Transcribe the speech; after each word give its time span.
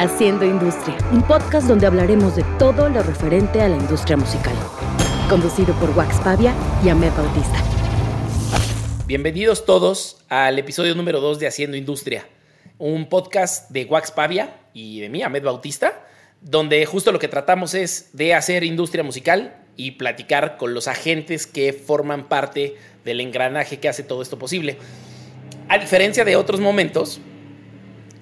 Haciendo 0.00 0.44
Industria, 0.44 0.96
un 1.10 1.24
podcast 1.24 1.66
donde 1.66 1.84
hablaremos 1.84 2.36
de 2.36 2.44
todo 2.56 2.88
lo 2.88 3.02
referente 3.02 3.60
a 3.60 3.68
la 3.68 3.76
industria 3.76 4.16
musical. 4.16 4.54
Conducido 5.28 5.74
por 5.80 5.90
Wax 5.90 6.20
Pavia 6.20 6.54
y 6.84 6.88
Ahmed 6.88 7.10
Bautista. 7.16 7.64
Bienvenidos 9.08 9.64
todos 9.64 10.24
al 10.28 10.56
episodio 10.60 10.94
número 10.94 11.20
2 11.20 11.40
de 11.40 11.48
Haciendo 11.48 11.76
Industria, 11.76 12.28
un 12.78 13.08
podcast 13.08 13.70
de 13.70 13.86
Wax 13.86 14.12
Pavia 14.12 14.60
y 14.72 15.00
de 15.00 15.08
mí, 15.08 15.24
Ahmed 15.24 15.42
Bautista, 15.42 16.06
donde 16.42 16.86
justo 16.86 17.10
lo 17.10 17.18
que 17.18 17.26
tratamos 17.26 17.74
es 17.74 18.10
de 18.12 18.34
hacer 18.34 18.62
industria 18.62 19.02
musical 19.02 19.56
y 19.74 19.92
platicar 19.92 20.58
con 20.58 20.74
los 20.74 20.86
agentes 20.86 21.48
que 21.48 21.72
forman 21.72 22.28
parte 22.28 22.76
del 23.04 23.20
engranaje 23.20 23.80
que 23.80 23.88
hace 23.88 24.04
todo 24.04 24.22
esto 24.22 24.38
posible. 24.38 24.78
A 25.68 25.76
diferencia 25.76 26.24
de 26.24 26.36
otros 26.36 26.60
momentos, 26.60 27.20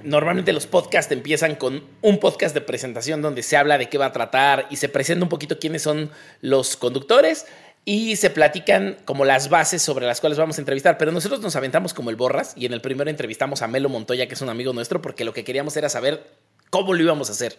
normalmente 0.07 0.52
los 0.52 0.66
podcasts 0.66 1.12
empiezan 1.12 1.56
con 1.56 1.84
un 2.01 2.19
podcast 2.19 2.55
de 2.55 2.60
presentación 2.60 3.23
donde 3.23 3.42
se 3.42 3.56
habla 3.56 3.77
de 3.77 3.88
qué 3.88 3.98
va 3.98 4.06
a 4.06 4.12
tratar 4.12 4.66
y 4.70 4.77
se 4.77 4.88
presenta 4.88 5.24
un 5.24 5.28
poquito 5.28 5.59
quiénes 5.59 5.83
son 5.83 6.10
los 6.41 6.77
conductores 6.77 7.47
y 7.84 8.16
se 8.16 8.30
platican 8.30 8.97
como 9.05 9.24
las 9.24 9.48
bases 9.48 9.83
sobre 9.83 10.06
las 10.06 10.20
cuales 10.20 10.38
vamos 10.38 10.59
a 10.59 10.61
entrevistar, 10.61 10.98
pero 10.98 11.12
nosotros 11.12 11.41
nos 11.41 11.55
aventamos 11.56 11.95
como 11.95 12.11
el 12.11 12.16
borras 12.16 12.52
y 12.56 12.66
en 12.66 12.73
el 12.73 12.80
primero 12.80 13.11
entrevistamos 13.11 13.62
a 13.62 13.69
Melo 13.69 13.88
Montoya, 13.88 14.27
que 14.27 14.34
es 14.34 14.41
un 14.41 14.48
amigo 14.48 14.73
nuestro, 14.73 15.02
porque 15.02 15.24
lo 15.24 15.33
que 15.33 15.45
queríamos 15.45 15.77
era 15.77 15.88
saber 15.88 16.27
cómo 16.70 16.95
lo 16.95 17.02
íbamos 17.02 17.28
a 17.28 17.33
hacer. 17.33 17.59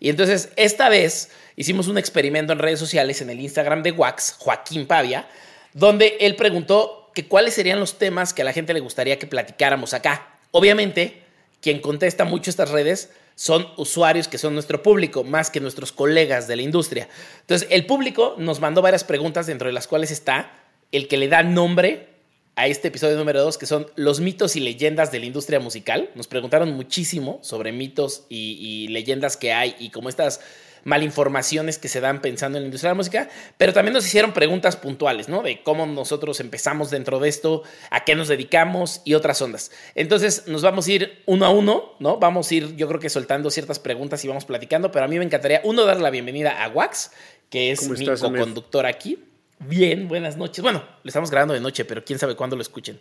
Y 0.00 0.08
entonces 0.08 0.50
esta 0.56 0.88
vez 0.88 1.30
hicimos 1.56 1.88
un 1.88 1.98
experimento 1.98 2.52
en 2.52 2.58
redes 2.58 2.78
sociales 2.78 3.20
en 3.20 3.30
el 3.30 3.40
Instagram 3.40 3.82
de 3.82 3.92
Wax, 3.92 4.36
Joaquín 4.38 4.86
Pavia, 4.86 5.28
donde 5.72 6.16
él 6.20 6.36
preguntó 6.36 7.10
que 7.14 7.26
cuáles 7.26 7.54
serían 7.54 7.80
los 7.80 7.98
temas 7.98 8.32
que 8.32 8.42
a 8.42 8.44
la 8.44 8.52
gente 8.52 8.72
le 8.74 8.80
gustaría 8.80 9.18
que 9.18 9.26
platicáramos 9.26 9.94
acá. 9.94 10.38
Obviamente, 10.52 11.19
quien 11.60 11.80
contesta 11.80 12.24
mucho 12.24 12.50
estas 12.50 12.70
redes 12.70 13.10
son 13.34 13.66
usuarios 13.76 14.28
que 14.28 14.38
son 14.38 14.54
nuestro 14.54 14.82
público, 14.82 15.24
más 15.24 15.50
que 15.50 15.60
nuestros 15.60 15.92
colegas 15.92 16.46
de 16.46 16.56
la 16.56 16.62
industria. 16.62 17.08
Entonces, 17.40 17.68
el 17.70 17.86
público 17.86 18.34
nos 18.38 18.60
mandó 18.60 18.82
varias 18.82 19.04
preguntas, 19.04 19.46
dentro 19.46 19.68
de 19.68 19.72
las 19.72 19.86
cuales 19.86 20.10
está 20.10 20.52
el 20.92 21.08
que 21.08 21.16
le 21.16 21.28
da 21.28 21.42
nombre 21.42 22.08
a 22.56 22.66
este 22.66 22.88
episodio 22.88 23.16
número 23.16 23.42
2, 23.42 23.56
que 23.56 23.66
son 23.66 23.86
los 23.96 24.20
mitos 24.20 24.56
y 24.56 24.60
leyendas 24.60 25.10
de 25.12 25.20
la 25.20 25.26
industria 25.26 25.60
musical. 25.60 26.10
Nos 26.14 26.26
preguntaron 26.26 26.72
muchísimo 26.72 27.38
sobre 27.42 27.72
mitos 27.72 28.24
y 28.28 28.88
leyendas 28.88 29.36
que 29.36 29.52
hay 29.52 29.74
y 29.78 29.90
cómo 29.90 30.08
estas 30.08 30.40
malinformaciones 30.84 31.78
que 31.78 31.88
se 31.88 32.00
dan 32.00 32.20
pensando 32.20 32.58
en 32.58 32.64
la 32.64 32.66
industria 32.66 32.90
de 32.90 32.94
la 32.94 32.96
música, 32.96 33.28
pero 33.56 33.72
también 33.72 33.94
nos 33.94 34.06
hicieron 34.06 34.32
preguntas 34.32 34.76
puntuales, 34.76 35.28
¿no? 35.28 35.42
De 35.42 35.62
cómo 35.62 35.86
nosotros 35.86 36.40
empezamos 36.40 36.90
dentro 36.90 37.18
de 37.18 37.28
esto, 37.28 37.62
a 37.90 38.04
qué 38.04 38.14
nos 38.14 38.28
dedicamos 38.28 39.02
y 39.04 39.14
otras 39.14 39.40
ondas. 39.42 39.70
Entonces 39.94 40.44
nos 40.46 40.62
vamos 40.62 40.86
a 40.86 40.92
ir 40.92 41.22
uno 41.26 41.46
a 41.46 41.50
uno, 41.50 41.92
¿no? 41.98 42.18
Vamos 42.18 42.50
a 42.50 42.54
ir, 42.54 42.76
yo 42.76 42.88
creo 42.88 43.00
que 43.00 43.10
soltando 43.10 43.50
ciertas 43.50 43.78
preguntas 43.78 44.24
y 44.24 44.28
vamos 44.28 44.44
platicando, 44.44 44.90
pero 44.90 45.04
a 45.04 45.08
mí 45.08 45.18
me 45.18 45.24
encantaría, 45.24 45.60
uno, 45.64 45.84
dar 45.84 46.00
la 46.00 46.10
bienvenida 46.10 46.62
a 46.62 46.68
Wax, 46.68 47.12
que 47.48 47.70
es 47.70 47.88
mi 47.88 48.06
co-conductor 48.06 48.86
aquí. 48.86 49.18
Bien, 49.58 50.08
buenas 50.08 50.36
noches. 50.36 50.62
Bueno, 50.62 50.82
lo 51.02 51.08
estamos 51.08 51.30
grabando 51.30 51.52
de 51.52 51.60
noche, 51.60 51.84
pero 51.84 52.02
quién 52.04 52.18
sabe 52.18 52.34
cuándo 52.34 52.56
lo 52.56 52.62
escuchen. 52.62 52.98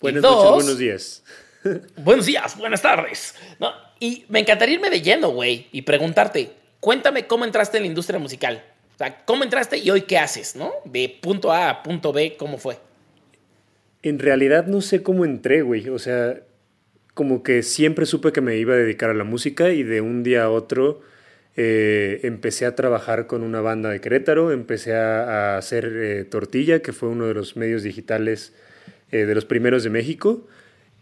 Buenas 0.00 0.22
noches, 0.22 0.50
buenos 0.52 0.78
días. 0.78 1.22
buenos 1.96 2.26
días, 2.26 2.56
buenas 2.58 2.82
tardes. 2.82 3.34
¿no? 3.58 3.72
Y 3.98 4.26
me 4.28 4.40
encantaría 4.40 4.74
irme 4.74 4.90
de 4.90 5.00
lleno, 5.00 5.30
güey, 5.30 5.68
y 5.72 5.82
preguntarte, 5.82 6.52
cuéntame 6.86 7.26
cómo 7.26 7.44
entraste 7.44 7.78
en 7.78 7.82
la 7.82 7.88
industria 7.88 8.20
musical. 8.20 8.62
O 8.94 8.98
sea, 8.98 9.24
¿cómo 9.24 9.42
entraste 9.42 9.76
y 9.76 9.90
hoy 9.90 10.02
qué 10.02 10.18
haces, 10.18 10.54
no? 10.54 10.70
De 10.84 11.18
punto 11.20 11.50
A 11.50 11.68
a 11.68 11.82
punto 11.82 12.12
B, 12.12 12.36
¿cómo 12.38 12.58
fue? 12.58 12.78
En 14.04 14.20
realidad 14.20 14.68
no 14.68 14.80
sé 14.80 15.02
cómo 15.02 15.24
entré, 15.24 15.62
güey. 15.62 15.88
O 15.88 15.98
sea, 15.98 16.38
como 17.12 17.42
que 17.42 17.64
siempre 17.64 18.06
supe 18.06 18.30
que 18.30 18.40
me 18.40 18.56
iba 18.56 18.74
a 18.74 18.76
dedicar 18.76 19.10
a 19.10 19.14
la 19.14 19.24
música 19.24 19.70
y 19.70 19.82
de 19.82 20.00
un 20.00 20.22
día 20.22 20.44
a 20.44 20.50
otro 20.50 21.00
eh, 21.56 22.20
empecé 22.22 22.66
a 22.66 22.76
trabajar 22.76 23.26
con 23.26 23.42
una 23.42 23.60
banda 23.60 23.90
de 23.90 24.00
Querétaro, 24.00 24.52
empecé 24.52 24.94
a, 24.94 25.56
hacer 25.56 25.90
eh, 25.92 26.22
Tortilla, 26.22 26.82
que 26.82 26.92
fue 26.92 27.08
uno 27.08 27.26
de 27.26 27.34
los 27.34 27.56
medios 27.56 27.82
digitales 27.82 28.54
eh, 29.10 29.26
de 29.26 29.34
los 29.34 29.44
primeros 29.44 29.82
de 29.82 29.90
México. 29.90 30.46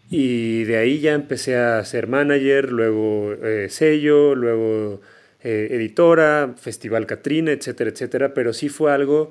Y 0.09 0.65
de 0.65 0.79
ahí 0.79 1.01
ya 1.01 1.13
empecé 1.13 1.57
a 1.57 1.85
ser 1.85 2.07
manager, 2.07 2.73
luego 2.73 3.37
sello, 3.69 4.35
luego 4.35 5.03
eh, 5.45 5.69
editora, 5.73 6.55
Festival 6.57 7.07
Catrina, 7.07 7.53
etcétera, 7.53 7.91
etcétera, 7.91 8.33
pero 8.33 8.55
sí 8.55 8.71
fue 8.71 8.93
algo 8.93 9.31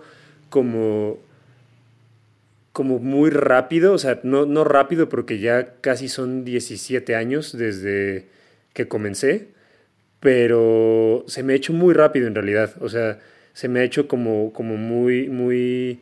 como, 0.50 1.18
como 2.72 3.00
muy 3.00 3.32
rápido, 3.32 3.94
o 3.94 3.98
sea, 3.98 4.20
no, 4.22 4.46
no 4.46 4.64
rápido 4.64 5.10
porque 5.10 5.40
ya 5.40 5.74
casi 5.82 6.10
son 6.10 6.46
17 6.46 7.16
años 7.16 7.58
desde 7.58 8.28
que 8.74 8.88
comencé, 8.88 9.48
pero 10.20 11.26
se 11.28 11.42
me 11.42 11.54
ha 11.54 11.56
hecho 11.56 11.74
muy 11.74 11.96
rápido 11.96 12.28
en 12.28 12.36
realidad, 12.36 12.76
o 12.80 12.90
sea, 12.90 13.20
se 13.54 13.68
me 13.68 13.80
ha 13.80 13.84
hecho 13.84 14.08
como, 14.08 14.54
como 14.54 14.78
muy, 14.78 15.30
muy 15.30 16.00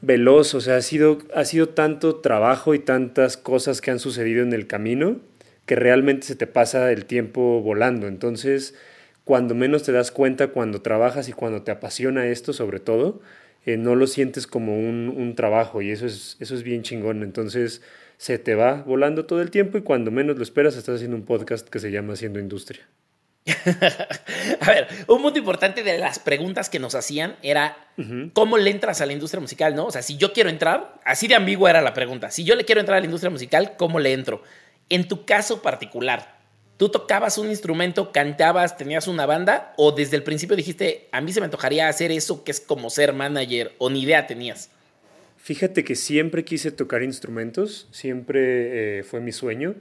veloz, 0.00 0.54
o 0.54 0.62
sea, 0.62 0.76
ha 0.76 0.82
sido, 0.82 1.18
ha 1.34 1.44
sido 1.44 1.68
tanto 1.68 2.16
trabajo 2.16 2.74
y 2.74 2.78
tantas 2.78 3.36
cosas 3.36 3.82
que 3.82 3.90
han 3.90 3.98
sucedido 3.98 4.42
en 4.42 4.54
el 4.54 4.66
camino 4.66 5.20
que 5.70 5.76
realmente 5.76 6.26
se 6.26 6.34
te 6.34 6.48
pasa 6.48 6.90
el 6.90 7.04
tiempo 7.04 7.62
volando. 7.62 8.08
Entonces, 8.08 8.74
cuando 9.22 9.54
menos 9.54 9.84
te 9.84 9.92
das 9.92 10.10
cuenta, 10.10 10.48
cuando 10.48 10.82
trabajas 10.82 11.28
y 11.28 11.32
cuando 11.32 11.62
te 11.62 11.70
apasiona 11.70 12.26
esto, 12.26 12.52
sobre 12.52 12.80
todo, 12.80 13.20
eh, 13.64 13.76
no 13.76 13.94
lo 13.94 14.08
sientes 14.08 14.48
como 14.48 14.76
un, 14.76 15.32
trabajo 15.36 15.80
y 15.80 15.92
eso 15.92 16.06
es, 16.06 16.36
eso 16.40 16.56
es 16.56 16.64
bien 16.64 16.82
chingón. 16.82 17.22
Entonces, 17.22 17.82
se 18.16 18.36
te 18.40 18.56
va 18.56 18.82
volando 18.82 19.26
todo 19.26 19.42
el 19.42 19.52
tiempo 19.52 19.78
y 19.78 19.82
cuando 19.82 20.10
menos 20.10 20.36
lo 20.36 20.42
esperas, 20.42 20.74
estás 20.74 20.96
haciendo 20.96 21.16
un 21.16 21.24
podcast 21.24 21.68
que 21.68 21.78
se 21.78 21.92
llama 21.92 22.14
Haciendo 22.14 22.40
Industria. 22.40 22.88
a 24.60 24.70
ver, 24.72 24.88
un 25.06 25.22
punto 25.22 25.38
importante 25.38 25.84
de 25.84 25.98
las 25.98 26.18
preguntas 26.18 26.68
que 26.68 26.80
nos 26.80 26.96
hacían 26.96 27.36
era 27.42 27.76
cómo 28.32 28.58
le 28.58 28.70
entras 28.72 29.00
a 29.02 29.06
la 29.06 29.12
industria 29.12 29.40
musical, 29.40 29.76
¿no? 29.76 29.86
O 29.86 29.92
sea, 29.92 30.02
si 30.02 30.16
yo 30.16 30.32
quiero 30.32 30.50
entrar, 30.50 30.96
así 31.04 31.28
de 31.28 31.36
ambigua 31.36 31.70
era 31.70 31.80
la 31.80 31.94
pregunta. 31.94 32.32
Si 32.32 32.42
yo 32.42 32.56
le 32.56 32.64
quiero 32.64 32.80
entrar 32.80 32.96
a 32.96 33.00
la 33.00 33.06
industria 33.06 33.30
musical, 33.30 33.74
¿cómo 33.76 34.00
le 34.00 34.12
entro? 34.12 34.42
En 34.90 35.06
tu 35.06 35.24
caso 35.24 35.62
particular, 35.62 36.40
¿tú 36.76 36.88
tocabas 36.88 37.38
un 37.38 37.48
instrumento, 37.48 38.10
cantabas, 38.10 38.76
tenías 38.76 39.06
una 39.06 39.24
banda 39.24 39.72
o 39.76 39.92
desde 39.92 40.16
el 40.16 40.24
principio 40.24 40.56
dijiste, 40.56 41.08
a 41.12 41.20
mí 41.20 41.32
se 41.32 41.38
me 41.40 41.44
antojaría 41.44 41.88
hacer 41.88 42.10
eso 42.10 42.42
que 42.42 42.50
es 42.50 42.60
como 42.60 42.90
ser 42.90 43.12
manager 43.12 43.72
o 43.78 43.88
ni 43.88 44.02
idea 44.02 44.26
tenías? 44.26 44.68
Fíjate 45.36 45.84
que 45.84 45.94
siempre 45.94 46.44
quise 46.44 46.72
tocar 46.72 47.04
instrumentos, 47.04 47.88
siempre 47.92 48.98
eh, 48.98 49.02
fue 49.04 49.20
mi 49.20 49.30
sueño, 49.30 49.76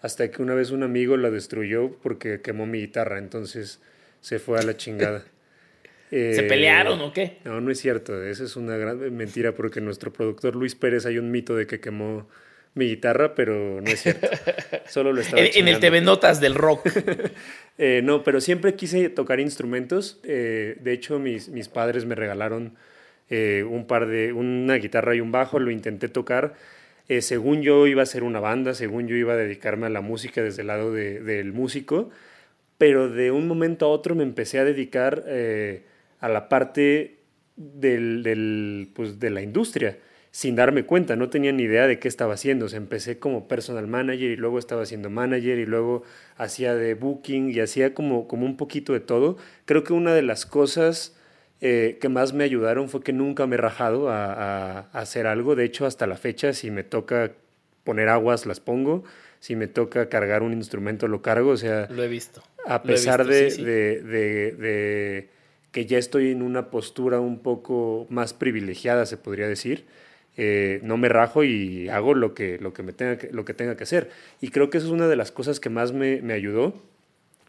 hasta 0.00 0.30
que 0.30 0.40
una 0.42 0.54
vez 0.54 0.70
un 0.70 0.84
amigo 0.84 1.16
la 1.16 1.30
destruyó 1.30 1.98
porque 2.00 2.40
quemó 2.40 2.64
mi 2.64 2.78
guitarra, 2.78 3.18
entonces 3.18 3.80
se 4.20 4.38
fue 4.38 4.60
a 4.60 4.62
la 4.62 4.76
chingada. 4.76 5.24
¿Se 6.10 6.40
eh, 6.40 6.42
pelearon 6.44 7.00
o 7.00 7.12
qué? 7.12 7.38
No, 7.44 7.60
no 7.60 7.72
es 7.72 7.80
cierto, 7.80 8.22
esa 8.22 8.44
es 8.44 8.54
una 8.54 8.76
gran 8.76 8.98
mentira 9.16 9.54
porque 9.54 9.80
nuestro 9.80 10.12
productor 10.12 10.54
Luis 10.54 10.76
Pérez 10.76 11.04
hay 11.04 11.18
un 11.18 11.32
mito 11.32 11.56
de 11.56 11.66
que 11.66 11.80
quemó 11.80 12.28
mi 12.74 12.88
guitarra, 12.88 13.34
pero 13.34 13.80
no 13.80 13.90
es 13.90 14.02
cierto. 14.02 14.28
Solo 14.88 15.12
lo 15.12 15.20
estaba 15.20 15.42
En, 15.42 15.68
el 15.68 15.78
TV 15.78 16.00
Notas 16.00 16.40
del 16.40 16.54
rock. 16.54 16.88
Eh, 17.78 18.02
no, 18.04 18.22
pero 18.22 18.42
siempre 18.42 18.74
quise 18.74 19.08
tocar 19.08 19.40
instrumentos. 19.40 20.20
Eh, 20.24 20.76
de 20.80 20.92
hecho, 20.92 21.18
mis, 21.18 21.48
mis, 21.48 21.68
padres 21.68 22.04
me 22.04 22.14
regalaron 22.14 22.76
eh, 23.30 23.64
un 23.66 23.86
par 23.86 24.06
de, 24.06 24.34
una 24.34 24.74
guitarra 24.74 25.16
y 25.16 25.22
un 25.22 25.32
bajo. 25.32 25.58
Lo 25.58 25.70
intenté 25.70 26.08
tocar. 26.08 26.54
según 27.20 27.62
yo 27.62 27.86
iba 27.86 28.02
a 28.02 28.06
ser 28.06 28.24
una 28.24 28.40
banda, 28.40 28.74
según 28.74 29.08
yo 29.08 29.16
iba 29.16 29.32
a 29.32 29.36
dedicarme 29.36 29.86
a 29.86 29.88
la 29.88 30.02
música 30.02 30.42
desde 30.42 30.60
el 30.60 30.68
lado 30.68 30.92
del 30.92 31.54
músico. 31.54 32.10
Pero 32.76 33.08
de 33.08 33.30
un 33.30 33.48
momento 33.48 33.86
a 33.86 33.88
otro 33.88 34.14
me 34.14 34.22
empecé 34.22 34.58
a 34.58 34.64
dedicar 34.64 35.24
a 36.20 36.28
la 36.28 36.48
parte 36.50 37.16
del, 37.56 38.22
del, 38.22 38.90
pues, 38.94 39.18
de 39.18 39.30
la 39.30 39.40
industria 39.40 39.96
sin 40.32 40.56
darme 40.56 40.84
cuenta, 40.84 41.14
no 41.14 41.28
tenía 41.28 41.52
ni 41.52 41.64
idea 41.64 41.86
de 41.86 41.98
qué 41.98 42.08
estaba 42.08 42.34
haciendo. 42.34 42.64
O 42.64 42.68
sea, 42.70 42.78
empecé 42.78 43.18
como 43.18 43.48
personal 43.48 43.86
manager 43.86 44.30
y 44.30 44.36
luego 44.36 44.58
estaba 44.58 44.82
haciendo 44.82 45.10
manager 45.10 45.58
y 45.58 45.66
luego 45.66 46.04
hacía 46.38 46.74
de 46.74 46.94
booking 46.94 47.50
y 47.50 47.60
hacía 47.60 47.92
como, 47.92 48.26
como 48.26 48.46
un 48.46 48.56
poquito 48.56 48.94
de 48.94 49.00
todo. 49.00 49.36
Creo 49.66 49.84
que 49.84 49.92
una 49.92 50.14
de 50.14 50.22
las 50.22 50.46
cosas 50.46 51.14
eh, 51.60 51.98
que 52.00 52.08
más 52.08 52.32
me 52.32 52.44
ayudaron 52.44 52.88
fue 52.88 53.02
que 53.02 53.12
nunca 53.12 53.46
me 53.46 53.56
he 53.56 53.58
rajado 53.58 54.08
a, 54.08 54.88
hacer 54.92 55.26
algo. 55.26 55.54
De 55.54 55.64
hecho, 55.64 55.84
hasta 55.84 56.06
la 56.06 56.16
fecha, 56.16 56.54
si 56.54 56.70
me 56.70 56.82
toca 56.82 57.32
poner 57.84 58.08
aguas, 58.08 58.46
las 58.46 58.58
pongo. 58.58 59.04
Si 59.38 59.54
me 59.54 59.66
toca 59.66 60.08
cargar 60.08 60.42
un 60.42 60.54
instrumento, 60.54 61.08
lo 61.08 61.20
cargo. 61.20 61.50
O 61.50 61.56
sea, 61.58 61.88
lo 61.90 62.02
he 62.02 62.08
visto. 62.08 62.42
A 62.64 62.82
pesar 62.82 63.26
de, 63.26 63.50
de 64.00 65.28
que 65.72 65.84
ya 65.84 65.98
estoy 65.98 66.30
en 66.30 66.40
una 66.40 66.70
postura 66.70 67.20
un 67.20 67.40
poco 67.40 68.06
más 68.08 68.32
privilegiada, 68.32 69.04
se 69.04 69.18
podría 69.18 69.46
decir 69.46 69.84
eh, 70.36 70.80
no 70.82 70.96
me 70.96 71.08
rajo 71.08 71.44
y 71.44 71.88
hago 71.88 72.14
lo 72.14 72.34
que, 72.34 72.58
lo, 72.58 72.72
que 72.72 72.82
me 72.82 72.92
tenga 72.92 73.18
que, 73.18 73.30
lo 73.32 73.44
que 73.44 73.54
tenga 73.54 73.76
que 73.76 73.84
hacer. 73.84 74.10
Y 74.40 74.48
creo 74.48 74.70
que 74.70 74.78
eso 74.78 74.86
es 74.86 74.92
una 74.92 75.08
de 75.08 75.16
las 75.16 75.30
cosas 75.30 75.60
que 75.60 75.70
más 75.70 75.92
me, 75.92 76.22
me 76.22 76.32
ayudó, 76.32 76.74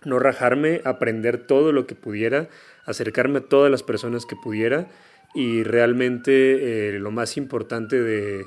no 0.03 0.19
rajarme, 0.19 0.81
aprender 0.83 1.37
todo 1.37 1.71
lo 1.71 1.87
que 1.87 1.95
pudiera, 1.95 2.49
acercarme 2.85 3.39
a 3.39 3.43
todas 3.43 3.71
las 3.71 3.83
personas 3.83 4.25
que 4.25 4.35
pudiera 4.35 4.87
y 5.33 5.63
realmente 5.63 6.95
eh, 6.95 6.99
lo 6.99 7.11
más 7.11 7.37
importante 7.37 8.01
de, 8.01 8.45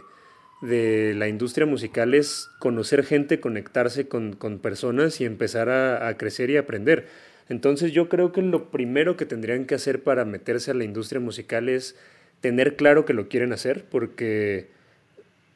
de 0.63 1.15
la 1.15 1.29
industria 1.29 1.67
musical 1.67 2.15
es 2.15 2.49
conocer 2.59 3.05
gente, 3.05 3.41
conectarse 3.41 4.09
con, 4.09 4.37
personas 4.63 5.21
y 5.21 5.25
empezar 5.25 5.69
a, 5.69 6.09
a, 6.09 6.17
crecer 6.17 6.51
y 6.51 6.57
aprender. 6.57 7.09
Entonces 7.49 7.93
yo 7.93 8.09
creo 8.09 8.33
que 8.33 8.43
lo 8.43 8.71
primero 8.71 9.17
que 9.17 9.27
tendrían 9.27 9.65
que 9.67 9.75
hacer 9.75 10.03
para 10.03 10.25
meterse 10.25 10.71
a 10.71 10.75
la 10.75 10.85
industria 10.85 11.21
musical 11.21 11.69
es 11.69 11.97
tener 12.41 12.77
claro 12.77 13.05
que 13.05 13.15
lo 13.15 13.29
quieren 13.29 13.53
hacer, 13.53 13.85
porque 13.85 14.69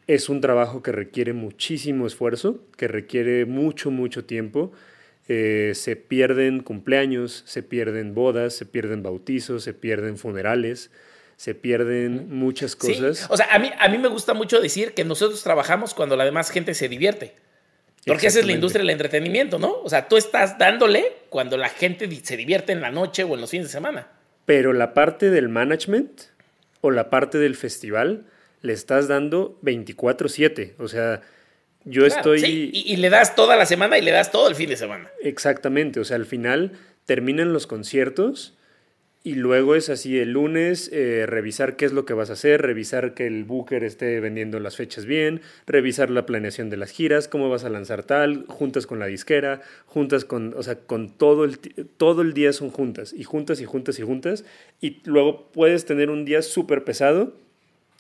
es 0.06 0.28
un 0.28 0.40
trabajo 0.40 0.82
que 0.82 0.92
requiere 0.92 1.32
muchísimo 1.32 2.06
esfuerzo, 2.06 2.60
que 2.76 2.88
requiere 2.88 3.46
mucho, 3.46 3.90
mucho 3.90 4.24
tiempo. 4.24 4.72
Eh, 5.28 5.72
se 5.74 5.94
pierden 5.94 6.60
cumpleaños, 6.60 7.44
se 7.46 7.62
pierden 7.62 8.14
bodas, 8.14 8.54
se 8.54 8.66
pierden 8.66 9.04
bautizos, 9.04 9.62
se 9.62 9.72
pierden 9.72 10.18
funerales, 10.18 10.90
se 11.36 11.54
pierden 11.54 12.28
muchas 12.28 12.74
cosas. 12.74 13.26
O 13.30 13.36
sea, 13.36 13.54
a 13.54 13.58
mí, 13.60 13.70
a 13.78 13.88
mí 13.88 13.98
me 13.98 14.08
gusta 14.08 14.34
mucho 14.34 14.60
decir 14.60 14.92
que 14.94 15.04
nosotros 15.04 15.42
trabajamos 15.44 15.94
cuando 15.94 16.16
la 16.16 16.24
demás 16.24 16.50
gente 16.50 16.74
se 16.74 16.88
divierte. 16.88 17.34
Porque 18.06 18.26
esa 18.28 18.40
es 18.40 18.46
la 18.46 18.52
industria 18.52 18.80
del 18.80 18.90
entretenimiento, 18.90 19.58
¿no? 19.58 19.80
O 19.82 19.88
sea, 19.88 20.08
tú 20.08 20.16
estás 20.16 20.58
dándole 20.58 21.12
cuando 21.28 21.56
la 21.56 21.68
gente 21.68 22.08
se 22.22 22.36
divierte 22.36 22.72
en 22.72 22.80
la 22.80 22.90
noche 22.90 23.24
o 23.24 23.34
en 23.34 23.42
los 23.42 23.50
fines 23.50 23.66
de 23.66 23.72
semana. 23.72 24.08
Pero 24.46 24.72
la 24.72 24.94
parte 24.94 25.30
del 25.30 25.48
management 25.48 26.22
o 26.80 26.90
la 26.90 27.10
parte 27.10 27.38
del 27.38 27.56
festival 27.56 28.26
le 28.62 28.72
estás 28.72 29.08
dando 29.08 29.58
24/7. 29.62 30.74
O 30.78 30.88
sea, 30.88 31.22
yo 31.84 32.06
estoy... 32.06 32.40
Sí, 32.40 32.70
y, 32.72 32.96
le 32.96 33.10
das 33.10 33.34
toda 33.34 33.56
la 33.56 33.66
semana 33.66 33.98
y 33.98 34.02
le 34.02 34.10
das 34.10 34.30
todo 34.30 34.48
el 34.48 34.54
fin 34.54 34.68
de 34.68 34.76
semana. 34.76 35.10
Exactamente, 35.22 36.00
o 36.00 36.04
sea, 36.04 36.16
al 36.16 36.26
final 36.26 36.72
terminan 37.06 37.52
los 37.52 37.66
conciertos 37.66 38.56
y 39.22 39.34
luego 39.34 39.74
es 39.74 39.90
así, 39.90 40.18
el 40.18 40.32
lunes 40.32 40.88
eh, 40.92 41.26
revisar 41.26 41.76
qué 41.76 41.84
es 41.84 41.92
lo 41.92 42.06
que 42.06 42.14
vas 42.14 42.30
a 42.30 42.32
hacer, 42.32 42.62
revisar 42.62 43.12
que 43.12 43.26
el 43.26 43.44
booker 43.44 43.84
esté 43.84 44.18
vendiendo 44.18 44.58
las 44.60 44.76
fechas 44.76 45.04
bien, 45.04 45.42
revisar 45.66 46.08
la 46.08 46.24
planeación 46.24 46.70
de 46.70 46.78
las 46.78 46.90
giras, 46.90 47.28
cómo 47.28 47.50
vas 47.50 47.64
a 47.64 47.68
lanzar 47.68 48.02
tal, 48.02 48.46
juntas 48.48 48.86
con 48.86 48.98
la 48.98 49.06
disquera, 49.06 49.60
juntas 49.84 50.24
con, 50.24 50.54
o 50.56 50.62
sea, 50.62 50.76
con 50.76 51.10
todo 51.10 51.44
el, 51.44 51.58
todo 51.98 52.22
el 52.22 52.32
día 52.32 52.54
son 52.54 52.70
juntas, 52.70 53.12
y 53.12 53.24
juntas 53.24 53.60
y 53.60 53.66
juntas 53.66 53.98
y 53.98 54.02
juntas, 54.02 54.44
y 54.80 55.02
luego 55.04 55.50
puedes 55.52 55.84
tener 55.84 56.08
un 56.08 56.24
día 56.24 56.40
súper 56.40 56.84
pesado 56.84 57.34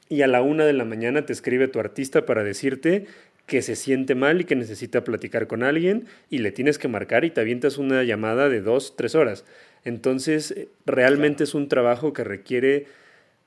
y 0.08 0.22
a 0.22 0.26
la 0.26 0.40
una 0.40 0.64
de 0.64 0.72
la 0.72 0.86
mañana 0.86 1.26
te 1.26 1.34
escribe 1.34 1.68
tu 1.68 1.80
artista 1.80 2.24
para 2.24 2.42
decirte 2.44 3.06
que 3.46 3.62
se 3.62 3.76
siente 3.76 4.14
mal 4.14 4.40
y 4.40 4.44
que 4.44 4.56
necesita 4.56 5.04
platicar 5.04 5.48
con 5.48 5.64
alguien 5.64 6.06
y 6.30 6.38
le 6.38 6.52
tienes 6.52 6.78
que 6.78 6.88
marcar 6.88 7.24
y 7.24 7.30
te 7.30 7.40
avientas 7.40 7.78
una 7.78 8.04
llamada 8.04 8.48
de 8.48 8.60
dos, 8.60 8.96
tres 8.96 9.14
horas. 9.14 9.44
Entonces, 9.84 10.50
eh, 10.52 10.68
realmente 10.86 11.44
es 11.44 11.54
un 11.54 11.68
trabajo 11.68 12.12
que 12.12 12.24
requiere 12.24 12.86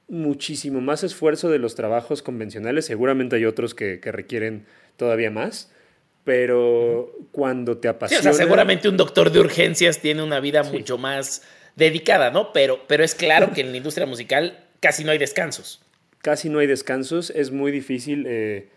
muchísimo 0.08 0.82
más 0.82 1.04
esfuerzo 1.04 1.50
de 1.50 1.60
los 1.60 1.76
trabajos 1.76 2.22
convencionales. 2.22 2.86
Seguramente 2.86 3.36
hay 3.36 3.46
otros 3.46 3.74
que, 3.74 4.00
requieren 4.04 4.66
todavía 4.98 5.32
más, 5.32 5.72
pero 6.24 7.16
cuando 7.32 7.78
te 7.78 7.88
apasiona... 7.88 8.34
seguramente 8.34 8.90
un 8.90 8.98
doctor 8.98 9.32
de 9.32 9.40
urgencias 9.40 10.00
tiene 10.00 10.24
una 10.24 10.40
vida 10.40 10.64
mucho 10.64 10.98
más 10.98 11.44
dedicada, 11.76 12.32
¿no? 12.32 12.54
Pero, 12.54 12.84
pero 12.88 13.04
es 13.04 13.16
claro 13.16 13.52
que 13.54 13.62
en 13.62 13.72
la 13.72 13.78
industria 13.78 14.06
musical 14.06 14.66
casi 14.80 15.04
no 15.04 15.12
hay 15.12 15.18
descansos. 15.18 15.82
Casi 16.22 16.50
no 16.50 16.60
hay 16.60 16.68
descansos, 16.68 17.32
es 17.32 17.52
muy 17.52 17.72
difícil 17.72 18.26
eh, 18.28 18.70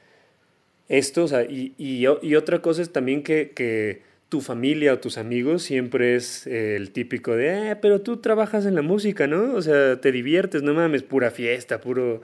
esto, 0.88 1.26
y, 1.48 1.74
y, 1.78 2.34
otra 2.34 2.60
cosa 2.60 2.82
es 2.82 2.92
también 2.92 3.22
que 3.22 4.02
tu 4.28 4.40
familia 4.40 4.92
o 4.92 4.98
tus 4.98 5.18
amigos 5.18 5.62
siempre 5.62 6.16
es 6.16 6.46
eh, 6.46 6.76
el 6.76 6.90
típico 6.90 7.36
de, 7.36 7.70
eh, 7.70 7.76
pero 7.76 8.00
tú 8.00 8.18
trabajas 8.18 8.66
en 8.66 8.74
la 8.74 8.82
música, 8.82 9.26
¿no? 9.26 9.54
O 9.54 9.62
sea, 9.62 10.00
te 10.00 10.10
diviertes, 10.10 10.62
no 10.62 10.74
mames, 10.74 11.02
pura 11.02 11.30
fiesta, 11.30 11.80
puro, 11.80 12.22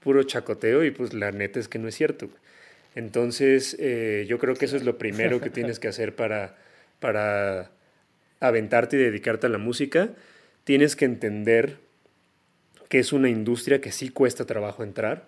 puro 0.00 0.22
chacoteo 0.24 0.84
y 0.84 0.90
pues 0.90 1.14
la 1.14 1.30
neta 1.30 1.60
es 1.60 1.68
que 1.68 1.78
no 1.78 1.88
es 1.88 1.94
cierto. 1.94 2.28
Entonces, 2.96 3.76
eh, 3.78 4.26
yo 4.28 4.38
creo 4.38 4.54
que 4.54 4.64
eso 4.64 4.76
es 4.76 4.84
lo 4.84 4.98
primero 4.98 5.40
que 5.40 5.50
tienes 5.50 5.78
que 5.78 5.88
hacer 5.88 6.14
para, 6.14 6.56
para 7.00 7.70
aventarte 8.40 8.96
y 8.96 9.00
dedicarte 9.00 9.46
a 9.46 9.50
la 9.50 9.58
música. 9.58 10.10
Tienes 10.64 10.96
que 10.96 11.04
entender 11.04 11.78
que 12.88 12.98
es 12.98 13.12
una 13.12 13.28
industria 13.28 13.80
que 13.80 13.92
sí 13.92 14.10
cuesta 14.10 14.44
trabajo 14.44 14.84
entrar, 14.84 15.26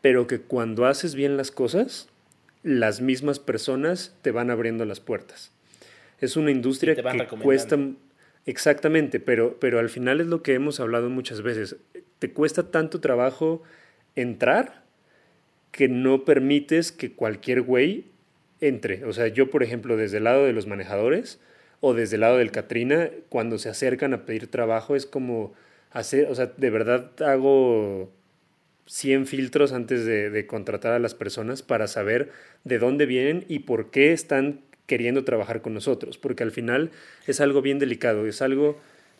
pero 0.00 0.26
que 0.26 0.40
cuando 0.40 0.86
haces 0.86 1.14
bien 1.14 1.36
las 1.36 1.50
cosas, 1.50 2.08
las 2.62 3.00
mismas 3.00 3.38
personas 3.38 4.14
te 4.22 4.30
van 4.30 4.50
abriendo 4.50 4.84
las 4.84 5.00
puertas. 5.00 5.50
Es 6.20 6.36
una 6.36 6.50
industria 6.50 6.94
que 6.94 7.26
cuesta... 7.42 7.78
Exactamente, 8.46 9.20
pero, 9.20 9.58
pero 9.60 9.78
al 9.78 9.90
final 9.90 10.20
es 10.20 10.26
lo 10.26 10.42
que 10.42 10.54
hemos 10.54 10.80
hablado 10.80 11.10
muchas 11.10 11.42
veces. 11.42 11.76
Te 12.18 12.32
cuesta 12.32 12.70
tanto 12.70 13.00
trabajo 13.00 13.62
entrar 14.16 14.82
que 15.72 15.88
no 15.88 16.24
permites 16.24 16.90
que 16.90 17.12
cualquier 17.12 17.62
güey 17.62 18.06
entre. 18.60 19.04
O 19.04 19.12
sea, 19.12 19.28
yo, 19.28 19.50
por 19.50 19.62
ejemplo, 19.62 19.96
desde 19.96 20.18
el 20.18 20.24
lado 20.24 20.46
de 20.46 20.52
los 20.52 20.66
manejadores 20.66 21.38
o 21.80 21.94
desde 21.94 22.16
el 22.16 22.22
lado 22.22 22.38
del 22.38 22.50
Katrina, 22.50 23.10
cuando 23.28 23.58
se 23.58 23.68
acercan 23.68 24.14
a 24.14 24.24
pedir 24.24 24.48
trabajo, 24.48 24.96
es 24.96 25.06
como 25.06 25.52
hacer, 25.90 26.26
o 26.26 26.34
sea, 26.34 26.46
de 26.46 26.70
verdad 26.70 27.10
hago 27.22 28.10
100 28.86 29.26
filtros 29.26 29.72
antes 29.72 30.04
de, 30.04 30.30
de 30.30 30.46
contratar 30.46 30.92
a 30.92 30.98
las 30.98 31.14
personas 31.14 31.62
para 31.62 31.86
saber 31.86 32.32
de 32.64 32.78
dónde 32.78 33.06
vienen 33.06 33.44
y 33.48 33.60
por 33.60 33.90
qué 33.90 34.12
están 34.12 34.60
queriendo 34.90 35.22
trabajar 35.22 35.62
con 35.62 35.72
nosotros, 35.72 36.18
porque 36.18 36.42
al 36.42 36.50
final 36.50 36.90
es 37.28 37.40
algo 37.40 37.62
bien 37.62 37.78
delicado, 37.78 38.26
es 38.26 38.42
algo 38.42 38.76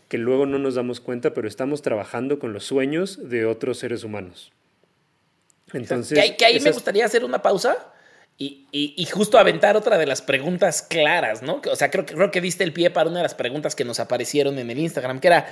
que 0.08 0.18
luego 0.18 0.44
no 0.44 0.58
nos 0.58 0.74
damos 0.74 0.98
cuenta, 0.98 1.32
pero 1.32 1.46
estamos 1.46 1.80
trabajando 1.80 2.40
con 2.40 2.52
los 2.52 2.64
sueños 2.64 3.30
de 3.30 3.46
otros 3.46 3.78
seres 3.78 4.02
humanos. 4.02 4.50
Entonces, 5.72 6.18
que, 6.36 6.44
ahí, 6.44 6.58
me 6.58 6.72
gustaría 6.72 7.04
hacer 7.04 7.24
una 7.24 7.40
pausa 7.40 7.92
y, 8.36 8.66
y, 8.72 9.06
justo 9.06 9.38
aventar 9.38 9.76
otra 9.76 9.96
de 9.96 10.06
las 10.06 10.22
preguntas 10.22 10.82
claras, 10.82 11.40
¿no? 11.40 11.62
O 11.70 11.76
sea, 11.76 11.88
creo, 11.88 12.04
creo 12.04 12.32
que 12.32 12.40
diste 12.40 12.64
el 12.64 12.72
pie 12.72 12.90
para 12.90 13.08
una 13.08 13.18
de 13.20 13.22
las 13.22 13.36
preguntas 13.36 13.76
que 13.76 13.84
nos 13.84 14.00
aparecieron 14.00 14.58
en 14.58 14.68
el 14.72 14.78
Instagram, 14.80 15.20
que 15.20 15.28
era, 15.28 15.46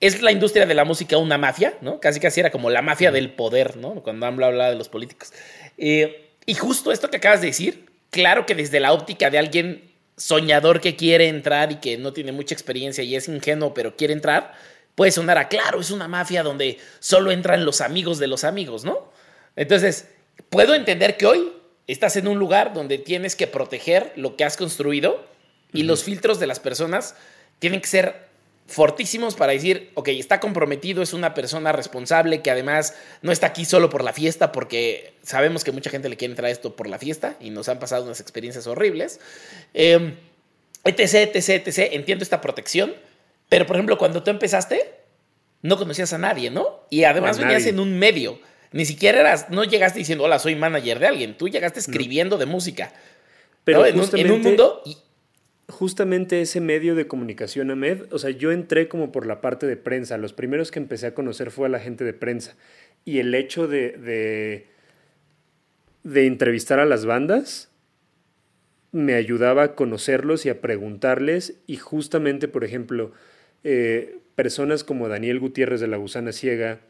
¿es 0.00 0.22
la 0.22 0.32
industria 0.32 0.64
de 0.64 0.72
la 0.72 0.86
música 0.86 1.18
una 1.18 1.36
mafia? 1.36 1.74
¿no? 1.82 2.00
Casi 2.00 2.18
casi 2.18 2.40
era 2.40 2.50
como 2.50 2.70
la 2.70 2.80
mafia 2.80 3.12
del 3.12 3.34
poder, 3.34 3.76
¿no? 3.76 4.02
Cuando 4.02 4.24
han 4.24 4.42
hablado 4.42 4.70
de 4.70 4.78
los 4.78 4.88
políticos. 4.88 5.34
Eh, 5.76 6.30
y 6.46 6.54
justo 6.54 6.92
esto 6.92 7.10
que 7.10 7.18
acabas 7.18 7.42
de 7.42 7.48
decir, 7.48 7.89
claro 8.10 8.46
que 8.46 8.54
desde 8.54 8.80
la 8.80 8.92
óptica 8.92 9.30
de 9.30 9.38
alguien 9.38 9.90
soñador 10.16 10.80
que 10.80 10.96
quiere 10.96 11.28
entrar 11.28 11.72
y 11.72 11.76
que 11.76 11.96
no 11.96 12.12
tiene 12.12 12.32
mucha 12.32 12.54
experiencia 12.54 13.02
y 13.02 13.16
es 13.16 13.28
ingenuo, 13.28 13.72
pero 13.72 13.96
quiere 13.96 14.12
entrar, 14.12 14.52
puede 14.94 15.12
sonar 15.12 15.38
a 15.38 15.48
claro, 15.48 15.80
es 15.80 15.90
una 15.90 16.08
mafia 16.08 16.42
donde 16.42 16.78
solo 16.98 17.30
entran 17.30 17.64
los 17.64 17.80
amigos 17.80 18.18
de 18.18 18.26
los 18.26 18.44
amigos, 18.44 18.84
¿no? 18.84 19.10
Entonces, 19.56 20.08
puedo 20.50 20.74
entender 20.74 21.16
que 21.16 21.26
hoy 21.26 21.52
estás 21.86 22.16
en 22.16 22.28
un 22.28 22.38
lugar 22.38 22.74
donde 22.74 22.98
tienes 22.98 23.34
que 23.34 23.46
proteger 23.46 24.12
lo 24.16 24.36
que 24.36 24.44
has 24.44 24.56
construido 24.56 25.24
y 25.72 25.84
los 25.84 26.04
filtros 26.04 26.38
de 26.38 26.46
las 26.46 26.60
personas 26.60 27.14
tienen 27.58 27.80
que 27.80 27.88
ser 27.88 28.29
fortísimos 28.70 29.34
para 29.34 29.52
decir, 29.52 29.90
ok, 29.94 30.08
está 30.08 30.38
comprometido, 30.38 31.02
es 31.02 31.12
una 31.12 31.34
persona 31.34 31.72
responsable 31.72 32.40
que 32.40 32.50
además 32.50 32.94
no 33.20 33.32
está 33.32 33.48
aquí 33.48 33.64
solo 33.64 33.90
por 33.90 34.04
la 34.04 34.12
fiesta, 34.12 34.52
porque 34.52 35.14
sabemos 35.22 35.64
que 35.64 35.72
mucha 35.72 35.90
gente 35.90 36.08
le 36.08 36.16
quiere 36.16 36.32
entrar 36.32 36.50
esto 36.50 36.76
por 36.76 36.88
la 36.88 36.98
fiesta 36.98 37.36
y 37.40 37.50
nos 37.50 37.68
han 37.68 37.80
pasado 37.80 38.04
unas 38.04 38.20
experiencias 38.20 38.66
horribles. 38.66 39.20
Eh, 39.74 40.14
etc, 40.84 41.34
etc, 41.34 41.66
etc. 41.66 41.90
Entiendo 41.92 42.22
esta 42.22 42.40
protección, 42.40 42.94
pero 43.48 43.66
por 43.66 43.76
ejemplo, 43.76 43.98
cuando 43.98 44.22
tú 44.22 44.30
empezaste, 44.30 44.94
no 45.62 45.76
conocías 45.76 46.12
a 46.12 46.18
nadie, 46.18 46.50
¿no? 46.50 46.86
Y 46.90 47.04
además 47.04 47.38
venías 47.38 47.66
en 47.66 47.80
un 47.80 47.98
medio. 47.98 48.38
Ni 48.72 48.86
siquiera 48.86 49.20
eras, 49.20 49.50
no 49.50 49.64
llegaste 49.64 49.98
diciendo, 49.98 50.24
hola, 50.24 50.38
soy 50.38 50.54
manager 50.54 51.00
de 51.00 51.08
alguien. 51.08 51.36
Tú 51.36 51.48
llegaste 51.48 51.80
escribiendo 51.80 52.38
de 52.38 52.46
música. 52.46 52.92
Pero 53.64 53.84
en, 53.84 53.98
un, 53.98 54.40
mundo 54.40 54.82
justamente 55.70 56.40
ese 56.40 56.60
medio 56.60 56.94
de 56.94 57.06
comunicación, 57.06 57.70
Ahmed, 57.70 58.12
o 58.12 58.18
sea, 58.18 58.30
yo 58.30 58.52
entré 58.52 58.88
como 58.88 59.12
por 59.12 59.26
la 59.26 59.40
parte 59.40 59.66
de 59.66 59.76
prensa. 59.76 60.18
Los 60.18 60.32
primeros 60.32 60.70
que 60.70 60.78
empecé 60.78 61.06
a 61.06 61.14
conocer 61.14 61.50
fue 61.50 61.66
a 61.66 61.70
la 61.70 61.80
gente 61.80 62.04
de 62.04 62.12
prensa. 62.12 62.56
Y 63.04 63.18
el 63.18 63.34
hecho 63.34 63.66
de, 63.66 64.66
de, 66.02 66.26
entrevistar 66.26 66.78
a 66.80 66.84
las 66.84 67.06
bandas 67.06 67.70
me 68.92 69.14
ayudaba 69.14 69.62
a 69.62 69.74
conocerlos 69.74 70.44
y 70.44 70.50
a 70.50 70.60
preguntarles. 70.60 71.54
Y 71.66 71.76
justamente, 71.76 72.48
por 72.48 72.64
ejemplo, 72.64 73.12
eh, 73.64 74.18
personas 74.34 74.84
como 74.84 75.08
Daniel 75.08 75.40
Gutiérrez 75.40 75.80
de 75.80 75.88
la 75.88 75.96
Gusana 75.96 76.32
Ciega, 76.32 76.80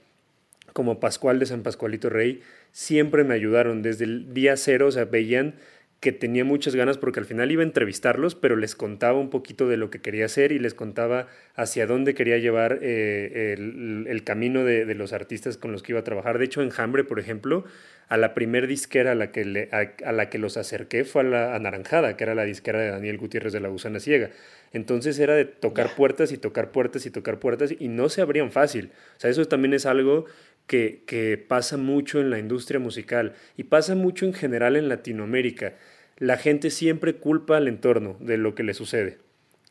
como 0.72 1.00
Pascual 1.00 1.38
de 1.38 1.46
San 1.46 1.62
Pascualito 1.62 2.08
Rey, 2.08 2.42
siempre 2.72 3.24
me 3.24 3.34
ayudaron 3.34 3.82
desde 3.82 4.04
el 4.04 4.32
día 4.32 4.56
cero, 4.56 4.86
o 4.86 4.92
sea, 4.92 5.04
veían 5.04 5.56
que 6.00 6.12
tenía 6.12 6.46
muchas 6.46 6.74
ganas 6.74 6.96
porque 6.96 7.20
al 7.20 7.26
final 7.26 7.52
iba 7.52 7.62
a 7.62 7.66
entrevistarlos, 7.66 8.34
pero 8.34 8.56
les 8.56 8.74
contaba 8.74 9.18
un 9.18 9.28
poquito 9.28 9.68
de 9.68 9.76
lo 9.76 9.90
que 9.90 10.00
quería 10.00 10.24
hacer 10.24 10.50
y 10.50 10.58
les 10.58 10.72
contaba 10.72 11.26
hacia 11.54 11.86
dónde 11.86 12.14
quería 12.14 12.38
llevar 12.38 12.78
eh, 12.80 13.54
el, 13.58 14.24
camino 14.24 14.64
de, 14.64 14.94
los 14.94 15.12
artistas 15.12 15.58
con 15.58 15.72
los 15.72 15.82
que 15.82 15.92
iba 15.92 16.00
a 16.00 16.04
trabajar. 16.04 16.38
De 16.38 16.46
hecho, 16.46 16.62
en 16.62 16.70
Hambre, 16.74 17.04
por 17.04 17.20
ejemplo, 17.20 17.64
a 18.08 18.16
la 18.16 18.32
primer 18.32 18.66
disquera 18.66 19.12
a 19.12 19.14
la 19.14 19.30
que, 19.30 19.44
le, 19.44 19.68
a, 19.72 20.12
la 20.12 20.30
que 20.30 20.38
los 20.38 20.56
acerqué 20.56 21.04
fue 21.04 21.20
a 21.20 21.24
la 21.24 21.54
Anaranjada, 21.54 22.16
que 22.16 22.24
era 22.24 22.34
la 22.34 22.44
disquera 22.44 22.80
de 22.80 22.90
Daniel 22.90 23.18
Gutiérrez 23.18 23.52
de 23.52 23.60
la 23.60 23.68
Gusana 23.68 24.00
Ciega. 24.00 24.30
Entonces 24.72 25.18
era 25.18 25.34
de 25.34 25.44
tocar 25.44 25.94
puertas 25.96 26.32
y 26.32 26.38
tocar 26.38 26.70
puertas 26.70 27.04
y 27.04 27.10
tocar 27.10 27.38
puertas 27.38 27.74
y 27.78 27.88
no 27.88 28.08
se 28.08 28.22
abrían 28.22 28.52
fácil. 28.52 28.90
O 29.16 29.20
sea, 29.20 29.30
eso 29.30 29.44
también 29.44 29.74
es 29.74 29.84
algo 29.84 30.24
que, 30.70 31.02
que 31.04 31.36
pasa 31.36 31.76
mucho 31.76 32.20
en 32.20 32.30
la 32.30 32.38
industria 32.38 32.78
musical 32.78 33.34
y 33.56 33.64
pasa 33.64 33.96
mucho 33.96 34.24
en 34.24 34.32
general 34.32 34.76
en 34.76 34.88
Latinoamérica. 34.88 35.74
La 36.16 36.36
gente 36.36 36.70
siempre 36.70 37.16
culpa 37.16 37.56
al 37.56 37.66
entorno 37.66 38.16
de 38.20 38.36
lo 38.36 38.54
que 38.54 38.62
le 38.62 38.72
sucede. 38.72 39.18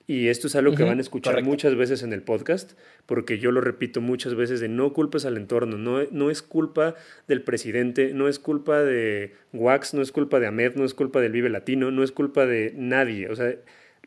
Y 0.07 0.27
esto 0.27 0.47
es 0.47 0.57
algo 0.57 0.75
que 0.75 0.83
van 0.83 0.97
a 0.97 1.01
escuchar 1.01 1.41
muchas 1.41 1.77
veces 1.77 2.03
en 2.03 2.11
el 2.11 2.21
podcast, 2.21 2.73
porque 3.05 3.39
yo 3.39 3.53
lo 3.53 3.61
repito 3.61 4.01
muchas 4.01 4.35
veces 4.35 4.59
de 4.59 4.67
no 4.67 4.91
culpes 4.91 5.23
al 5.23 5.37
entorno, 5.37 5.77
no, 5.77 6.03
no 6.11 6.29
es 6.29 6.41
culpa 6.41 6.95
del 7.29 7.43
presidente, 7.43 8.11
no 8.13 8.27
es 8.27 8.37
culpa 8.37 8.83
de 8.83 9.35
Wax, 9.53 9.93
no 9.93 10.01
es 10.01 10.11
culpa 10.11 10.41
de 10.41 10.47
Ahmed, 10.47 10.75
no 10.75 10.83
es 10.83 10.93
culpa 10.93 11.21
del 11.21 11.31
Vive 11.31 11.49
Latino, 11.49 11.91
no 11.91 12.03
es 12.03 12.11
culpa 12.11 12.45
de 12.45 12.73
nadie. 12.75 13.29
O 13.29 13.37
sea, 13.37 13.55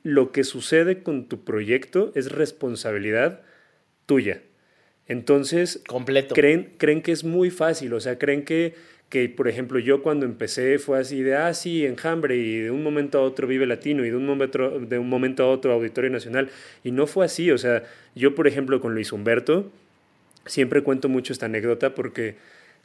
lo 0.02 0.30
que 0.30 0.44
sucede 0.44 1.02
con 1.02 1.26
tu 1.26 1.42
proyecto 1.42 2.12
es 2.14 2.30
responsabilidad 2.30 3.40
tuya. 4.04 4.42
Entonces, 5.08 5.82
Completo. 5.86 6.34
Creen, 6.34 6.72
creen 6.78 7.02
que 7.02 7.12
es 7.12 7.24
muy 7.24 7.50
fácil, 7.50 7.92
o 7.94 8.00
sea, 8.00 8.18
creen 8.18 8.44
que 8.44 8.74
que, 9.12 9.28
por 9.28 9.46
ejemplo, 9.46 9.78
yo 9.78 10.02
cuando 10.02 10.24
empecé 10.24 10.78
fue 10.78 10.98
así 10.98 11.20
de, 11.22 11.36
ah, 11.36 11.52
sí, 11.52 11.84
enjambre, 11.84 12.34
y 12.38 12.60
de 12.60 12.70
un 12.70 12.82
momento 12.82 13.18
a 13.18 13.20
otro 13.20 13.46
Vive 13.46 13.66
Latino, 13.66 14.06
y 14.06 14.08
de 14.08 14.16
un 14.16 14.24
momento, 14.24 14.80
de 14.80 14.98
un 14.98 15.10
momento 15.10 15.42
a 15.42 15.48
otro 15.48 15.70
Auditorio 15.74 16.08
Nacional. 16.08 16.48
Y 16.82 16.92
no 16.92 17.06
fue 17.06 17.26
así, 17.26 17.50
o 17.50 17.58
sea, 17.58 17.82
yo, 18.14 18.34
por 18.34 18.46
ejemplo, 18.46 18.80
con 18.80 18.94
Luis 18.94 19.12
Humberto, 19.12 19.70
siempre 20.46 20.82
cuento 20.82 21.10
mucho 21.10 21.34
esta 21.34 21.44
anécdota 21.44 21.94
porque 21.94 22.36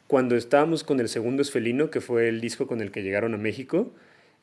cuando 0.08 0.36
estábamos 0.36 0.84
con 0.84 1.00
el 1.00 1.08
segundo 1.08 1.42
Esfelino, 1.44 1.90
que 1.92 2.02
fue 2.02 2.28
el 2.28 2.42
disco 2.42 2.68
con 2.68 2.82
el 2.82 2.92
que 2.92 3.04
llegaron 3.04 3.34
a 3.34 3.38
México, 3.38 3.94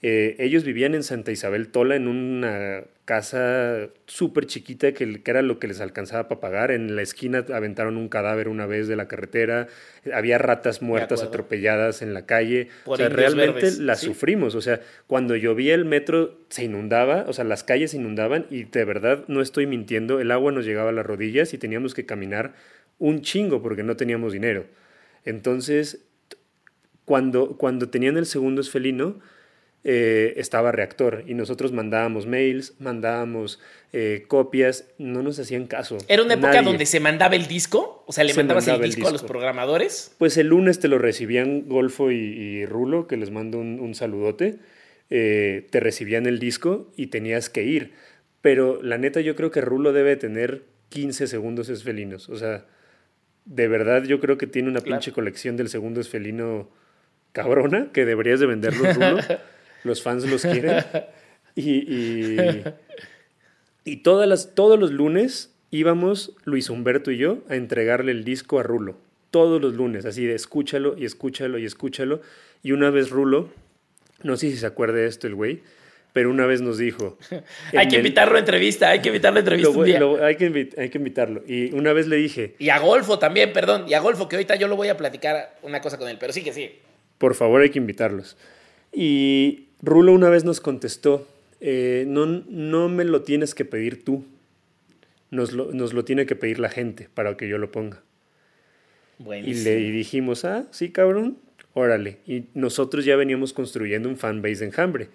eh, 0.03 0.37
ellos 0.39 0.65
vivían 0.65 0.95
en 0.95 1.03
Santa 1.03 1.33
Isabel 1.33 1.69
Tola, 1.69 1.97
en 1.97 2.09
una 2.09 2.85
casa 3.05 3.89
súper 4.07 4.47
chiquita 4.47 4.93
que, 4.93 5.23
que, 5.23 5.31
era 5.31 5.43
lo 5.43 5.59
que 5.59 5.67
les 5.67 5.81
alcanzaba 5.81 6.29
para 6.29 6.41
pagar. 6.41 6.71
En 6.71 6.97
la 6.97 7.03
esquina 7.03 7.45
aventaron 7.55 7.97
un 7.97 8.09
cadáver 8.09 8.49
una 8.49 8.67
vez 8.67 8.89
de 8.89 8.97
la 8.97 9.09
carretera. 9.09 9.69
Había 10.13 10.39
ratas 10.39 10.83
muertas 10.83 11.23
atropelladas 11.23 12.03
en 12.03 12.15
la 12.15 12.27
calle. 12.27 12.69
o 12.85 12.97
sea, 12.97 13.09
realmente 13.09 13.73
la 13.79 13.97
sufrimos. 13.97 14.55
O 14.55 14.61
sea, 14.61 14.81
cuando 15.07 15.37
llovía 15.37 15.75
el 15.75 15.85
metro 15.85 16.39
se 16.49 16.65
inundaba, 16.65 17.25
o 17.27 17.33
sea, 17.33 17.45
las 17.45 17.65
calles 17.65 17.93
se 17.93 17.97
inundaban 17.97 18.47
y 18.51 18.65
de 18.65 18.85
verdad 18.85 19.25
no 19.29 19.41
estoy 19.41 19.67
mintiendo, 19.67 20.21
el 20.21 20.31
agua 20.31 20.53
nos 20.53 20.67
llegaba 20.67 20.91
a 20.91 20.93
las 20.93 21.07
rodillas 21.07 21.55
y 21.55 21.59
teníamos 21.59 21.95
que 21.95 22.07
caminar 22.07 22.55
un 22.99 23.23
chingo 23.23 23.63
porque 23.63 23.83
no 23.83 23.97
teníamos 23.97 24.33
dinero. 24.33 24.67
Entonces, 25.25 26.05
cuando, 27.05 27.57
cuando 27.57 27.89
tenían 27.89 28.17
el 28.17 28.27
segundo 28.27 28.61
esfelino, 28.61 29.21
eh, 29.87 30.33
estaba 30.39 30.73
Reactor 30.73 31.25
y 31.27 31.35
nosotros 31.35 31.73
mandábamos 31.73 32.27
mails, 32.27 32.75
mandábamos 32.81 33.61
eh, 33.93 34.25
copias, 34.29 34.87
no 34.97 35.23
nos 35.23 35.39
hacían 35.39 35.67
caso. 35.67 35.99
¿Era 36.09 36.23
una 36.23 36.35
época 36.35 36.63
donde 36.63 36.87
se 36.87 37.01
mandaba 37.01 37.37
el 37.37 37.47
disco? 37.47 38.03
O 38.07 38.13
sea, 38.13 38.25
¿le 38.25 38.33
mandabas 38.33 38.67
el 38.67 38.81
disco, 38.81 39.09
a 39.09 39.13
los 39.13 39.23
programadores? 39.23 40.15
Pues 40.17 40.39
el 40.39 40.47
lunes 40.49 40.81
te 40.81 40.89
lo 40.89 40.97
recibían 40.99 41.69
Golfo 41.69 42.11
y, 42.11 42.65
Rulo, 42.65 43.07
que 43.07 43.19
les 43.19 43.31
mando 43.31 43.59
un, 43.59 43.95
saludote. 43.95 44.59
Eh, 45.11 45.67
te 45.71 45.81
recibían 45.81 46.25
el 46.25 46.39
disco 46.39 46.91
y 46.97 47.09
tenías 47.09 47.51
que 47.51 47.65
ir. 47.65 47.93
Pero 48.41 48.83
la 48.83 48.97
neta, 48.97 49.21
yo 49.21 49.37
creo 49.37 49.51
que 49.51 49.61
Rulo 49.61 49.93
debe 49.93 50.17
tener 50.17 50.63
15 50.89 51.27
segundos 51.27 51.69
esfelinos. 51.69 52.31
O 52.31 52.37
sea, 52.37 52.65
de 53.45 53.69
verdad, 53.69 54.05
yo 54.05 54.19
creo 54.19 54.39
que 54.39 54.47
tiene 54.47 54.71
una 54.71 54.81
pinche 54.81 55.13
colección 55.13 55.59
del 55.59 55.69
segundo 55.69 56.01
esfelino 56.01 56.71
cabrona 57.33 57.91
que 57.93 58.07
deberías 58.07 58.41
de 58.41 58.47
venderlo, 58.47 58.91
Rulo. 58.91 59.19
los 59.85 60.03
fans 60.03 60.29
los 60.29 60.43
quieren. 60.43 60.85
Y, 61.57 62.65
y, 63.85 63.97
todas 63.99 64.29
las, 64.29 64.57
todos 64.57 64.77
los 64.77 64.91
lunes 64.91 65.55
íbamos, 65.71 66.33
Luis 66.45 66.69
Humberto 66.69 67.13
y 67.13 67.19
yo, 67.19 67.39
a 67.49 67.55
entregarle 67.55 68.11
el 68.11 68.25
disco 68.25 68.59
a 68.59 68.65
Rulo. 68.65 68.97
Todos 69.31 69.63
los 69.63 69.75
lunes, 69.75 70.05
así 70.05 70.27
de 70.27 70.35
escúchalo 70.35 70.97
y 70.99 71.05
escúchalo 71.05 71.59
y 71.59 71.65
escúchalo. 71.65 72.23
Y 72.65 72.73
una 72.73 72.91
vez 72.91 73.11
Rulo, 73.11 73.51
no 74.25 74.37
sé 74.37 74.51
si 74.51 74.57
se 74.57 74.67
acuerda 74.67 74.95
de 74.97 75.07
esto 75.07 75.29
el 75.29 75.37
güey, 75.37 75.61
pero 76.13 76.31
una 76.31 76.47
vez 76.47 76.61
nos 76.61 76.79
dijo... 76.79 77.19
hay 77.77 77.89
que 77.89 77.97
invitarlo 77.97 78.37
a 78.37 78.39
entrevista, 78.39 78.91
hay 78.91 79.01
que 79.01 79.09
invitarlo 79.09 79.39
a 79.39 79.41
entrevista 79.41 79.71
un 79.71 79.85
día. 79.85 80.01
hay, 80.23 80.37
que 80.37 80.71
hay 80.77 80.89
que 80.89 80.99
invitarlo. 80.99 81.43
Y 81.47 81.73
una 81.75 81.93
vez 81.93 82.07
le 82.07 82.17
dije... 82.17 82.55
Y 82.59 82.71
a 82.71 82.79
Golfo 82.79 83.19
también, 83.19 83.53
perdón, 83.53 83.87
y 83.89 83.95
a 83.95 84.01
Golfo, 84.01 84.29
que 84.29 84.37
ahorita 84.37 84.55
yo 84.55 84.69
lo 84.69 84.77
voy 84.77 84.89
a 84.89 84.97
platicar 84.97 85.57
una 85.63 85.81
cosa 85.81 85.99
con 85.99 86.09
él, 86.09 86.17
pero 86.19 86.33
sí 86.33 86.43
que 86.43 86.53
sí. 86.53 86.71
Por 87.19 87.35
favor, 87.35 87.63
hay 87.63 87.71
que 87.71 87.79
invitarlos. 87.79 88.37
Y 88.93 89.71
Rulo 89.85 90.13
una 90.13 90.31
vez 90.31 90.45
nos 90.45 90.61
contestó, 90.61 91.29
eh, 91.61 92.05
no, 92.07 92.27
no 92.27 92.89
me 92.89 93.05
lo 93.05 93.23
tienes 93.23 93.55
que 93.55 93.65
pedir 93.65 94.05
tú, 94.05 94.25
nos 95.31 95.53
lo, 95.53 96.05
tiene 96.05 96.27
que 96.27 96.37
pedir 96.37 96.59
la 96.59 96.69
gente 96.69 97.09
para 97.13 97.37
que 97.37 97.49
yo 97.49 97.59
lo 97.59 97.71
ponga. 97.71 98.03
Y 99.19 99.55
le 99.55 99.77
dijimos, 99.77 100.45
ah, 100.45 100.67
sí, 100.71 100.91
cabrón, 100.91 101.39
órale. 101.73 102.19
Y 102.27 102.47
nosotros 102.55 103.05
ya 103.05 103.17
veníamos 103.17 103.53
construyendo 103.53 104.09
un 104.09 104.17
fanbase 104.17 104.61
de 104.61 104.67
Enjambre. 104.67 105.09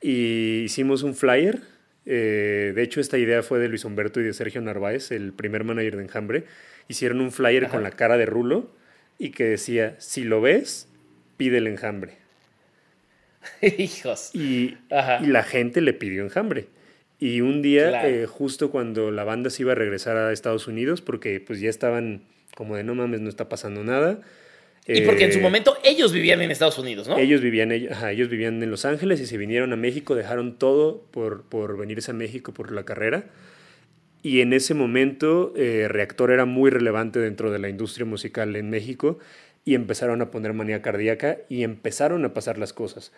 Y 0.00 0.62
hicimos 0.64 1.02
un 1.02 1.14
flyer. 1.14 1.60
Eh, 2.06 2.72
de 2.74 2.82
hecho, 2.82 3.00
esta 3.00 3.18
idea 3.18 3.42
fue 3.42 3.58
de 3.58 3.68
Luis 3.68 3.84
Humberto 3.84 4.20
y 4.20 4.24
de 4.24 4.32
Sergio 4.32 4.60
Narváez, 4.60 5.10
el 5.10 5.32
primer 5.32 5.64
manager 5.64 5.96
de 5.96 6.02
Enjambre. 6.04 6.44
Hicieron 6.88 7.20
un 7.20 7.32
flyer 7.32 7.68
con 7.68 7.82
la 7.82 7.90
cara 7.90 8.16
de 8.16 8.26
Rulo 8.26 8.70
y 9.18 9.30
que 9.30 9.44
decía, 9.44 9.96
si 9.98 10.24
lo 10.24 10.40
ves, 10.40 10.88
pide 11.36 11.58
el 11.58 11.66
enjambre. 11.66 12.27
Hijos. 13.78 14.34
Y, 14.34 14.76
la 14.90 15.42
gente 15.42 15.80
le 15.80 15.92
pidió 15.92 16.22
enjambre. 16.22 16.68
Y 17.20 17.40
un 17.40 17.62
día, 17.62 18.08
eh, 18.08 18.26
justo 18.26 18.70
cuando 18.70 19.10
la 19.10 19.24
banda 19.24 19.50
se 19.50 19.62
iba 19.62 19.72
a 19.72 19.74
regresar 19.74 20.16
a 20.16 20.32
Estados 20.32 20.68
Unidos, 20.68 21.00
porque 21.00 21.40
pues 21.40 21.60
ya 21.60 21.68
estaban 21.68 22.22
como 22.54 22.76
de 22.76 22.84
no 22.84 22.94
mames, 22.94 23.20
no 23.20 23.28
está 23.28 23.48
pasando 23.48 23.82
nada. 23.82 24.20
Y 24.86 25.02
porque 25.02 25.24
en 25.24 25.32
su 25.32 25.38
eh, 25.38 25.42
momento 25.42 25.76
ellos 25.84 26.12
vivían 26.12 26.40
en 26.40 26.50
Estados 26.50 26.78
Unidos, 26.78 27.08
¿no? 27.08 27.18
Ellos 27.18 27.40
vivían, 27.40 27.72
ellos 27.72 28.28
vivían 28.28 28.62
en 28.62 28.70
Los 28.70 28.84
Ángeles 28.84 29.20
y 29.20 29.26
se 29.26 29.36
vinieron 29.36 29.72
a 29.72 29.76
México, 29.76 30.14
dejaron 30.14 30.58
todo 30.58 31.02
por, 31.10 31.42
por 31.44 31.76
venirse 31.76 32.12
a 32.12 32.14
México 32.14 32.54
por 32.54 32.72
la 32.72 32.84
carrera. 32.84 33.26
Y 34.22 34.40
en 34.40 34.52
ese 34.52 34.74
momento 34.74 35.52
eh, 35.56 35.86
Reactor 35.88 36.30
era 36.30 36.44
muy 36.44 36.70
relevante 36.70 37.18
dentro 37.18 37.50
de 37.50 37.58
la 37.58 37.68
industria 37.68 38.06
musical 38.06 38.56
en 38.56 38.70
México 38.70 39.18
y 39.64 39.74
empezaron 39.74 40.22
a 40.22 40.30
poner 40.30 40.52
manía 40.52 40.82
cardíaca 40.82 41.38
y 41.48 41.62
empezaron 41.62 42.24
a 42.24 42.32
pasar 42.34 42.58
las 42.58 42.72
cosas. 42.72 43.12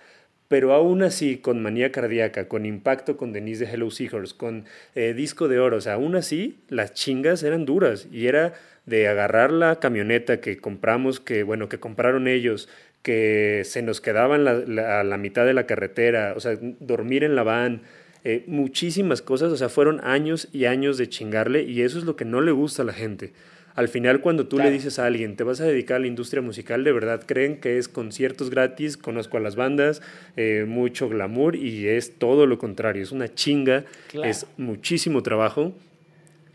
Pero 0.49 0.73
aún 0.73 1.03
así, 1.03 1.37
con 1.37 1.63
manía 1.63 1.93
cardíaca, 1.93 2.49
con 2.49 2.67
impacto 2.67 3.17
con 3.17 3.33
Denise 3.33 3.67
de 3.67 3.73
Hello 3.73 3.91
Seahorse, 3.91 4.37
con 4.37 4.65
eh, 4.97 5.15
disco 5.15 5.47
de 5.47 5.61
oro, 5.61 5.77
o 5.77 5.81
sea, 5.81 5.95
aún 5.95 6.17
así 6.17 6.59
las 6.69 6.93
chingas 6.93 7.45
eran 7.45 7.65
duras 7.65 8.09
y 8.11 8.27
era 8.27 8.55
de 8.85 9.07
agarrar 9.07 9.53
la 9.53 9.79
camioneta 9.79 10.41
que 10.41 10.57
compramos, 10.57 11.21
que 11.21 11.45
bueno, 11.45 11.69
que 11.69 11.79
compraron 11.79 12.27
ellos, 12.27 12.69
que 13.03 13.63
se 13.65 13.83
nos 13.83 14.01
quedaban 14.01 14.47
a 14.49 15.05
la 15.05 15.17
mitad 15.19 15.47
de 15.47 15.55
la 15.55 15.67
carretera, 15.67 16.35
o 16.37 16.41
sea, 16.41 16.59
dormir 16.81 17.23
en 17.23 17.37
la 17.37 17.45
van, 17.45 17.83
eh, 18.25 18.45
muchísimas 18.47 19.23
cosas, 19.23 19.51
o 19.51 19.57
sea, 19.57 19.71
fueron 19.71 20.01
años 20.05 20.49
y 20.53 20.67
años 20.67 20.99
de 20.99 21.09
chingarle 21.09 21.63
y 21.63 21.83
eso 21.83 21.99
es 21.99 22.05
lo 22.05 22.17
que 22.17 22.27
no 22.27 22.41
le 22.43 22.53
gusta 22.53 22.83
a 22.83 22.85
la 22.85 22.93
gente. 22.93 23.33
Al 23.75 23.89
final, 23.89 24.21
cuando 24.21 24.47
tú 24.47 24.59
le 24.59 24.71
dices 24.71 24.99
a 24.99 25.07
alguien, 25.07 25.37
te 25.37 25.45
vas 25.45 25.61
a 25.61 25.65
dedicar 25.65 25.97
a 25.97 26.01
la 26.01 26.07
industria 26.07 26.43
musical, 26.43 26.85
de 26.85 26.93
verdad 26.93 27.23
creen 27.25 27.61
que 27.61 27.79
es 27.79 27.89
conciertos 27.89 28.51
gratis, 28.51 28.97
conozco 28.97 29.37
a 29.37 29.41
las 29.41 29.57
bandas, 29.57 30.03
eh, 30.37 30.65
mucho 30.67 31.09
glamour 31.09 31.57
y 31.57 31.87
es 31.87 32.19
todo 32.19 32.47
lo 32.47 32.59
contrario, 32.59 33.03
es 33.03 33.13
una 33.13 33.33
chinga, 33.33 33.85
es 34.25 34.47
muchísimo 34.57 35.23
trabajo 35.23 35.73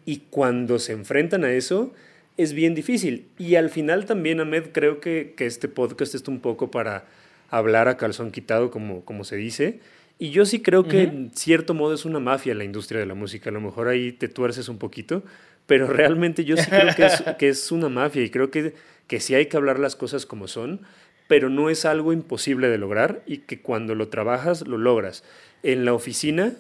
y 0.06 0.24
cuando 0.30 0.78
se 0.78 0.94
enfrentan 0.94 1.44
a 1.46 1.52
eso 1.52 1.94
es 2.38 2.54
bien 2.54 2.76
difícil. 2.76 3.28
Y 3.38 3.56
al 3.56 3.70
final 3.70 4.06
también, 4.06 4.40
Ahmed, 4.40 4.66
creo 4.72 5.00
que, 5.00 5.34
que 5.36 5.46
este 5.46 5.68
podcast 5.68 6.16
es 6.16 6.28
un 6.28 6.40
poco 6.40 6.70
para 6.70 7.06
hablar 7.50 7.88
a 7.88 7.98
calzón 7.98 8.32
quitado, 8.32 8.72
como, 8.72 9.06
como 9.06 9.24
se 9.24 9.36
dice. 9.36 9.80
Y 10.18 10.30
yo 10.30 10.46
sí 10.46 10.62
creo 10.62 10.88
que 10.88 11.04
en 11.04 11.32
cierto 11.34 11.74
modo 11.74 11.94
es 11.94 12.06
una 12.06 12.20
mafia 12.20 12.56
la 12.56 12.64
industria 12.64 13.00
de 13.00 13.06
la 13.06 13.16
música. 13.16 13.50
A 13.50 13.54
lo 13.54 13.60
mejor 13.60 13.90
ahí 13.90 14.14
te 14.14 14.30
tuerces 14.30 14.70
un 14.70 14.78
poquito, 14.78 15.24
pero 15.68 15.88
realmente 15.88 16.46
yo 16.46 16.58
sí 16.58 16.70
creo 16.70 16.96
que 16.96 17.06
es, 17.06 17.24
que 17.38 17.50
es 17.50 17.72
una 17.72 17.90
mafia 17.90 18.24
y 18.24 18.30
creo 18.30 18.52
que, 18.52 18.74
que 19.08 19.20
sí 19.20 19.36
hay 19.36 19.48
que 19.48 19.58
hablar 19.58 19.80
las 19.80 19.96
cosas 19.96 20.26
como 20.26 20.48
son, 20.48 20.82
pero 21.28 21.50
no 21.50 21.70
es 21.70 21.86
algo 21.86 22.14
imposible 22.14 22.70
de 22.70 22.78
lograr 22.78 23.24
y 23.26 23.40
que 23.40 23.62
cuando 23.62 23.96
lo 23.96 24.10
trabajas 24.10 24.68
lo 24.68 24.78
logras. 24.78 25.24
En 25.64 25.86
la 25.86 25.94
oficina 25.94 26.54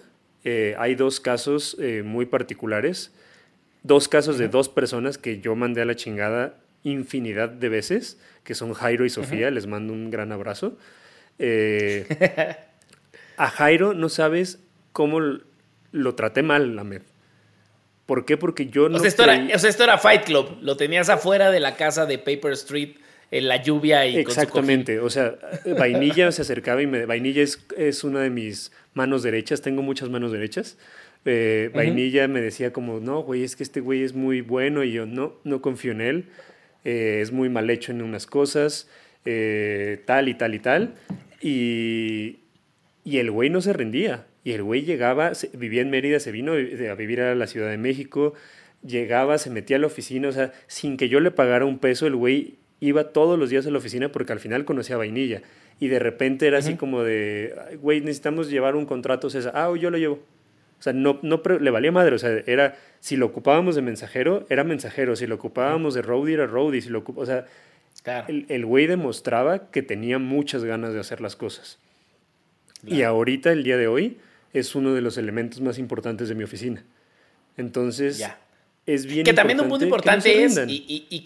eh, 0.43 0.75
hay 0.77 0.95
dos 0.95 1.19
casos 1.19 1.77
eh, 1.79 2.03
muy 2.03 2.25
particulares, 2.25 3.11
dos 3.83 4.07
casos 4.07 4.37
de 4.37 4.47
dos 4.47 4.69
personas 4.69 5.17
que 5.17 5.39
yo 5.39 5.55
mandé 5.55 5.81
a 5.81 5.85
la 5.85 5.95
chingada 5.95 6.57
infinidad 6.83 7.49
de 7.49 7.69
veces, 7.69 8.19
que 8.43 8.55
son 8.55 8.73
Jairo 8.73 9.05
y 9.05 9.09
Sofía, 9.09 9.49
les 9.51 9.67
mando 9.67 9.93
un 9.93 10.11
gran 10.11 10.31
abrazo. 10.31 10.77
Eh, 11.39 12.05
a 13.37 13.49
Jairo 13.49 13.93
no 13.93 14.09
sabes 14.09 14.59
cómo 14.93 15.19
lo 15.91 16.15
traté 16.15 16.43
mal, 16.43 16.75
Lamed. 16.75 17.01
¿Por 18.05 18.25
qué? 18.25 18.37
Porque 18.37 18.67
yo 18.67 18.87
no. 18.89 18.97
O 18.97 18.99
sea, 18.99 19.07
esto 19.07 19.23
era, 19.23 19.55
o 19.55 19.59
sea, 19.59 19.69
esto 19.69 19.83
era 19.83 19.97
Fight 19.97 20.25
Club. 20.25 20.57
Lo 20.61 20.77
tenías 20.77 21.09
afuera 21.09 21.49
de 21.51 21.59
la 21.59 21.75
casa 21.75 22.05
de 22.05 22.17
Paper 22.19 22.53
Street 22.53 22.95
en 23.31 23.47
la 23.47 23.61
lluvia 23.61 24.05
y 24.05 24.17
Exactamente. 24.17 24.99
o 24.99 25.09
sea, 25.09 25.35
Vainilla 25.77 26.31
se 26.31 26.43
acercaba 26.43 26.81
y 26.81 26.87
me. 26.87 27.05
Vainilla 27.05 27.41
es, 27.41 27.65
es, 27.75 28.03
una 28.03 28.21
de 28.21 28.29
mis 28.29 28.71
manos 28.93 29.23
derechas. 29.23 29.61
Tengo 29.61 29.81
muchas 29.81 30.09
manos 30.09 30.31
derechas. 30.31 30.77
Eh, 31.25 31.71
Vainilla 31.73 32.27
me 32.27 32.39
decía 32.39 32.71
como, 32.71 32.99
no, 32.99 33.23
güey, 33.23 33.43
es 33.43 33.55
que 33.55 33.63
este 33.63 33.79
güey 33.79 34.03
es 34.03 34.13
muy 34.13 34.41
bueno 34.41 34.83
y 34.83 34.91
yo 34.91 35.07
no, 35.07 35.33
no 35.43 35.61
confío 35.61 35.91
en 35.91 36.01
él. 36.01 36.25
eh, 36.83 37.19
es 37.21 37.31
muy 37.31 37.49
mal 37.49 37.67
hecho 37.71 37.91
en 37.91 38.03
unas 38.03 38.27
cosas, 38.27 38.87
eh, 39.25 40.03
tal 40.05 40.29
y 40.29 40.35
tal 40.35 40.53
y 40.53 40.59
tal. 40.59 40.93
Y, 41.41 42.37
y 43.03 43.17
el 43.17 43.31
güey 43.31 43.49
no 43.49 43.59
se 43.61 43.73
rendía. 43.73 44.27
Y 44.45 44.53
el 44.53 44.63
güey 44.63 44.83
llegaba, 44.83 45.33
vivía 45.53 45.81
en 45.81 45.89
Mérida, 45.89 46.21
se 46.21 46.31
vino 46.31 46.53
a 46.53 46.95
vivir 46.95 47.19
a 47.19 47.35
la 47.35 47.47
Ciudad 47.47 47.69
de 47.69 47.77
México, 47.77 48.35
llegaba, 48.85 49.37
se 49.39 49.49
metía 49.49 49.75
a 49.75 49.79
la 49.79 49.87
oficina, 49.87 50.29
o 50.29 50.31
sea, 50.31 50.53
sin 50.67 50.95
que 50.95 51.09
yo 51.09 51.19
le 51.19 51.31
pagara 51.31 51.65
un 51.65 51.79
peso, 51.79 52.05
el 52.05 52.15
güey 52.15 52.55
iba 52.79 53.05
todos 53.05 53.39
los 53.39 53.49
días 53.49 53.65
a 53.65 53.71
la 53.71 53.79
oficina 53.79 54.09
porque 54.09 54.33
al 54.33 54.39
final 54.39 54.63
conocía 54.63 54.95
a 54.95 54.99
Vainilla. 54.99 55.41
Y 55.79 55.87
de 55.87 55.99
repente 55.99 56.47
era 56.47 56.59
así 56.59 56.75
como 56.75 57.03
de, 57.03 57.77
güey, 57.81 57.99
necesitamos 57.99 58.49
llevar 58.49 58.75
un 58.75 58.85
contrato, 58.85 59.29
César. 59.29 59.51
Ah, 59.55 59.73
yo 59.77 59.89
lo 59.89 59.97
llevo. 59.97 60.19
O 60.79 60.81
sea, 60.81 60.93
no, 60.93 61.19
no 61.21 61.41
le 61.59 61.71
valía 61.71 61.91
madre. 61.91 62.15
O 62.15 62.19
sea, 62.19 62.29
era, 62.45 62.77
si 62.99 63.17
lo 63.17 63.25
ocupábamos 63.25 63.75
de 63.75 63.81
mensajero, 63.81 64.45
era 64.49 64.63
mensajero. 64.63 65.15
Si 65.15 65.27
lo 65.27 65.35
ocupábamos 65.35 65.95
de 65.95 66.01
roadie, 66.01 66.35
era 66.35 66.45
roadie. 66.45 66.81
Si 66.81 66.89
lo 66.89 67.03
o 67.03 67.25
sea, 67.25 67.45
el, 68.27 68.65
güey 68.65 68.87
demostraba 68.87 69.71
que 69.71 69.81
tenía 69.81 70.19
muchas 70.19 70.63
ganas 70.63 70.93
de 70.93 70.99
hacer 70.99 71.19
las 71.19 71.35
cosas. 71.35 71.79
Y 72.85 73.01
ahorita, 73.01 73.51
el 73.51 73.63
día 73.63 73.77
de 73.77 73.87
hoy, 73.87 74.17
es 74.59 74.75
uno 74.75 74.93
de 74.93 75.01
los 75.01 75.17
elementos 75.17 75.61
más 75.61 75.77
importantes 75.77 76.29
de 76.29 76.35
mi 76.35 76.43
oficina. 76.43 76.83
Entonces, 77.57 78.23
es 78.85 79.05
bien 79.05 79.23
Que 79.23 79.33
también 79.33 79.59
un 79.59 79.69
punto 79.69 79.85
importante 79.85 80.43
es, 80.43 80.57
y, 80.67 81.05
y, 81.09 81.23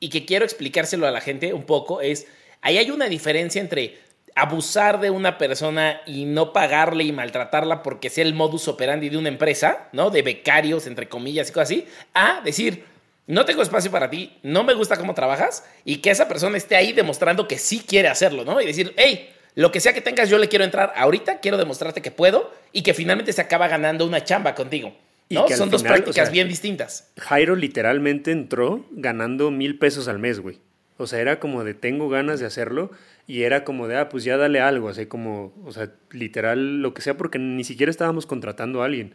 y 0.00 0.08
que 0.08 0.24
quiero 0.24 0.44
explicárselo 0.44 1.06
a 1.06 1.10
la 1.10 1.20
gente 1.20 1.52
un 1.52 1.64
poco, 1.64 2.00
es 2.00 2.26
Ahí 2.64 2.78
hay 2.78 2.90
una 2.90 3.10
diferencia 3.10 3.60
entre 3.60 3.98
abusar 4.34 4.98
de 4.98 5.10
una 5.10 5.36
persona 5.36 6.00
y 6.06 6.24
no 6.24 6.54
pagarle 6.54 7.04
y 7.04 7.12
maltratarla 7.12 7.82
porque 7.82 8.08
sea 8.08 8.24
el 8.24 8.32
modus 8.32 8.68
operandi 8.68 9.10
de 9.10 9.18
una 9.18 9.28
empresa, 9.28 9.90
¿no? 9.92 10.08
De 10.08 10.22
becarios, 10.22 10.86
entre 10.86 11.06
comillas 11.06 11.50
y 11.50 11.52
cosas 11.52 11.68
así, 11.68 11.86
a 12.14 12.40
decir, 12.42 12.84
no 13.26 13.44
tengo 13.44 13.60
espacio 13.60 13.90
para 13.90 14.08
ti, 14.08 14.38
no 14.42 14.64
me 14.64 14.72
gusta 14.72 14.96
cómo 14.96 15.12
trabajas 15.12 15.62
y 15.84 15.98
que 15.98 16.10
esa 16.10 16.26
persona 16.26 16.56
esté 16.56 16.74
ahí 16.74 16.94
demostrando 16.94 17.46
que 17.46 17.58
sí 17.58 17.84
quiere 17.86 18.08
hacerlo, 18.08 18.46
¿no? 18.46 18.58
Y 18.58 18.64
decir, 18.64 18.94
hey, 18.96 19.33
lo 19.54 19.70
que 19.70 19.80
sea 19.80 19.92
que 19.92 20.00
tengas, 20.00 20.28
yo 20.28 20.38
le 20.38 20.48
quiero 20.48 20.64
entrar 20.64 20.92
ahorita, 20.96 21.40
quiero 21.40 21.56
demostrarte 21.56 22.02
que 22.02 22.10
puedo 22.10 22.52
y 22.72 22.82
que 22.82 22.94
finalmente 22.94 23.32
se 23.32 23.40
acaba 23.40 23.68
ganando 23.68 24.06
una 24.06 24.24
chamba 24.24 24.54
contigo. 24.54 24.94
¿no? 25.30 25.48
Son 25.48 25.70
dos 25.70 25.82
prácticas 25.82 26.30
bien 26.30 26.48
distintas. 26.48 27.12
Jairo 27.18 27.56
literalmente 27.56 28.30
entró 28.30 28.84
ganando 28.90 29.50
mil 29.50 29.78
pesos 29.78 30.08
al 30.08 30.18
mes, 30.18 30.40
güey. 30.40 30.58
O 30.96 31.06
sea, 31.06 31.20
era 31.20 31.40
como 31.40 31.64
de 31.64 31.74
tengo 31.74 32.08
ganas 32.08 32.40
de 32.40 32.46
hacerlo 32.46 32.90
y 33.26 33.42
era 33.42 33.64
como 33.64 33.88
de, 33.88 33.96
ah, 33.96 34.08
pues 34.08 34.22
ya 34.22 34.36
dale 34.36 34.60
algo, 34.60 34.88
así 34.88 35.06
como, 35.06 35.52
o 35.64 35.72
sea, 35.72 35.90
literal, 36.10 36.82
lo 36.82 36.94
que 36.94 37.02
sea, 37.02 37.16
porque 37.16 37.38
ni 37.38 37.64
siquiera 37.64 37.90
estábamos 37.90 38.26
contratando 38.26 38.82
a 38.82 38.86
alguien. 38.86 39.14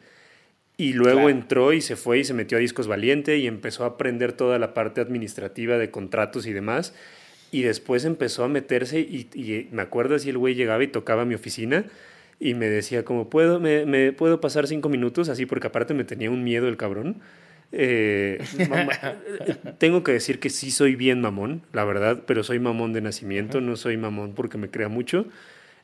Y 0.75 0.93
luego 0.93 1.29
entró 1.29 1.74
y 1.74 1.81
se 1.81 1.98
fue 1.98 2.19
y 2.19 2.24
se 2.24 2.34
metió 2.34 2.58
a 2.58 2.62
Discos 2.62 2.88
Valiente 2.88 3.38
y 3.38 3.48
empezó 3.48 3.84
a 3.84 3.88
aprender 3.88 4.31
toda 4.34 4.60
la 4.60 4.74
parte 4.74 5.01
administrativa 5.01 5.77
de 5.77 5.91
contratos 5.91 6.46
y 6.46 6.53
demás. 6.53 6.93
Y 7.51 7.63
después 7.63 8.06
empezó 8.06 8.44
a 8.44 8.48
meterse 8.48 9.00
y, 9.00 9.27
y 9.34 9.68
me 9.72 9.82
acuerdo 9.82 10.15
así 10.15 10.29
el 10.29 10.38
güey 10.38 10.56
llegaba 10.56 10.84
y 10.84 10.88
tocaba 10.88 11.24
a 11.24 11.25
mi 11.25 11.36
oficina 11.36 11.86
y 12.39 12.53
me 12.53 12.68
decía 12.68 13.03
como, 13.03 13.29
¿puedo, 13.29 13.60
me, 13.60 13.86
me 13.86 14.13
puedo 14.13 14.39
pasar 14.39 14.65
cinco 14.68 14.88
minutos? 14.88 15.27
Así 15.29 15.46
porque 15.46 15.68
aparte 15.68 15.94
me 15.94 16.06
tenía 16.06 16.32
un 16.32 16.44
miedo 16.44 16.68
el 16.70 16.77
cabrón. 16.77 17.22
Eh, 17.72 18.41
tengo 19.77 20.03
que 20.03 20.13
decir 20.13 20.39
que 20.39 20.50
sí 20.50 20.72
soy 20.72 20.96
bien 20.96 21.22
mamón, 21.22 21.62
la 21.74 21.84
verdad, 21.84 22.24
pero 22.25 22.44
soy 22.44 22.60
mamón 22.60 22.94
de 22.94 23.01
nacimiento, 23.01 23.62
no 23.62 23.75
soy 23.75 23.98
mamón 23.98 24.34
porque 24.34 24.58
me 24.58 24.70
crea 24.70 24.88
mucho. 24.88 25.25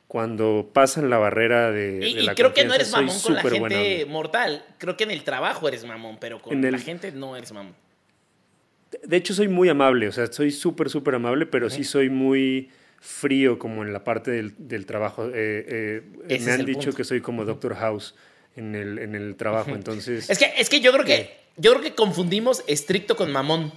Cuando 0.07 0.69
pasan 0.71 1.09
la 1.09 1.17
barrera 1.17 1.71
de, 1.71 2.07
y, 2.07 2.27
creo 2.35 2.53
que 2.53 2.63
no 2.63 2.73
eres 2.73 2.91
mamón 2.91 3.19
con 3.19 3.33
la 3.33 3.41
gente 3.41 4.05
mortal. 4.05 4.63
Creo 4.77 4.95
que 4.95 5.03
en 5.03 5.11
el 5.11 5.23
trabajo 5.23 5.67
eres 5.67 5.83
mamón, 5.83 6.17
pero 6.21 6.41
con 6.41 6.61
la 6.61 6.77
gente 6.77 7.11
no 7.11 7.35
eres 7.35 7.51
mamón. 7.51 7.75
De 9.03 9.17
hecho, 9.17 9.33
soy 9.33 9.47
muy 9.47 9.69
amable, 9.69 10.07
o 10.07 10.11
sea, 10.11 10.31
soy 10.31 10.51
súper, 10.51 10.89
súper 10.89 11.15
amable, 11.15 11.45
pero 11.45 11.69
sí 11.69 11.83
soy 11.83 12.09
muy 12.09 12.69
frío 12.99 13.59
como 13.59 13.83
en 13.83 13.93
la 13.93 14.03
parte 14.03 14.31
del, 14.31 14.85
trabajo. 14.85 15.27
Eh, 15.27 16.03
eh, 16.29 16.39
me 16.39 16.51
han 16.51 16.65
dicho 16.65 16.93
que 16.93 17.03
soy 17.03 17.21
como 17.21 17.45
Doctor 17.45 17.75
House 17.75 18.15
en 18.55 18.75
el, 18.75 18.99
en 18.99 19.15
el 19.15 19.35
trabajo, 19.35 19.71
entonces... 19.71 20.29
Es 20.29 20.39
que, 20.39 20.53
es 20.57 20.69
que 20.69 20.79
yo 20.79 20.91
creo 20.93 21.05
que 21.05 21.45
yo 21.57 21.71
creo 21.71 21.83
que 21.83 21.95
confundimos 21.95 22.63
estricto 22.67 23.15
con 23.15 23.31
mamón. 23.31 23.71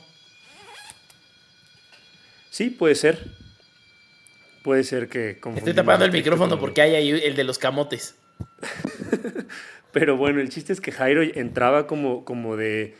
Sí, 2.51 2.71
puede 2.71 2.95
ser. 2.95 3.25
Puede 4.65 4.83
ser 4.83 5.09
que 5.09 5.39
Estoy 5.57 5.75
tapando 5.75 6.05
el 6.05 6.13
micrófono 6.13 6.59
porque 6.59 6.83
hay 6.83 6.95
ahí 6.95 7.11
el 7.11 7.37
de 7.37 7.45
los 7.45 7.59
camotes. 7.59 8.17
Pero 9.93 10.17
bueno, 10.17 10.41
el 10.41 10.49
chiste 10.49 10.73
es 10.73 10.81
que 10.81 10.93
Jairo 10.93 11.23
entraba 11.23 11.87
como, 11.87 12.25
como 12.25 12.57
de. 12.57 12.97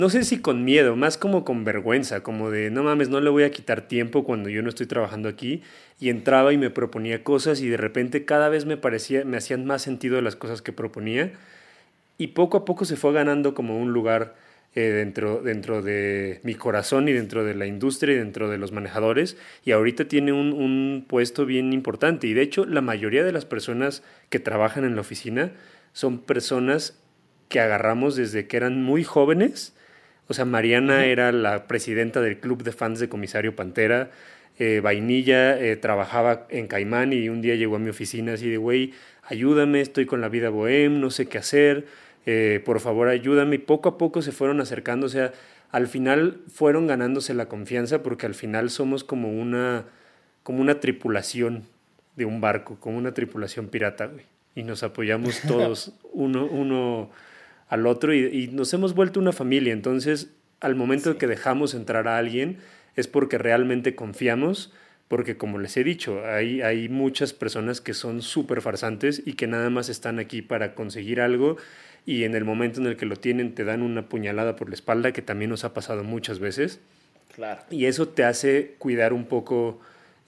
No 0.00 0.08
sé 0.08 0.24
si 0.24 0.38
con 0.40 0.64
miedo, 0.64 0.96
más 0.96 1.18
como 1.18 1.44
con 1.44 1.62
vergüenza, 1.62 2.22
como 2.22 2.50
de 2.50 2.70
no 2.70 2.82
mames, 2.82 3.10
no 3.10 3.20
le 3.20 3.28
voy 3.28 3.42
a 3.42 3.50
quitar 3.50 3.82
tiempo 3.82 4.24
cuando 4.24 4.48
yo 4.48 4.62
no 4.62 4.70
estoy 4.70 4.86
trabajando 4.86 5.28
aquí. 5.28 5.62
Y 6.00 6.08
entraba 6.08 6.54
y 6.54 6.56
me 6.56 6.70
proponía 6.70 7.22
cosas 7.22 7.60
y 7.60 7.68
de 7.68 7.76
repente 7.76 8.24
cada 8.24 8.48
vez 8.48 8.64
me 8.64 8.78
parecía, 8.78 9.26
me 9.26 9.36
hacían 9.36 9.66
más 9.66 9.82
sentido 9.82 10.22
las 10.22 10.36
cosas 10.36 10.62
que 10.62 10.72
proponía 10.72 11.32
y 12.16 12.28
poco 12.28 12.56
a 12.56 12.64
poco 12.64 12.86
se 12.86 12.96
fue 12.96 13.12
ganando 13.12 13.52
como 13.52 13.78
un 13.78 13.92
lugar 13.92 14.36
eh, 14.74 14.80
dentro, 14.80 15.42
dentro 15.42 15.82
de 15.82 16.40
mi 16.44 16.54
corazón 16.54 17.06
y 17.10 17.12
dentro 17.12 17.44
de 17.44 17.54
la 17.54 17.66
industria 17.66 18.14
y 18.14 18.18
dentro 18.18 18.48
de 18.48 18.56
los 18.56 18.72
manejadores 18.72 19.36
y 19.66 19.72
ahorita 19.72 20.06
tiene 20.06 20.32
un, 20.32 20.54
un, 20.54 21.04
puesto 21.06 21.44
bien 21.44 21.74
importante 21.74 22.26
y 22.26 22.32
de 22.32 22.40
hecho 22.40 22.64
la 22.64 22.80
mayoría 22.80 23.22
de 23.22 23.32
las 23.32 23.44
personas 23.44 24.02
que 24.30 24.38
trabajan 24.38 24.84
en 24.84 24.94
la 24.94 25.02
oficina 25.02 25.52
son 25.92 26.20
personas 26.20 26.98
que 27.50 27.60
agarramos 27.60 28.16
desde 28.16 28.46
que 28.46 28.56
eran 28.56 28.82
muy 28.82 29.04
jóvenes. 29.04 29.74
O 30.30 30.34
sea, 30.34 30.44
Mariana 30.44 31.06
era 31.06 31.32
la 31.32 31.66
presidenta 31.66 32.20
del 32.20 32.38
club 32.38 32.62
de 32.62 32.70
fans 32.70 33.00
de 33.00 33.08
Comisario 33.08 33.56
Pantera. 33.56 34.10
Eh, 34.60 34.80
Vainilla 34.80 35.58
eh, 35.58 35.74
trabajaba 35.74 36.46
en 36.50 36.68
Caimán 36.68 37.12
y 37.12 37.28
un 37.28 37.42
día 37.42 37.56
llegó 37.56 37.76
a 37.76 37.78
mi 37.80 37.90
oficina 37.90 38.34
así 38.34 38.48
de, 38.48 38.56
güey, 38.56 38.92
ayúdame, 39.24 39.80
estoy 39.80 40.06
con 40.06 40.20
la 40.20 40.28
vida 40.28 40.48
bohem, 40.50 41.00
no 41.00 41.10
sé 41.10 41.26
qué 41.26 41.38
hacer 41.38 41.86
eh, 42.26 42.62
por 42.64 42.78
favor 42.78 43.08
ayúdame. 43.08 43.56
Y 43.56 43.58
poco 43.58 43.88
a 43.88 43.98
poco 43.98 44.22
se 44.22 44.32
fueron 44.32 44.60
acercando, 44.60 45.06
o 45.06 45.08
sea, 45.08 45.32
al 45.70 45.88
final 45.88 46.40
fueron 46.48 46.86
ganándose 46.86 47.34
la 47.34 47.46
confianza 47.46 48.02
porque 48.02 48.26
al 48.26 48.34
final 48.34 48.70
somos 48.70 49.02
como 49.02 49.32
una, 49.32 49.86
como 50.44 50.60
una 50.60 50.78
tripulación 50.78 51.64
de 52.14 52.26
un 52.26 52.40
barco, 52.40 52.76
como 52.78 52.98
una 52.98 53.14
tripulación 53.14 53.68
pirata, 53.68 54.06
güey. 54.06 54.24
Y 54.54 54.62
nos 54.62 54.82
apoyamos 54.82 55.40
todos 55.48 55.92
uno, 56.12 56.44
uno 56.46 57.10
al 57.70 57.86
otro 57.86 58.12
y, 58.12 58.48
nos 58.48 58.74
hemos 58.74 58.94
vuelto 58.94 59.20
una 59.20 59.32
familia. 59.32 59.72
Entonces, 59.72 60.28
al 60.60 60.74
momento 60.74 61.16
que 61.16 61.26
dejamos 61.26 61.72
entrar 61.72 62.08
a 62.08 62.18
alguien, 62.18 62.58
es 62.96 63.06
porque 63.06 63.38
realmente 63.38 63.94
confiamos, 63.94 64.72
porque 65.08 65.36
como 65.36 65.58
les 65.58 65.76
he 65.76 65.84
dicho, 65.84 66.22
hay, 66.26 66.60
hay 66.60 66.88
muchas 66.88 67.32
personas 67.32 67.80
que 67.80 67.94
son 67.94 68.22
súper 68.22 68.60
farsantes 68.60 69.22
y 69.24 69.34
que 69.34 69.46
nada 69.46 69.70
más 69.70 69.88
están 69.88 70.18
aquí 70.18 70.42
para 70.42 70.74
conseguir 70.74 71.20
algo 71.20 71.56
y 72.04 72.24
en 72.24 72.34
el 72.34 72.44
momento 72.44 72.80
en 72.80 72.86
el 72.86 72.96
que 72.96 73.06
lo 73.06 73.16
tienen 73.16 73.54
te 73.54 73.64
dan 73.64 73.82
una 73.82 74.08
puñalada 74.08 74.56
por 74.56 74.68
la 74.68 74.74
espalda, 74.74 75.12
que 75.12 75.22
también 75.22 75.50
nos 75.50 75.64
ha 75.64 75.72
pasado 75.72 76.02
muchas 76.02 76.40
veces. 76.40 76.80
Claro. 77.34 77.62
Y 77.70 77.86
eso 77.86 78.08
te 78.08 78.24
hace 78.24 78.74
cuidar 78.78 79.12
un 79.12 79.26
poco 79.26 79.80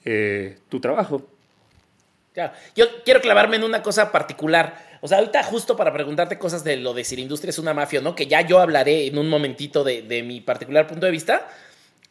eh, 0.05 0.57
tu 0.69 0.79
trabajo. 0.79 1.27
Claro. 2.33 2.53
Yo 2.75 2.85
quiero 3.03 3.19
clavarme 3.19 3.57
en 3.57 3.63
una 3.63 3.83
cosa 3.83 4.13
particular. 4.13 4.92
O 5.03 5.07
sea, 5.09 5.17
ahorita 5.17 5.43
justo 5.43 5.75
para 5.75 5.91
preguntarte 5.91 6.39
cosas 6.39 6.63
de 6.63 6.77
lo 6.77 6.93
de 6.93 7.03
si 7.03 7.17
la 7.17 7.23
industria 7.23 7.49
es 7.49 7.59
una 7.59 7.73
mafia, 7.73 7.99
¿no? 7.99 8.15
Que 8.15 8.25
ya 8.25 8.39
yo 8.39 8.59
hablaré 8.59 9.05
en 9.05 9.17
un 9.17 9.27
momentito 9.27 9.83
de, 9.83 10.01
de 10.01 10.23
mi 10.23 10.39
particular 10.39 10.87
punto 10.87 11.05
de 11.05 11.11
vista. 11.11 11.45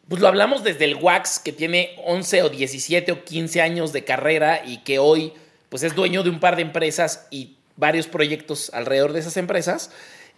Pues 0.07 0.21
lo 0.21 0.27
hablamos 0.27 0.63
desde 0.63 0.85
el 0.85 0.97
WAX, 0.97 1.39
que 1.39 1.51
tiene 1.51 1.95
11 2.05 2.43
o 2.43 2.49
17 2.49 3.11
o 3.11 3.23
15 3.23 3.61
años 3.63 3.93
de 3.93 4.03
carrera 4.03 4.61
y 4.63 4.83
que 4.83 4.99
hoy 4.99 5.33
pues 5.69 5.81
es 5.81 5.95
dueño 5.95 6.21
de 6.21 6.29
un 6.29 6.39
par 6.39 6.55
de 6.55 6.61
empresas 6.61 7.25
y 7.31 7.57
varios 7.77 8.05
proyectos 8.05 8.69
alrededor 8.75 9.11
de 9.13 9.21
esas 9.21 9.37
empresas. 9.37 9.89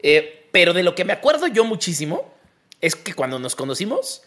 Eh, 0.01 0.47
pero 0.53 0.71
de 0.71 0.83
lo 0.83 0.95
que 0.95 1.03
me 1.03 1.11
acuerdo 1.11 1.47
yo 1.47 1.65
muchísimo 1.65 2.33
es 2.79 2.95
que 2.95 3.11
cuando 3.11 3.37
nos 3.37 3.57
conocimos 3.57 4.23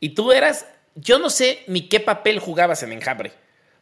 y 0.00 0.14
tú 0.14 0.32
eras, 0.32 0.64
yo 0.94 1.18
no 1.18 1.28
sé 1.28 1.64
ni 1.66 1.90
qué 1.90 2.00
papel 2.00 2.38
jugabas 2.38 2.82
en 2.82 2.94
Enjambre. 2.94 3.32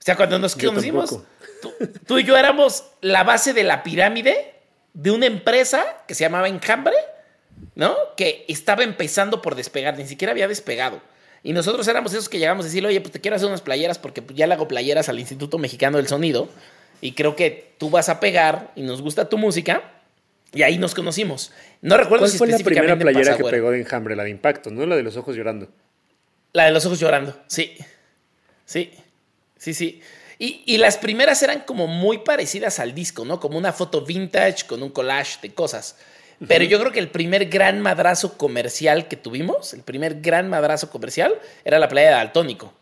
O 0.01 0.05
sea, 0.07 0.17
cuando 0.17 0.39
nos 0.39 0.57
conocimos, 0.57 1.21
tú, 1.61 2.19
y 2.19 2.25
yo 2.25 2.37
éramos 2.37 2.85
la 3.01 3.25
base 3.25 3.53
de 3.53 3.65
la 3.65 3.83
pirámide 3.83 4.55
de 4.95 5.11
una 5.11 5.27
empresa 5.27 5.85
que 6.07 6.15
se 6.15 6.25
llamaba 6.25 6.49
Enjambre, 6.49 6.95
¿no? 7.75 7.95
Que 8.17 8.45
estaba 8.49 8.83
empezando 8.83 9.43
por 9.43 9.55
despegar, 9.55 9.97
ni 9.97 10.07
siquiera 10.07 10.33
había 10.33 10.49
despegado. 10.49 11.01
Y 11.43 11.53
nosotros 11.53 11.87
éramos 11.87 12.13
esos 12.13 12.29
que 12.29 12.39
llegamos 12.39 12.65
a 12.65 12.69
decirle, 12.69 12.89
oye, 12.89 13.01
pues 13.01 13.13
te 13.13 13.21
quiero 13.21 13.37
hacer 13.37 13.47
unas 13.47 13.61
playeras 13.61 13.99
porque 13.99 14.23
ya 14.35 14.47
le 14.47 14.55
hago 14.55 14.67
playeras 14.67 15.09
al 15.09 15.21
Instituto 15.21 15.59
Mexicano 15.59 15.99
del 15.99 16.09
Sonido 16.09 16.49
y 17.01 17.13
creo 17.13 17.37
que 17.37 17.75
tú 17.79 17.91
vas 17.91 18.09
a 18.09 18.21
pegar 18.21 18.73
y 18.75 18.83
nos 18.83 19.03
gusta 19.03 19.29
tu 19.29 19.39
música. 19.39 19.93
Y 20.53 20.63
ahí 20.63 20.79
nos 20.79 20.95
conocimos. 20.95 21.53
No 21.83 21.97
recuerdo 21.97 22.25
¿Cuál 22.27 22.39
fue 22.39 22.47
la 22.49 22.59
primera 22.59 22.99
playera 22.99 23.37
que 23.37 23.45
pegó 23.45 23.71
de 23.71 23.81
Enjambre? 23.81 24.17
La 24.17 24.25
de 24.25 24.31
Impacto, 24.31 24.71
¿no? 24.71 24.87
La 24.87 24.97
de 24.97 25.03
los 25.03 25.17
ojos 25.17 25.37
llorando. 25.37 25.69
La 26.53 26.65
de 26.65 26.71
los 26.71 26.87
ojos 26.87 26.99
llorando, 26.99 27.39
sí. 27.47 27.77
Sí, 28.65 28.91
sí, 29.59 29.75
sí. 29.75 30.01
Y, 30.39 30.63
y, 30.67 30.77
las 30.77 30.99
primeras 30.99 31.43
eran 31.43 31.61
como 31.61 31.87
muy 31.87 32.19
parecidas 32.19 32.79
al 32.79 32.95
disco, 32.95 33.25
¿no? 33.25 33.41
Como 33.41 33.57
una 33.57 33.73
foto 33.73 34.03
vintage 34.03 34.67
con 34.67 34.83
un 34.83 34.91
collage 34.91 35.39
de 35.41 35.55
cosas. 35.55 35.97
Pero 36.47 36.65
yo 36.65 36.79
creo 36.79 36.93
que 36.93 36.99
el 36.99 37.09
primer 37.09 37.47
gran 37.47 37.81
madrazo 37.81 38.37
comercial 38.37 39.09
que 39.09 39.17
tuvimos, 39.17 39.73
el 39.73 39.83
primer 39.83 40.21
gran 40.21 40.51
madrazo 40.51 40.91
comercial, 40.91 41.35
era 41.65 41.79
la 41.79 41.89
playa 41.89 42.09
de 42.09 42.15
Daltónico. 42.15 42.75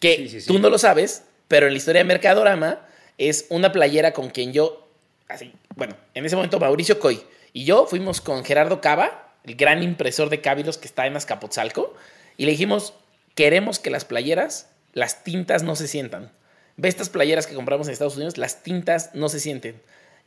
Que 0.00 0.42
tú 0.46 0.58
no 0.58 0.68
lo 0.68 0.78
sabes, 0.78 1.24
pero 1.48 1.66
en 1.66 1.72
la 1.72 1.78
historia 1.78 2.00
de 2.00 2.04
Mercadorama 2.04 2.86
es 3.16 3.46
una 3.48 3.72
playera 3.72 4.12
con 4.12 4.28
quien 4.28 4.52
yo, 4.52 4.86
así, 5.28 5.52
bueno, 5.74 5.96
en 6.14 6.26
ese 6.26 6.36
momento 6.36 6.60
Mauricio 6.60 7.00
Coy 7.00 7.20
y 7.52 7.64
yo 7.64 7.86
fuimos 7.86 8.20
con 8.20 8.44
Gerardo 8.44 8.80
Cava, 8.80 9.32
el 9.44 9.56
gran 9.56 9.82
impresor 9.82 10.28
de 10.28 10.40
cábilos 10.40 10.76
que 10.76 10.86
está 10.86 11.06
en 11.06 11.16
Azcapotzalco, 11.16 11.94
y 12.36 12.44
le 12.44 12.52
dijimos, 12.52 12.92
queremos 13.34 13.78
que 13.78 13.90
las 13.90 14.04
playeras, 14.04 14.68
las 14.98 15.24
tintas 15.24 15.62
no 15.62 15.76
se 15.76 15.88
sientan. 15.88 16.30
Ve 16.76 16.88
estas 16.88 17.08
playeras 17.08 17.46
que 17.46 17.54
compramos 17.54 17.86
en 17.86 17.92
Estados 17.92 18.16
Unidos, 18.16 18.38
las 18.38 18.62
tintas 18.62 19.10
no 19.14 19.28
se 19.28 19.40
sienten. 19.40 19.80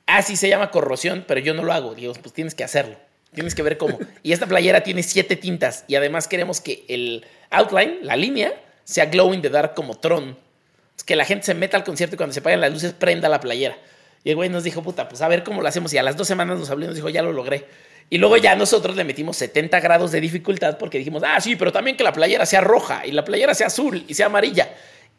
Así 0.06 0.36
se 0.36 0.50
llama 0.50 0.72
corrosión, 0.72 1.24
pero 1.28 1.40
yo 1.40 1.54
no 1.54 1.64
lo 1.64 1.72
hago. 1.72 1.96
Digo, 1.96 2.14
pues 2.14 2.34
tienes 2.34 2.56
que 2.56 2.64
hacerlo. 2.64 2.98
Tienes 3.34 3.56
que 3.56 3.64
ver 3.64 3.78
cómo. 3.78 4.00
Y 4.24 4.34
esta 4.34 4.48
playera 4.48 4.82
tiene 4.84 5.04
siete 5.04 5.36
tintas 5.36 5.86
y 5.88 5.96
además 5.96 6.28
queremos 6.28 6.60
que 6.60 6.86
el 6.90 7.26
outline, 7.50 8.00
la 8.02 8.16
línea, 8.16 8.54
sea 8.84 9.06
glow 9.06 9.34
in 9.34 9.42
the 9.42 9.50
dark 9.50 9.74
como 9.74 9.98
Tron. 9.98 10.38
Es 10.98 11.04
que 11.04 11.16
la 11.16 11.26
gente 11.26 11.46
se 11.46 11.54
meta 11.54 11.78
al 11.78 11.84
concierto 11.84 12.16
y 12.16 12.18
cuando 12.18 12.34
se 12.34 12.42
apagan 12.42 12.62
las 12.62 12.72
luces 12.74 12.94
prenda 12.94 13.30
la 13.30 13.40
playera. 13.40 13.78
Y 14.24 14.30
el 14.30 14.36
güey 14.36 14.50
nos 14.50 14.64
dijo, 14.64 14.84
puta, 14.84 15.10
pues 15.10 15.22
a 15.22 15.28
ver 15.28 15.44
cómo 15.44 15.62
lo 15.62 15.68
hacemos. 15.68 15.94
Y 15.94 15.98
a 15.98 16.04
las 16.04 16.18
dos 16.18 16.28
semanas 16.28 16.60
nos 16.60 16.70
habló 16.70 16.86
y 16.86 16.88
nos 16.88 16.96
dijo, 16.96 17.10
ya 17.10 17.22
lo 17.22 17.32
logré. 17.32 17.66
Y 18.12 18.18
luego 18.18 18.36
ya 18.36 18.58
nosotros 18.58 18.98
le 18.98 19.06
metimos 19.06 19.38
70 19.38 19.80
grados 19.80 20.12
de 20.12 20.20
dificultad 20.20 20.78
porque 20.78 20.98
dijimos, 20.98 21.24
ah, 21.26 21.40
sí, 21.40 21.56
pero 21.56 21.72
también 21.72 21.96
que 21.96 22.04
la 22.04 22.12
playera 22.12 22.46
sea 22.46 22.60
roja 22.60 23.06
y 23.06 23.14
la 23.14 23.24
playera 23.24 23.54
sea 23.54 23.68
azul 23.68 24.04
y 24.06 24.14
sea 24.16 24.26
amarilla. 24.26 24.70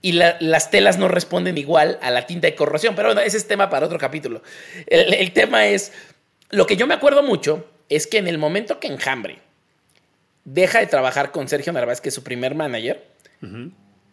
Y 0.02 0.12
las 0.12 0.70
telas 0.70 0.98
no 0.98 1.08
responden 1.08 1.56
igual 1.56 1.98
a 2.02 2.10
la 2.10 2.26
tinta 2.26 2.48
de 2.48 2.54
corrosión. 2.54 2.94
Pero 2.94 3.08
bueno, 3.08 3.22
ese 3.22 3.38
es 3.38 3.48
tema 3.48 3.70
para 3.70 3.86
otro 3.86 3.98
capítulo. 3.98 4.42
El, 4.86 5.14
el 5.14 5.32
tema 5.32 5.66
es, 5.68 5.92
lo 6.50 6.66
que 6.66 6.76
yo 6.76 6.86
me 6.86 6.92
acuerdo 6.92 7.22
mucho 7.22 7.66
es 7.88 8.06
que 8.06 8.18
en 8.18 8.28
el 8.28 8.36
momento 8.36 8.78
que 8.78 8.88
Enjambre 8.88 9.38
deja 10.44 10.80
de 10.80 10.86
trabajar 10.86 11.32
con 11.32 11.48
Sergio 11.48 11.72
Narváez, 11.72 12.02
que 12.02 12.10
es 12.10 12.14
su 12.14 12.22
primer 12.22 12.54
manager, 12.54 13.06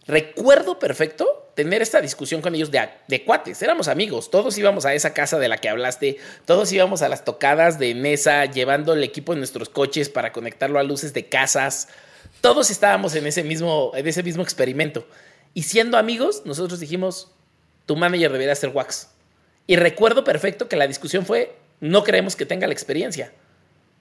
recuerdo 0.07 0.79
perfecto 0.79 1.48
tener 1.59 1.81
esta 1.81 1.99
discusión 1.99 2.41
con 2.41 2.55
ellos 2.55 2.71
de, 2.71 2.87
de, 3.09 3.25
cuates. 3.25 3.61
Éramos 3.61 3.89
amigos, 3.89 4.31
todos 4.31 4.57
íbamos 4.57 4.85
a 4.85 4.93
esa 4.93 5.13
casa 5.13 5.37
de 5.39 5.49
la 5.49 5.57
que 5.57 5.67
hablaste, 5.67 6.15
todos 6.45 6.71
íbamos 6.71 7.01
a 7.01 7.09
las 7.09 7.25
tocadas 7.25 7.77
de 7.79 7.93
mesa, 7.95 8.45
llevando 8.45 8.93
el 8.93 9.03
equipo 9.03 9.33
en 9.33 9.39
nuestros 9.39 9.67
coches 9.67 10.07
para 10.07 10.31
conectarlo 10.31 10.79
a 10.79 10.83
luces 10.83 11.13
de 11.13 11.27
casas. 11.27 11.89
Todos 12.39 12.71
estábamos 12.71 13.13
en 13.15 13.27
ese 13.27 13.43
mismo, 13.43 13.91
en 13.93 14.07
ese 14.07 14.23
mismo 14.23 14.41
experimento. 14.41 15.05
Y 15.53 15.63
siendo 15.63 15.97
amigos, 15.97 16.43
nosotros 16.45 16.79
dijimos, 16.79 17.29
tu 17.85 17.97
manager 17.97 18.31
debería 18.31 18.55
ser 18.55 18.69
Wax. 18.69 19.09
Y 19.67 19.75
recuerdo 19.75 20.23
perfecto 20.23 20.69
que 20.69 20.77
la 20.77 20.87
discusión 20.87 21.25
fue, 21.25 21.57
no 21.81 22.05
creemos 22.05 22.37
que 22.37 22.45
tenga 22.45 22.67
la 22.67 22.73
experiencia. 22.73 23.33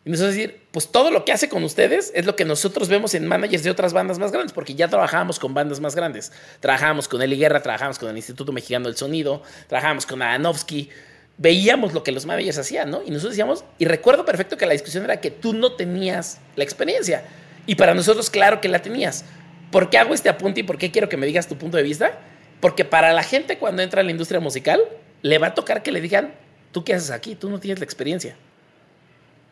Nosotros 0.09 0.35
decir, 0.35 0.63
pues 0.71 0.91
todo 0.91 1.11
lo 1.11 1.27
que 1.27 1.33
hace 1.33 1.51
con 1.51 1.63
ustedes 1.65 2.11
es 2.15 2.25
lo 2.25 2.35
que 2.35 2.47
nosotros 2.47 2.89
vemos 2.89 3.15
en 3.15 3.27
managers 3.27 3.63
de 3.63 3.71
otras 3.71 3.93
bandas 3.93 4.19
más 4.19 4.33
grandes, 4.33 4.55
porque 4.55 4.75
ya 4.75 4.89
trabajábamos 4.89 5.39
con 5.39 5.53
bandas 5.53 5.81
más 5.81 5.95
grandes. 5.95 6.33
Trabajábamos 6.61 7.09
con 7.09 7.21
Eli 7.21 7.37
Guerra, 7.37 7.61
trabajábamos 7.61 7.99
con 7.99 8.09
el 8.09 8.17
Instituto 8.17 8.51
Mexicano 8.51 8.87
del 8.87 8.97
Sonido, 8.97 9.43
trabajábamos 9.67 10.07
con 10.07 10.23
Adanovsky. 10.23 10.89
Veíamos 11.37 11.93
lo 11.93 12.03
que 12.03 12.13
los 12.13 12.25
managers 12.25 12.57
hacían, 12.57 12.91
¿no? 12.91 13.03
Y 13.05 13.11
nosotros 13.11 13.33
decíamos, 13.33 13.65
y 13.77 13.85
recuerdo 13.85 14.25
perfecto 14.25 14.57
que 14.57 14.65
la 14.65 14.73
discusión 14.73 15.05
era 15.05 15.21
que 15.21 15.31
tú 15.31 15.53
no 15.53 15.73
tenías 15.73 16.41
la 16.57 16.65
experiencia. 16.65 17.25
Y 17.67 17.75
para 17.75 17.93
nosotros, 17.93 18.31
claro 18.31 18.63
que 18.63 18.69
la 18.69 18.81
tenías. 18.81 19.27
¿Por 19.71 19.91
qué 19.91 19.99
hago 19.99 20.15
este 20.15 20.31
apunte 20.31 20.61
y 20.61 20.63
por 20.63 20.79
qué 20.79 20.91
quiero 20.91 21.11
que 21.11 21.19
me 21.19 21.27
digas 21.27 21.49
tu 21.49 21.59
punto 21.59 21.77
de 21.77 21.83
vista? 21.83 22.19
Porque 22.61 22.87
para 22.87 23.13
la 23.13 23.23
gente 23.23 23.59
cuando 23.59 23.83
entra 23.83 24.01
en 24.01 24.07
la 24.07 24.13
industria 24.13 24.41
musical, 24.41 24.81
le 25.21 25.37
va 25.37 25.49
a 25.49 25.55
tocar 25.55 25.83
que 25.83 25.93
le 25.93 26.01
digan, 26.01 26.33
¿tú 26.73 26.83
qué 26.83 26.95
haces 26.95 27.11
aquí? 27.11 27.35
Tú 27.35 27.51
no 27.51 27.61
tienes 27.61 27.79
la 27.79 27.85
experiencia. 27.85 28.37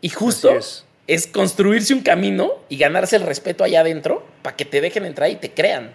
Y 0.01 0.09
justo 0.11 0.57
es. 1.07 1.27
construirse 1.33 1.95
un 1.95 2.03
camino 2.03 2.53
y 2.69 2.77
ganarse 2.77 3.17
el 3.17 3.23
respeto 3.23 3.65
allá 3.65 3.81
adentro 3.81 4.27
para 4.43 4.57
que 4.57 4.65
te 4.65 4.81
dejen 4.81 5.05
entrar 5.05 5.31
y 5.31 5.37
te 5.37 5.53
crean. 5.53 5.93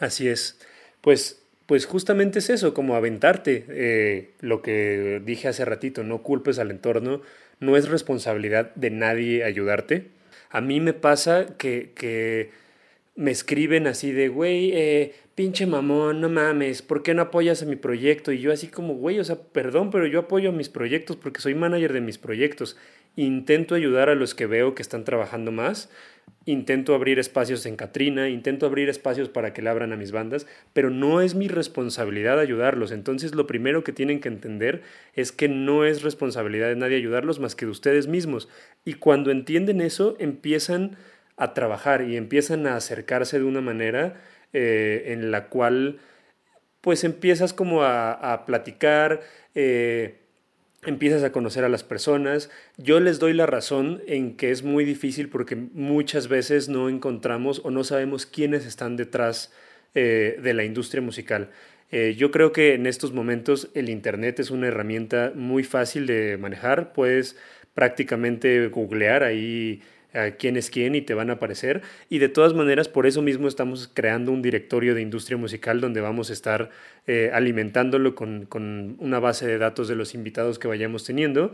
Así 0.00 0.28
es. 0.28 0.58
Pues, 1.00 1.40
pues 1.66 1.86
justamente 1.86 2.38
es 2.38 2.50
eso, 2.50 2.74
como 2.74 2.94
aventarte. 2.94 3.64
Eh, 3.68 4.30
lo 4.40 4.62
que 4.62 5.20
dije 5.24 5.48
hace 5.48 5.64
ratito, 5.64 6.02
no 6.02 6.22
culpes 6.22 6.58
al 6.58 6.70
entorno, 6.70 7.22
no 7.60 7.76
es 7.76 7.88
responsabilidad 7.88 8.74
de 8.74 8.90
nadie 8.90 9.44
ayudarte. 9.44 10.08
A 10.50 10.60
mí 10.60 10.80
me 10.80 10.92
pasa 10.92 11.46
que, 11.58 11.92
que 11.94 12.50
me 13.16 13.30
escriben 13.30 13.86
así 13.86 14.12
de, 14.12 14.28
güey, 14.28 14.72
eh, 14.72 15.14
pinche 15.34 15.66
mamón, 15.66 16.20
no 16.20 16.28
mames, 16.28 16.82
¿por 16.82 17.02
qué 17.02 17.12
no 17.14 17.22
apoyas 17.22 17.62
a 17.62 17.66
mi 17.66 17.76
proyecto? 17.76 18.32
Y 18.32 18.40
yo 18.40 18.52
así 18.52 18.68
como, 18.68 18.94
güey, 18.94 19.18
o 19.18 19.24
sea, 19.24 19.36
perdón, 19.36 19.90
pero 19.90 20.06
yo 20.06 20.20
apoyo 20.20 20.50
a 20.50 20.52
mis 20.52 20.68
proyectos 20.68 21.16
porque 21.16 21.40
soy 21.40 21.54
manager 21.54 21.92
de 21.92 22.00
mis 22.00 22.18
proyectos. 22.18 22.76
Intento 23.16 23.74
ayudar 23.74 24.08
a 24.08 24.14
los 24.14 24.34
que 24.34 24.46
veo 24.46 24.74
que 24.74 24.82
están 24.82 25.04
trabajando 25.04 25.50
más, 25.52 25.90
intento 26.46 26.94
abrir 26.94 27.18
espacios 27.18 27.66
en 27.66 27.76
Katrina, 27.76 28.28
intento 28.28 28.66
abrir 28.66 28.88
espacios 28.88 29.28
para 29.28 29.52
que 29.52 29.62
le 29.62 29.70
abran 29.70 29.92
a 29.92 29.96
mis 29.96 30.12
bandas, 30.12 30.46
pero 30.72 30.90
no 30.90 31.20
es 31.20 31.34
mi 31.34 31.48
responsabilidad 31.48 32.38
ayudarlos. 32.38 32.92
Entonces 32.92 33.34
lo 33.34 33.46
primero 33.46 33.82
que 33.82 33.92
tienen 33.92 34.20
que 34.20 34.28
entender 34.28 34.82
es 35.14 35.32
que 35.32 35.48
no 35.48 35.84
es 35.84 36.02
responsabilidad 36.02 36.68
de 36.68 36.76
nadie 36.76 36.96
ayudarlos 36.96 37.40
más 37.40 37.56
que 37.56 37.66
de 37.66 37.72
ustedes 37.72 38.06
mismos. 38.06 38.48
Y 38.84 38.94
cuando 38.94 39.30
entienden 39.30 39.80
eso, 39.80 40.16
empiezan 40.18 40.96
a 41.36 41.54
trabajar 41.54 42.02
y 42.02 42.16
empiezan 42.16 42.66
a 42.66 42.76
acercarse 42.76 43.38
de 43.38 43.44
una 43.44 43.60
manera 43.60 44.20
eh, 44.54 45.12
en 45.12 45.30
la 45.32 45.48
cual 45.48 45.98
pues 46.80 47.02
empiezas 47.02 47.52
como 47.52 47.82
a, 47.82 48.44
platicar, 48.46 49.20
eh, 49.54 50.14
empiezas 50.84 51.24
a 51.24 51.32
conocer 51.32 51.64
a 51.64 51.68
las 51.68 51.82
personas. 51.82 52.50
Yo 52.76 53.00
les 53.00 53.18
doy 53.18 53.32
la 53.32 53.46
razón 53.46 54.00
en 54.06 54.36
que 54.36 54.52
es 54.52 54.62
muy 54.62 54.84
difícil 54.84 55.28
porque 55.28 55.56
muchas 55.56 56.28
veces 56.28 56.68
no 56.68 56.88
encontramos 56.88 57.62
o 57.64 57.70
no 57.70 57.82
sabemos 57.84 58.26
quiénes 58.26 58.64
están 58.64 58.96
detrás 58.96 59.52
eh, 59.94 60.38
de 60.40 60.54
la 60.54 60.64
industria 60.64 61.02
musical. 61.02 61.50
yo 62.16 62.30
creo 62.30 62.50
que 62.52 62.74
en 62.74 62.86
estos 62.86 63.12
momentos 63.12 63.70
el 63.74 63.88
Internet 63.88 64.40
es 64.40 64.50
una 64.50 64.66
herramienta 64.66 65.32
muy 65.34 65.64
fácil 65.64 66.06
de 66.06 66.36
manejar. 66.38 66.92
Puedes 66.92 67.36
prácticamente 67.74 68.68
googlear 68.68 69.22
ahí 69.24 69.82
quién 70.38 70.56
es 70.56 70.70
quién 70.70 70.94
y 70.94 71.02
te 71.02 71.14
van 71.14 71.30
a 71.30 71.34
aparecer. 71.34 71.82
Y 72.08 72.18
de 72.18 72.28
todas 72.28 72.54
maneras, 72.54 72.88
por 72.88 73.06
eso 73.06 73.22
mismo 73.22 73.48
estamos 73.48 73.90
creando 73.92 74.32
un 74.32 74.42
directorio 74.42 74.94
de 74.94 75.02
industria 75.02 75.36
musical 75.36 75.80
donde 75.80 76.00
vamos 76.00 76.30
a 76.30 76.32
estar 76.32 76.70
eh, 77.06 77.30
alimentándolo 77.32 78.14
con, 78.14 78.46
con, 78.46 78.96
una 78.98 79.18
base 79.18 79.46
de 79.46 79.58
datos 79.58 79.88
de 79.88 79.96
los 79.96 80.14
invitados 80.14 80.58
que 80.58 80.68
vayamos 80.68 81.04
teniendo. 81.04 81.52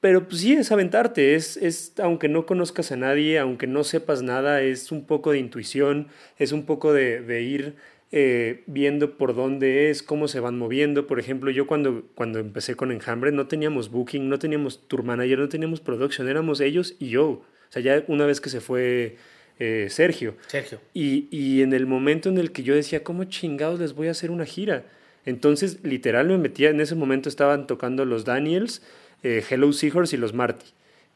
Pero 0.00 0.28
pues 0.28 0.42
sí, 0.42 0.52
es 0.52 0.70
aventarte, 0.72 1.34
es, 1.34 1.56
es, 1.56 1.94
aunque 1.98 2.28
no 2.28 2.46
conozcas 2.46 2.92
a 2.92 2.96
nadie, 2.96 3.38
aunque 3.38 3.66
no 3.66 3.82
sepas 3.82 4.22
nada, 4.22 4.62
es 4.62 4.92
un 4.92 5.06
poco 5.06 5.32
de 5.32 5.38
intuición, 5.38 6.08
es 6.38 6.52
un 6.52 6.66
poco 6.66 6.92
de, 6.92 7.22
de 7.22 7.42
ir 7.42 7.76
eh, 8.12 8.62
viendo 8.66 9.18
por 9.18 9.34
dónde 9.34 9.90
es, 9.90 10.02
cómo 10.02 10.28
se 10.28 10.40
van 10.40 10.58
moviendo. 10.58 11.06
Por 11.06 11.18
ejemplo, 11.18 11.50
yo 11.50 11.66
cuando, 11.66 12.04
cuando 12.14 12.38
empecé 12.38 12.76
con 12.76 12.92
Enjambre 12.92 13.32
no 13.32 13.48
teníamos 13.48 13.90
booking, 13.90 14.28
no 14.28 14.38
teníamos 14.38 14.86
tour 14.86 15.02
manager, 15.02 15.38
no 15.40 15.48
teníamos 15.48 15.80
production, 15.80 16.28
éramos 16.28 16.60
ellos 16.60 16.94
y 16.98 17.08
yo. 17.08 17.42
Sea, 17.76 17.98
ya 17.98 18.04
una 18.08 18.26
vez 18.26 18.40
que 18.40 18.48
se 18.48 18.60
fue 18.60 19.16
eh, 19.58 19.88
Sergio. 19.90 20.36
Sergio. 20.46 20.80
Y, 20.94 21.28
y, 21.30 21.62
en 21.62 21.72
el 21.72 21.86
momento 21.86 22.28
en 22.28 22.38
el 22.38 22.52
que 22.52 22.62
yo 22.62 22.74
decía, 22.74 23.02
¿cómo 23.04 23.24
chingados 23.24 23.80
les 23.80 23.94
voy 23.94 24.08
a 24.08 24.12
hacer 24.12 24.30
una 24.30 24.46
gira? 24.46 24.84
Entonces, 25.24 25.78
literal, 25.82 26.28
me 26.28 26.38
metía, 26.38 26.70
en 26.70 26.80
ese 26.80 26.94
momento 26.94 27.28
estaban 27.28 27.66
tocando 27.66 28.04
los 28.04 28.24
Daniels, 28.24 28.82
eh, 29.22 29.44
Hello 29.48 29.72
Seahorse 29.72 30.16
y 30.16 30.18
los 30.18 30.34
Marty. 30.34 30.66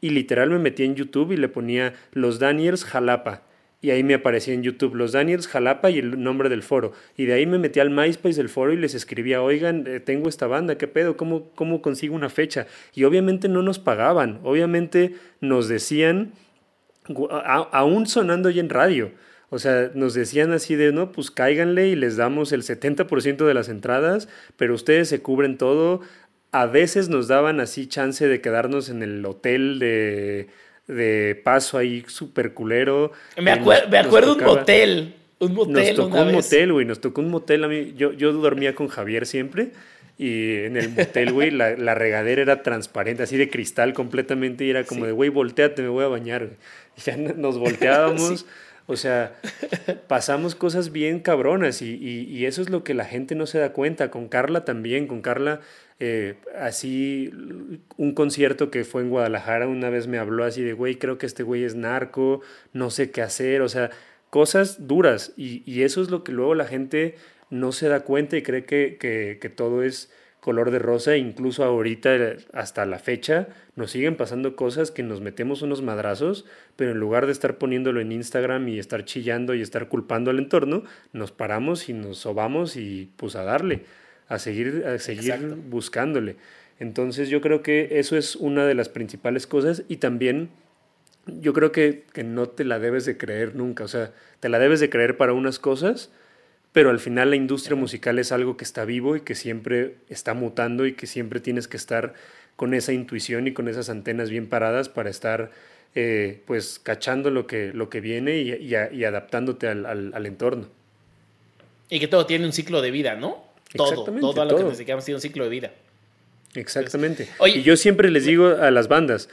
Y 0.01 0.09
literal 0.09 0.49
me 0.49 0.59
metía 0.59 0.85
en 0.85 0.95
YouTube 0.95 1.31
y 1.31 1.37
le 1.37 1.47
ponía 1.47 1.93
los 2.11 2.39
Daniels 2.39 2.83
Jalapa. 2.83 3.43
Y 3.83 3.89
ahí 3.89 4.03
me 4.03 4.13
aparecía 4.13 4.53
en 4.53 4.61
YouTube 4.61 4.93
los 4.93 5.11
Daniels 5.11 5.47
Jalapa 5.47 5.89
y 5.89 5.97
el 5.97 6.21
nombre 6.21 6.49
del 6.49 6.61
foro. 6.61 6.91
Y 7.17 7.25
de 7.25 7.33
ahí 7.33 7.47
me 7.47 7.57
metí 7.57 7.79
al 7.79 7.89
MySpace 7.89 8.35
del 8.35 8.49
foro 8.49 8.73
y 8.73 8.77
les 8.77 8.93
escribía, 8.93 9.41
oigan, 9.41 9.85
eh, 9.87 9.99
tengo 9.99 10.29
esta 10.29 10.45
banda, 10.45 10.77
¿qué 10.77 10.87
pedo? 10.87 11.17
¿Cómo, 11.17 11.49
¿Cómo 11.55 11.81
consigo 11.81 12.13
una 12.13 12.29
fecha? 12.29 12.67
Y 12.93 13.05
obviamente 13.05 13.49
no 13.49 13.63
nos 13.63 13.79
pagaban, 13.79 14.39
obviamente 14.43 15.15
nos 15.39 15.67
decían, 15.67 16.33
aún 17.71 18.07
sonando 18.07 18.49
ya 18.49 18.61
en 18.61 18.69
radio, 18.69 19.11
o 19.49 19.59
sea, 19.59 19.91
nos 19.95 20.13
decían 20.13 20.53
así 20.53 20.75
de, 20.75 20.91
no, 20.91 21.11
pues 21.11 21.29
cáiganle 21.29 21.89
y 21.89 21.95
les 21.95 22.15
damos 22.15 22.51
el 22.51 22.63
70% 22.63 23.45
de 23.45 23.53
las 23.53 23.69
entradas, 23.69 24.29
pero 24.55 24.73
ustedes 24.73 25.09
se 25.09 25.21
cubren 25.21 25.57
todo. 25.57 26.01
A 26.53 26.65
veces 26.65 27.09
nos 27.09 27.27
daban 27.27 27.59
así 27.59 27.87
chance 27.87 28.27
de 28.27 28.41
quedarnos 28.41 28.89
en 28.89 29.03
el 29.03 29.25
hotel 29.25 29.79
de 29.79 30.49
de 30.87 31.39
paso 31.43 31.77
ahí 31.77 32.03
súper 32.07 32.53
culero. 32.53 33.11
Me, 33.37 33.43
me 33.43 33.97
acuerdo 33.97 34.35
un 34.35 34.43
motel. 34.43 35.15
Un 35.39 35.53
motel. 35.55 35.73
Nos 35.73 35.95
tocó 35.95 36.21
un 36.21 36.31
motel, 36.33 36.73
güey. 36.73 36.85
Nos 36.85 37.01
tocó 37.01 37.21
un 37.21 37.29
motel 37.29 37.63
a 37.63 37.67
mí. 37.67 37.93
Yo, 37.97 38.11
yo 38.11 38.31
dormía 38.33 38.75
con 38.75 38.87
Javier 38.87 39.25
siempre. 39.25 39.71
Y 40.17 40.55
en 40.65 40.77
el 40.77 40.89
motel, 40.89 41.33
güey, 41.33 41.51
la, 41.51 41.75
la, 41.75 41.95
regadera 41.95 42.41
era 42.41 42.61
transparente, 42.63 43.23
así 43.23 43.37
de 43.37 43.49
cristal 43.49 43.93
completamente. 43.93 44.65
Y 44.65 44.69
era 44.69 44.83
como 44.83 45.05
de, 45.05 45.11
güey, 45.11 45.29
volteate, 45.29 45.81
me 45.81 45.89
voy 45.89 46.05
a 46.05 46.07
bañar. 46.07 46.49
Y 46.97 47.01
ya 47.01 47.17
nos 47.17 47.57
volteábamos. 47.57 48.45
O 48.87 48.97
sea, 48.97 49.39
pasamos 50.07 50.53
cosas 50.55 50.91
bien 50.91 51.19
cabronas 51.21 51.81
y, 51.81 51.95
y, 51.95 52.45
eso 52.45 52.61
es 52.61 52.69
lo 52.69 52.83
que 52.83 52.93
la 52.93 53.05
gente 53.05 53.35
no 53.35 53.45
se 53.45 53.57
da 53.57 53.71
cuenta. 53.71 54.11
Con 54.11 54.27
Carla 54.27 54.65
también, 54.65 55.07
con 55.07 55.21
Carla, 55.21 55.61
eh, 55.99 56.35
así, 56.59 57.31
un 57.95 58.13
concierto 58.13 58.69
que 58.71 58.83
fue 58.83 59.03
en 59.03 59.09
Guadalajara, 59.09 59.67
una 59.67 59.89
vez 59.89 60.07
me 60.07 60.17
habló 60.17 60.43
así 60.43 60.61
de, 60.61 60.73
güey, 60.73 60.95
creo 60.95 61.17
que 61.17 61.25
este 61.25 61.43
güey 61.43 61.63
es 61.63 61.75
narco, 61.75 62.41
no 62.73 62.89
sé 62.89 63.11
qué 63.11 63.21
hacer, 63.21 63.61
o 63.61 63.69
sea, 63.69 63.91
cosas 64.29 64.87
duras. 64.87 65.31
Y, 65.37 65.63
y 65.65 65.83
eso 65.83 66.01
es 66.01 66.09
lo 66.09 66.23
que 66.23 66.33
luego 66.33 66.53
la 66.53 66.65
gente 66.65 67.15
no 67.51 67.71
se 67.71 67.87
da 67.87 67.99
cuenta 67.99 68.35
y 68.37 68.41
cree 68.41 68.65
que, 68.65 68.97
que, 68.99 69.37
que 69.39 69.49
todo 69.49 69.83
es 69.83 70.11
color 70.41 70.71
de 70.71 70.79
rosa, 70.79 71.17
incluso 71.17 71.63
ahorita 71.63 72.35
hasta 72.51 72.85
la 72.87 72.97
fecha 72.97 73.49
nos 73.75 73.91
siguen 73.91 74.17
pasando 74.17 74.55
cosas 74.55 74.89
que 74.89 75.03
nos 75.03 75.21
metemos 75.21 75.61
unos 75.61 75.83
madrazos, 75.83 76.45
pero 76.75 76.91
en 76.91 76.97
lugar 76.97 77.27
de 77.27 77.31
estar 77.31 77.59
poniéndolo 77.59 78.01
en 78.01 78.11
Instagram 78.11 78.67
y 78.67 78.79
estar 78.79 79.05
chillando 79.05 79.53
y 79.53 79.61
estar 79.61 79.87
culpando 79.87 80.31
al 80.31 80.39
entorno, 80.39 80.83
nos 81.13 81.31
paramos 81.31 81.89
y 81.89 81.93
nos 81.93 82.17
sobamos 82.17 82.75
y 82.75 83.11
pues 83.17 83.35
a 83.35 83.43
darle, 83.43 83.83
a 84.27 84.39
seguir, 84.39 84.83
a 84.87 84.97
seguir 84.97 85.37
buscándole. 85.69 86.37
Entonces 86.79 87.29
yo 87.29 87.39
creo 87.39 87.61
que 87.61 87.99
eso 87.99 88.17
es 88.17 88.35
una 88.35 88.65
de 88.65 88.73
las 88.73 88.89
principales 88.89 89.45
cosas 89.45 89.83
y 89.87 89.97
también 89.97 90.49
yo 91.27 91.53
creo 91.53 91.71
que, 91.71 92.05
que 92.13 92.23
no 92.23 92.49
te 92.49 92.65
la 92.65 92.79
debes 92.79 93.05
de 93.05 93.15
creer 93.15 93.55
nunca, 93.55 93.83
o 93.83 93.87
sea, 93.87 94.11
te 94.39 94.49
la 94.49 94.57
debes 94.57 94.79
de 94.79 94.89
creer 94.89 95.17
para 95.17 95.33
unas 95.33 95.59
cosas, 95.59 96.11
pero 96.73 96.89
al 96.89 96.99
final 96.99 97.31
la 97.31 97.35
industria 97.35 97.75
musical 97.75 98.19
es 98.19 98.31
algo 98.31 98.57
que 98.57 98.63
está 98.63 98.85
vivo 98.85 99.15
y 99.15 99.21
que 99.21 99.35
siempre 99.35 99.95
está 100.09 100.33
mutando 100.33 100.85
y 100.85 100.93
que 100.93 101.07
siempre 101.07 101.39
tienes 101.39 101.67
que 101.67 101.77
estar 101.77 102.13
con 102.55 102.73
esa 102.73 102.93
intuición 102.93 103.47
y 103.47 103.53
con 103.53 103.67
esas 103.67 103.89
antenas 103.89 104.29
bien 104.29 104.47
paradas 104.47 104.87
para 104.87 105.09
estar 105.09 105.51
eh, 105.95 106.41
pues 106.45 106.79
cachando 106.79 107.29
lo 107.29 107.47
que, 107.47 107.71
lo 107.73 107.89
que 107.89 107.99
viene 107.99 108.37
y, 108.37 108.75
adaptándote 109.03 109.67
al, 109.67 110.25
entorno. 110.25 110.69
Y 111.89 111.99
que 111.99 112.07
todo 112.07 112.25
tiene 112.25 112.45
un 112.45 112.53
ciclo 112.53 112.81
de 112.81 112.91
vida, 112.91 113.15
¿no? 113.15 113.43
Todo, 113.73 114.05
todo 114.05 114.41
a 114.41 114.45
lo 114.45 114.57
que 114.57 114.63
nos 114.63 114.77
dedicamos 114.77 115.03
tiene 115.03 115.17
un 115.17 115.21
ciclo 115.21 115.43
de 115.43 115.49
vida. 115.49 115.71
Exactamente. 116.53 117.29
y 117.45 117.61
yo 117.61 117.75
siempre 117.77 118.09
les 118.09 118.25
digo 118.25 118.47
a 118.47 118.71
las 118.71 118.87
bandas, 118.87 119.29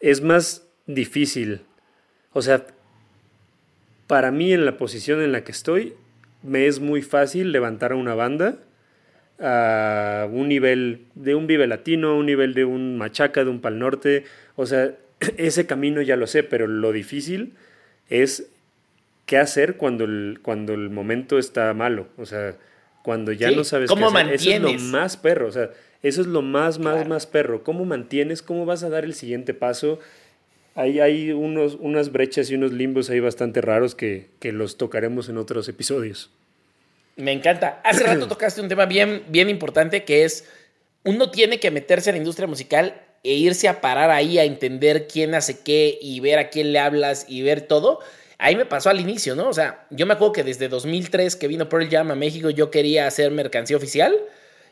es 0.00 0.20
más 0.20 0.66
difícil, 0.86 1.62
o 2.32 2.42
sea, 2.42 2.66
para 4.06 4.30
mí 4.30 4.52
en 4.52 4.64
la 4.64 4.76
posición 4.76 5.22
en 5.22 5.32
la 5.32 5.42
que 5.42 5.52
estoy, 5.52 5.94
me 6.46 6.66
es 6.66 6.80
muy 6.80 7.02
fácil 7.02 7.52
levantar 7.52 7.92
a 7.92 7.96
una 7.96 8.14
banda 8.14 8.58
a 9.38 10.28
un 10.30 10.48
nivel 10.48 11.06
de 11.14 11.34
un 11.34 11.46
Vive 11.46 11.66
Latino, 11.66 12.10
a 12.10 12.14
un 12.14 12.26
nivel 12.26 12.54
de 12.54 12.64
un 12.64 12.96
Machaca, 12.96 13.44
de 13.44 13.50
un 13.50 13.60
Pal 13.60 13.78
Norte. 13.78 14.24
O 14.56 14.66
sea, 14.66 14.94
ese 15.36 15.66
camino 15.66 16.02
ya 16.02 16.16
lo 16.16 16.26
sé, 16.26 16.42
pero 16.42 16.66
lo 16.66 16.92
difícil 16.92 17.54
es 18.08 18.48
qué 19.26 19.38
hacer 19.38 19.76
cuando 19.76 20.04
el, 20.04 20.38
cuando 20.42 20.74
el 20.74 20.90
momento 20.90 21.38
está 21.38 21.72
malo. 21.74 22.08
O 22.16 22.26
sea, 22.26 22.56
cuando 23.02 23.32
ya 23.32 23.50
no 23.50 23.64
sabes 23.64 23.88
¿cómo 23.88 24.12
qué 24.12 24.18
hacer. 24.18 24.34
Eso 24.34 24.50
es 24.50 24.60
lo 24.60 24.72
más 24.90 25.16
perro. 25.16 25.48
O 25.48 25.52
sea, 25.52 25.70
eso 26.02 26.20
es 26.20 26.26
lo 26.26 26.42
más, 26.42 26.78
más, 26.78 27.06
más 27.06 27.26
perro. 27.26 27.62
¿Cómo 27.62 27.84
mantienes? 27.84 28.42
¿Cómo 28.42 28.64
vas 28.64 28.84
a 28.84 28.88
dar 28.88 29.04
el 29.04 29.14
siguiente 29.14 29.54
paso? 29.54 29.98
Hay, 30.76 31.00
hay 31.00 31.32
unos, 31.32 31.76
unas 31.80 32.12
brechas 32.12 32.50
y 32.50 32.54
unos 32.54 32.70
limbos 32.70 33.08
ahí 33.10 33.18
bastante 33.18 33.62
raros 33.62 33.94
que, 33.94 34.28
que 34.38 34.52
los 34.52 34.76
tocaremos 34.76 35.28
en 35.30 35.38
otros 35.38 35.68
episodios. 35.68 36.30
Me 37.16 37.32
encanta. 37.32 37.80
Hace 37.82 38.04
rato 38.04 38.28
tocaste 38.28 38.60
un 38.60 38.68
tema 38.68 38.84
bien, 38.84 39.24
bien 39.28 39.48
importante 39.48 40.04
que 40.04 40.24
es, 40.24 40.44
uno 41.02 41.30
tiene 41.30 41.58
que 41.58 41.70
meterse 41.70 42.10
en 42.10 42.16
la 42.16 42.18
industria 42.18 42.46
musical 42.46 43.00
e 43.24 43.32
irse 43.32 43.68
a 43.68 43.80
parar 43.80 44.10
ahí 44.10 44.38
a 44.38 44.44
entender 44.44 45.08
quién 45.08 45.34
hace 45.34 45.60
qué 45.60 45.98
y 46.00 46.20
ver 46.20 46.38
a 46.38 46.50
quién 46.50 46.72
le 46.72 46.78
hablas 46.78 47.24
y 47.26 47.40
ver 47.40 47.62
todo. 47.62 48.00
Ahí 48.38 48.54
me 48.54 48.66
pasó 48.66 48.90
al 48.90 49.00
inicio, 49.00 49.34
¿no? 49.34 49.48
O 49.48 49.54
sea, 49.54 49.86
yo 49.90 50.04
me 50.04 50.12
acuerdo 50.12 50.34
que 50.34 50.44
desde 50.44 50.68
2003 50.68 51.36
que 51.36 51.48
vino 51.48 51.70
Pearl 51.70 51.88
Jam 51.88 52.10
a 52.10 52.14
México 52.14 52.50
yo 52.50 52.70
quería 52.70 53.06
hacer 53.06 53.30
mercancía 53.30 53.78
oficial 53.78 54.14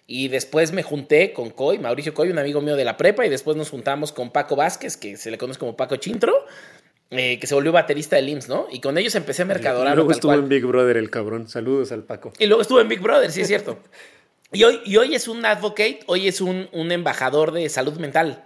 y 0.06 0.28
después 0.28 0.72
me 0.72 0.82
junté 0.82 1.32
con 1.32 1.50
Coy, 1.50 1.78
Mauricio 1.78 2.12
Coy, 2.12 2.30
un 2.30 2.38
amigo 2.38 2.60
mío 2.60 2.76
de 2.76 2.84
la 2.84 2.96
prepa, 2.96 3.24
y 3.24 3.30
después 3.30 3.56
nos 3.56 3.70
juntamos 3.70 4.12
con 4.12 4.30
Paco 4.30 4.56
Vázquez, 4.56 4.96
que 4.96 5.16
se 5.16 5.30
le 5.30 5.38
conoce 5.38 5.58
como 5.58 5.76
Paco 5.76 5.96
Chintro, 5.96 6.44
eh, 7.10 7.38
que 7.38 7.46
se 7.46 7.54
volvió 7.54 7.72
baterista 7.72 8.16
del 8.16 8.28
IMSS, 8.28 8.48
¿no? 8.48 8.66
Y 8.70 8.80
con 8.80 8.98
ellos 8.98 9.14
empecé 9.14 9.42
a 9.42 9.44
mercadorar. 9.46 9.94
Y 9.94 9.96
luego 9.96 10.10
estuvo 10.10 10.34
en 10.34 10.48
Big 10.48 10.64
Brother 10.64 10.96
el 10.96 11.10
cabrón. 11.10 11.48
Saludos 11.48 11.92
al 11.92 12.02
Paco. 12.02 12.32
Y 12.38 12.46
luego 12.46 12.62
estuvo 12.62 12.80
en 12.80 12.88
Big 12.88 13.00
Brother, 13.00 13.30
sí 13.30 13.42
es 13.42 13.48
cierto. 13.48 13.78
y, 14.52 14.64
hoy, 14.64 14.80
y 14.84 14.96
hoy 14.96 15.14
es 15.14 15.28
un 15.28 15.44
advocate, 15.46 16.00
hoy 16.06 16.28
es 16.28 16.40
un, 16.40 16.68
un 16.72 16.92
embajador 16.92 17.52
de 17.52 17.68
salud 17.68 17.94
mental. 17.98 18.44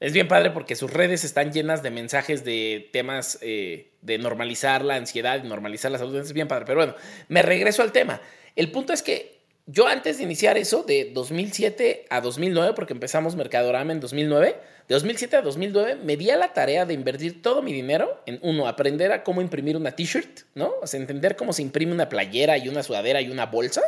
Es 0.00 0.12
bien 0.12 0.28
padre 0.28 0.52
porque 0.52 0.76
sus 0.76 0.92
redes 0.92 1.24
están 1.24 1.52
llenas 1.52 1.82
de 1.82 1.90
mensajes 1.90 2.44
de 2.44 2.88
temas 2.92 3.38
eh, 3.40 3.90
de 4.00 4.18
normalizar 4.18 4.84
la 4.84 4.94
ansiedad 4.94 5.42
y 5.44 5.48
normalizar 5.48 5.90
la 5.90 5.98
salud. 5.98 6.16
Es 6.16 6.32
bien 6.32 6.48
padre. 6.48 6.64
Pero 6.66 6.78
bueno, 6.78 6.94
me 7.28 7.42
regreso 7.42 7.82
al 7.82 7.92
tema. 7.92 8.20
El 8.54 8.70
punto 8.70 8.92
es 8.92 9.02
que 9.02 9.37
yo 9.70 9.86
antes 9.86 10.16
de 10.16 10.24
iniciar 10.24 10.56
eso, 10.56 10.82
de 10.82 11.10
2007 11.12 12.06
a 12.08 12.22
2009, 12.22 12.72
porque 12.74 12.94
empezamos 12.94 13.36
Mercadorama 13.36 13.92
en 13.92 14.00
2009, 14.00 14.56
de 14.88 14.94
2007 14.94 15.36
a 15.36 15.42
2009 15.42 15.96
me 15.96 16.16
di 16.16 16.30
a 16.30 16.38
la 16.38 16.54
tarea 16.54 16.86
de 16.86 16.94
invertir 16.94 17.42
todo 17.42 17.60
mi 17.60 17.74
dinero 17.74 18.22
en, 18.24 18.38
uno, 18.40 18.66
aprender 18.66 19.12
a 19.12 19.22
cómo 19.22 19.42
imprimir 19.42 19.76
una 19.76 19.94
t-shirt, 19.94 20.40
¿no? 20.54 20.72
O 20.80 20.86
sea, 20.86 20.98
entender 20.98 21.36
cómo 21.36 21.52
se 21.52 21.60
imprime 21.60 21.92
una 21.92 22.08
playera 22.08 22.56
y 22.56 22.70
una 22.70 22.82
sudadera 22.82 23.20
y 23.20 23.30
una 23.30 23.44
bolsa, 23.44 23.82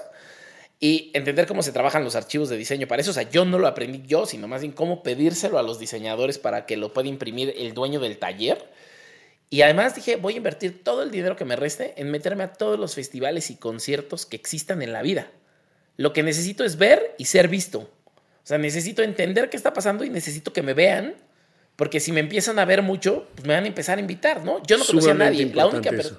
y 0.78 1.10
entender 1.14 1.46
cómo 1.46 1.62
se 1.62 1.72
trabajan 1.72 2.04
los 2.04 2.14
archivos 2.14 2.50
de 2.50 2.58
diseño 2.58 2.86
para 2.86 3.00
eso. 3.00 3.12
O 3.12 3.14
sea, 3.14 3.30
yo 3.30 3.46
no 3.46 3.58
lo 3.58 3.66
aprendí 3.66 4.02
yo, 4.06 4.26
sino 4.26 4.48
más 4.48 4.60
bien 4.60 4.74
cómo 4.74 5.02
pedírselo 5.02 5.58
a 5.58 5.62
los 5.62 5.78
diseñadores 5.78 6.38
para 6.38 6.66
que 6.66 6.76
lo 6.76 6.92
pueda 6.92 7.08
imprimir 7.08 7.54
el 7.56 7.72
dueño 7.72 8.00
del 8.00 8.18
taller. 8.18 8.68
Y 9.48 9.62
además 9.62 9.94
dije, 9.94 10.16
voy 10.16 10.34
a 10.34 10.36
invertir 10.36 10.84
todo 10.84 11.02
el 11.02 11.10
dinero 11.10 11.36
que 11.36 11.46
me 11.46 11.56
reste 11.56 11.94
en 11.96 12.10
meterme 12.10 12.44
a 12.44 12.52
todos 12.52 12.78
los 12.78 12.94
festivales 12.94 13.50
y 13.50 13.56
conciertos 13.56 14.26
que 14.26 14.36
existan 14.36 14.82
en 14.82 14.92
la 14.92 15.00
vida. 15.00 15.30
Lo 16.00 16.14
que 16.14 16.22
necesito 16.22 16.64
es 16.64 16.78
ver 16.78 17.14
y 17.18 17.26
ser 17.26 17.48
visto. 17.48 17.80
O 17.80 18.42
sea, 18.42 18.56
necesito 18.56 19.02
entender 19.02 19.50
qué 19.50 19.58
está 19.58 19.74
pasando 19.74 20.02
y 20.02 20.08
necesito 20.08 20.50
que 20.50 20.62
me 20.62 20.72
vean, 20.72 21.12
porque 21.76 22.00
si 22.00 22.10
me 22.10 22.20
empiezan 22.20 22.58
a 22.58 22.64
ver 22.64 22.80
mucho, 22.80 23.28
pues 23.34 23.46
me 23.46 23.52
van 23.52 23.64
a 23.64 23.66
empezar 23.66 23.98
a 23.98 24.00
invitar, 24.00 24.42
¿no? 24.42 24.62
Yo 24.62 24.78
no 24.78 24.86
conocía 24.86 25.10
a 25.10 25.14
nadie. 25.14 25.52
La 25.54 25.66
única 25.66 25.90
persona. 25.90 26.18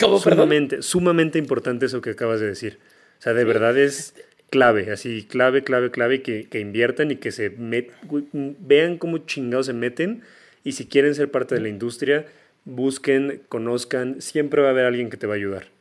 ¿Cómo, 0.00 0.18
sumamente, 0.18 0.80
sumamente 0.80 1.38
importante 1.38 1.84
eso 1.84 2.00
que 2.00 2.12
acabas 2.12 2.40
de 2.40 2.46
decir. 2.46 2.78
O 3.18 3.22
sea, 3.22 3.34
de 3.34 3.44
verdad 3.44 3.76
es 3.76 4.14
clave, 4.48 4.90
así, 4.90 5.24
clave, 5.24 5.62
clave, 5.62 5.90
clave, 5.90 6.22
que, 6.22 6.48
que 6.48 6.60
inviertan 6.60 7.10
y 7.10 7.16
que 7.16 7.30
se 7.30 7.52
vean 7.54 8.96
cómo 8.96 9.18
chingados 9.18 9.66
se 9.66 9.74
meten 9.74 10.22
y 10.64 10.72
si 10.72 10.86
quieren 10.86 11.14
ser 11.14 11.30
parte 11.30 11.56
de 11.56 11.60
la 11.60 11.68
industria, 11.68 12.24
busquen, 12.64 13.42
conozcan, 13.50 14.22
siempre 14.22 14.62
va 14.62 14.68
a 14.68 14.70
haber 14.70 14.86
alguien 14.86 15.10
que 15.10 15.18
te 15.18 15.26
va 15.26 15.34
a 15.34 15.36
ayudar. 15.36 15.73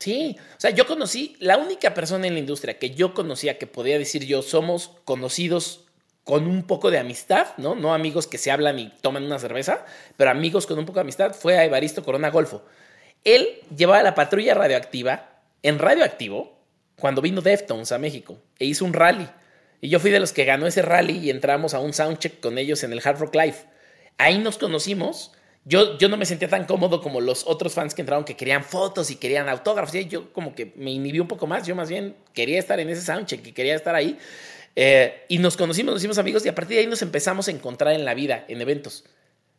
Sí, 0.00 0.38
o 0.56 0.60
sea, 0.60 0.70
yo 0.70 0.86
conocí, 0.86 1.36
la 1.40 1.58
única 1.58 1.92
persona 1.92 2.26
en 2.26 2.32
la 2.32 2.38
industria 2.40 2.78
que 2.78 2.92
yo 2.92 3.12
conocía 3.12 3.58
que 3.58 3.66
podía 3.66 3.98
decir 3.98 4.24
yo 4.24 4.40
somos 4.40 4.92
conocidos 5.04 5.84
con 6.24 6.46
un 6.46 6.66
poco 6.66 6.90
de 6.90 6.98
amistad, 6.98 7.48
¿no? 7.58 7.74
No 7.74 7.92
amigos 7.92 8.26
que 8.26 8.38
se 8.38 8.50
hablan 8.50 8.78
y 8.78 8.88
toman 9.02 9.24
una 9.24 9.38
cerveza, 9.38 9.84
pero 10.16 10.30
amigos 10.30 10.66
con 10.66 10.78
un 10.78 10.86
poco 10.86 10.96
de 10.96 11.02
amistad, 11.02 11.34
fue 11.34 11.58
a 11.58 11.66
Evaristo 11.66 12.02
Corona 12.02 12.30
Golfo. 12.30 12.64
Él 13.24 13.46
llevaba 13.76 14.02
la 14.02 14.14
patrulla 14.14 14.54
radioactiva 14.54 15.42
en 15.62 15.78
radioactivo 15.78 16.58
cuando 16.96 17.20
vino 17.20 17.42
Deftones 17.42 17.92
a 17.92 17.98
México 17.98 18.38
e 18.58 18.64
hizo 18.64 18.86
un 18.86 18.94
rally. 18.94 19.28
Y 19.82 19.90
yo 19.90 20.00
fui 20.00 20.10
de 20.10 20.20
los 20.20 20.32
que 20.32 20.46
ganó 20.46 20.66
ese 20.66 20.80
rally 20.80 21.18
y 21.18 21.28
entramos 21.28 21.74
a 21.74 21.80
un 21.80 21.92
soundcheck 21.92 22.40
con 22.40 22.56
ellos 22.56 22.82
en 22.84 22.92
el 22.94 23.02
Hard 23.04 23.18
Rock 23.18 23.34
Live. 23.34 23.56
Ahí 24.16 24.38
nos 24.38 24.56
conocimos 24.56 25.32
yo, 25.64 25.98
yo 25.98 26.08
no 26.08 26.16
me 26.16 26.24
sentía 26.24 26.48
tan 26.48 26.64
cómodo 26.64 27.02
como 27.02 27.20
los 27.20 27.46
otros 27.46 27.74
fans 27.74 27.94
que 27.94 28.02
entraron 28.02 28.24
que 28.24 28.36
querían 28.36 28.64
fotos 28.64 29.10
y 29.10 29.16
querían 29.16 29.48
autógrafos. 29.48 29.94
Y 29.94 30.06
yo 30.06 30.32
como 30.32 30.54
que 30.54 30.72
me 30.76 30.90
inhibí 30.90 31.20
un 31.20 31.28
poco 31.28 31.46
más. 31.46 31.66
Yo 31.66 31.74
más 31.74 31.88
bien 31.88 32.16
quería 32.32 32.58
estar 32.58 32.80
en 32.80 32.88
ese 32.88 33.02
soundcheck 33.02 33.42
quería 33.52 33.74
estar 33.74 33.94
ahí. 33.94 34.18
Eh, 34.76 35.24
y 35.28 35.38
nos 35.38 35.56
conocimos, 35.56 35.92
nos 35.92 36.00
hicimos 36.00 36.18
amigos 36.18 36.46
y 36.46 36.48
a 36.48 36.54
partir 36.54 36.76
de 36.76 36.82
ahí 36.82 36.86
nos 36.86 37.02
empezamos 37.02 37.48
a 37.48 37.50
encontrar 37.50 37.92
en 37.94 38.04
la 38.04 38.14
vida, 38.14 38.44
en 38.48 38.60
eventos. 38.60 39.04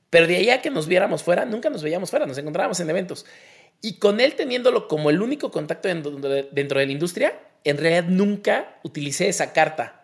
Pero 0.10 0.28
de 0.28 0.38
ahí 0.38 0.50
a 0.50 0.62
que 0.62 0.72
nos 0.72 0.88
viéramos 0.88 1.24
fuera, 1.24 1.46
nunca 1.46 1.70
nos 1.70 1.84
veíamos 1.84 2.10
fuera, 2.10 2.26
nos 2.26 2.38
encontrábamos 2.38 2.80
en 2.80 2.90
eventos. 2.90 3.26
Y 3.82 4.00
con 4.00 4.20
él 4.20 4.36
teniéndolo 4.36 4.88
como 4.88 5.10
el 5.10 5.22
único 5.22 5.52
contacto 5.52 5.88
dentro 5.88 6.80
de 6.80 6.86
la 6.86 6.92
industria, 6.92 7.40
en 7.64 7.78
realidad 7.78 8.06
nunca 8.06 8.80
utilicé 8.84 9.30
esa 9.30 9.54
carta 9.54 10.01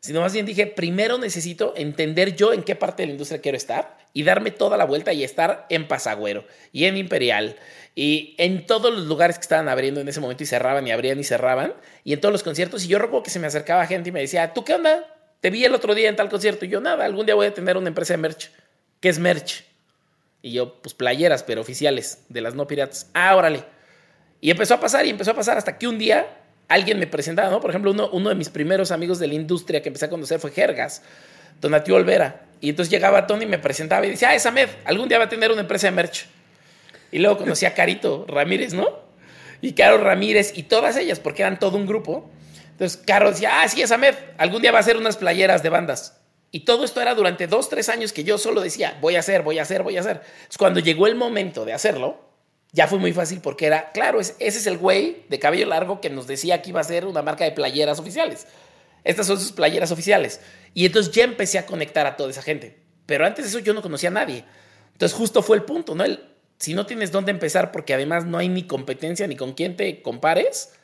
sino 0.00 0.20
más 0.20 0.32
bien 0.32 0.46
dije, 0.46 0.66
primero 0.66 1.18
necesito 1.18 1.74
entender 1.76 2.34
yo 2.34 2.52
en 2.52 2.62
qué 2.62 2.74
parte 2.74 3.02
de 3.02 3.08
la 3.08 3.12
industria 3.12 3.40
quiero 3.40 3.56
estar 3.56 3.98
y 4.12 4.22
darme 4.22 4.50
toda 4.50 4.76
la 4.76 4.86
vuelta 4.86 5.12
y 5.12 5.24
estar 5.24 5.66
en 5.68 5.86
Pasagüero 5.86 6.44
y 6.72 6.86
en 6.86 6.96
Imperial 6.96 7.56
y 7.94 8.34
en 8.38 8.66
todos 8.66 8.92
los 8.94 9.06
lugares 9.06 9.36
que 9.36 9.42
estaban 9.42 9.68
abriendo 9.68 10.00
en 10.00 10.08
ese 10.08 10.20
momento 10.20 10.42
y 10.42 10.46
cerraban 10.46 10.86
y 10.86 10.90
abrían 10.90 11.20
y 11.20 11.24
cerraban 11.24 11.74
y 12.02 12.14
en 12.14 12.20
todos 12.20 12.32
los 12.32 12.42
conciertos. 12.42 12.84
Y 12.84 12.88
yo 12.88 12.98
recuerdo 12.98 13.24
que 13.24 13.30
se 13.30 13.38
me 13.38 13.46
acercaba 13.46 13.86
gente 13.86 14.08
y 14.08 14.12
me 14.12 14.20
decía, 14.20 14.54
¿tú 14.54 14.64
qué 14.64 14.74
onda? 14.74 15.04
Te 15.40 15.50
vi 15.50 15.64
el 15.64 15.74
otro 15.74 15.94
día 15.94 16.08
en 16.08 16.16
tal 16.16 16.28
concierto. 16.28 16.64
Y 16.64 16.68
yo, 16.68 16.80
nada, 16.80 17.04
algún 17.04 17.26
día 17.26 17.34
voy 17.34 17.46
a 17.46 17.54
tener 17.54 17.76
una 17.76 17.88
empresa 17.88 18.14
de 18.14 18.18
merch. 18.18 18.50
¿Qué 19.00 19.08
es 19.08 19.18
merch? 19.18 19.64
Y 20.42 20.52
yo, 20.52 20.80
pues 20.80 20.94
playeras, 20.94 21.42
pero 21.42 21.60
oficiales, 21.60 22.24
de 22.28 22.40
las 22.40 22.54
no 22.54 22.66
piratas. 22.66 23.10
Ah. 23.14 23.50
Y 24.40 24.50
empezó 24.50 24.74
a 24.74 24.80
pasar 24.80 25.04
y 25.04 25.10
empezó 25.10 25.32
a 25.32 25.34
pasar 25.34 25.58
hasta 25.58 25.76
que 25.76 25.86
un 25.86 25.98
día 25.98 26.39
alguien 26.70 27.00
me 27.00 27.06
presentaba, 27.08 27.50
¿no? 27.50 27.60
Por 27.60 27.70
ejemplo, 27.70 27.90
uno, 27.90 28.28
de 28.28 28.34
mis 28.36 28.48
primeros 28.48 28.92
amigos 28.92 29.18
de 29.18 29.26
la 29.26 29.34
industria 29.34 29.82
que 29.82 29.88
empecé 29.88 30.06
a 30.06 30.08
conocer 30.08 30.38
fue 30.38 30.52
Jergas, 30.52 31.02
Donatio 31.60 31.96
Olvera. 31.96 32.46
Y 32.60 32.70
entonces 32.70 32.90
llegaba 32.90 33.26
Tony 33.26 33.42
y 33.42 33.48
me 33.48 33.58
presentaba 33.58 34.06
y 34.06 34.10
decía, 34.10 34.30
ah, 34.30 34.34
esa 34.36 34.52
Med, 34.52 34.68
algún 34.84 35.08
día 35.08 35.18
va 35.18 35.24
a 35.24 35.28
tener 35.28 35.50
una 35.50 35.62
empresa 35.62 35.88
de 35.88 35.90
merch. 35.90 36.26
Y 37.10 37.18
luego 37.18 37.38
conocí 37.38 37.66
a 37.66 37.74
Carito 37.74 38.24
Ramírez, 38.28 38.72
¿no? 38.72 38.88
Y 39.60 39.72
Caro 39.72 39.98
Ramírez 39.98 40.56
y 40.56 40.62
todas 40.62 40.96
ellas, 40.96 41.18
porque 41.18 41.42
eran 41.42 41.58
todo 41.58 41.76
un 41.76 41.86
grupo. 41.86 42.30
Entonces 42.70 43.02
Caro 43.04 43.30
decía, 43.32 43.62
ah, 43.62 43.68
sí, 43.68 43.82
es 43.82 43.90
Ahmed, 43.90 44.14
algún 44.38 44.62
día 44.62 44.70
va 44.70 44.78
a 44.78 44.80
hacer 44.80 44.96
unas 44.96 45.16
playeras 45.16 45.64
de 45.64 45.70
bandas. 45.70 46.20
Y 46.52 46.60
todo 46.60 46.84
esto 46.84 47.00
era 47.00 47.16
durante 47.16 47.48
dos, 47.48 47.68
tres 47.68 47.88
años 47.88 48.12
que 48.12 48.22
yo 48.22 48.38
solo 48.38 48.60
decía, 48.60 48.96
voy 49.00 49.16
a 49.16 49.20
hacer, 49.20 49.42
voy 49.42 49.58
a 49.58 49.62
hacer, 49.62 49.82
voy 49.82 49.96
a 49.96 50.00
hacer. 50.00 50.22
Entonces, 50.24 50.58
cuando 50.58 50.78
llegó 50.78 51.08
el 51.08 51.16
momento 51.16 51.64
de 51.64 51.72
hacerlo, 51.72 52.29
ya 52.72 52.86
fue 52.86 52.98
muy 52.98 53.12
fácil 53.12 53.40
porque 53.40 53.66
era, 53.66 53.90
claro, 53.92 54.20
ese 54.20 54.34
es 54.38 54.66
el 54.66 54.78
güey 54.78 55.24
de 55.28 55.38
cabello 55.38 55.66
largo 55.66 56.00
que 56.00 56.10
nos 56.10 56.26
decía 56.26 56.62
que 56.62 56.70
iba 56.70 56.80
a 56.80 56.84
ser 56.84 57.06
una 57.06 57.22
marca 57.22 57.44
de 57.44 57.52
playeras 57.52 57.98
oficiales. 57.98 58.46
Estas 59.02 59.26
son 59.26 59.40
sus 59.40 59.52
playeras 59.52 59.90
oficiales. 59.90 60.40
Y 60.74 60.86
entonces 60.86 61.12
ya 61.12 61.24
empecé 61.24 61.58
a 61.58 61.66
conectar 61.66 62.06
a 62.06 62.16
toda 62.16 62.30
esa 62.30 62.42
gente. 62.42 62.78
Pero 63.06 63.26
antes 63.26 63.44
de 63.44 63.48
eso 63.48 63.58
yo 63.58 63.74
no 63.74 63.82
conocía 63.82 64.10
a 64.10 64.12
nadie. 64.12 64.44
Entonces 64.92 65.16
justo 65.16 65.42
fue 65.42 65.56
el 65.56 65.64
punto, 65.64 65.94
¿no? 65.94 66.04
El, 66.04 66.20
si 66.58 66.74
no 66.74 66.86
tienes 66.86 67.10
dónde 67.10 67.32
empezar 67.32 67.72
porque 67.72 67.94
además 67.94 68.26
no 68.26 68.38
hay 68.38 68.48
ni 68.48 68.64
competencia 68.64 69.26
ni 69.26 69.34
con 69.34 69.54
quién 69.54 69.76
te 69.76 70.02
compares, 70.02 70.74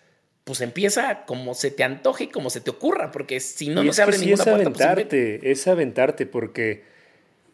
pues 0.43 0.61
empieza 0.63 1.25
como 1.27 1.55
se 1.55 1.71
te 1.71 1.85
antoje 1.85 2.25
y 2.25 2.29
como 2.29 2.51
se 2.51 2.61
te 2.61 2.71
ocurra, 2.71 3.13
porque 3.13 3.41
si 3.41 3.69
no, 3.69 3.85
no 3.85 3.93
se 3.93 4.03
abre 4.03 4.17
ninguna 4.17 4.43
es 4.43 4.49
puerta. 4.49 4.71
Pues, 4.71 4.81
aventarte, 4.81 5.51
es 5.51 5.67
aventarte, 5.67 6.27
porque 6.27 6.85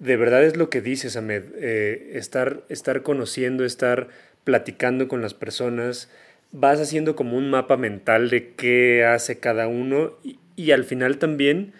de 0.02 0.16
verdad 0.16 0.42
es 0.42 0.56
lo 0.56 0.68
que 0.68 0.80
dices, 0.80 1.16
Ahmed, 1.16 1.44
eh, 1.56 2.12
estar, 2.14 2.64
estar 2.68 3.02
conociendo, 3.02 3.64
estar 3.64 4.08
platicando 4.42 5.06
con 5.06 5.22
las 5.22 5.32
personas, 5.32 6.10
vas 6.50 6.80
haciendo 6.80 7.14
como 7.14 7.36
un 7.36 7.50
mapa 7.50 7.76
mental 7.76 8.28
de 8.28 8.54
qué 8.54 9.04
hace 9.04 9.38
cada 9.38 9.68
uno 9.68 10.18
y, 10.24 10.38
y 10.56 10.72
al 10.72 10.84
final 10.84 11.18
también 11.18 11.72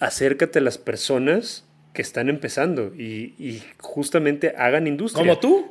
acércate 0.00 0.58
a 0.58 0.62
las 0.62 0.78
personas 0.78 1.64
que 1.92 2.02
están 2.02 2.28
empezando 2.28 2.92
y, 2.94 3.62
justamente 3.78 4.54
hagan 4.58 4.86
industria. 4.86 5.22
Como 5.22 5.38
tú. 5.38 5.70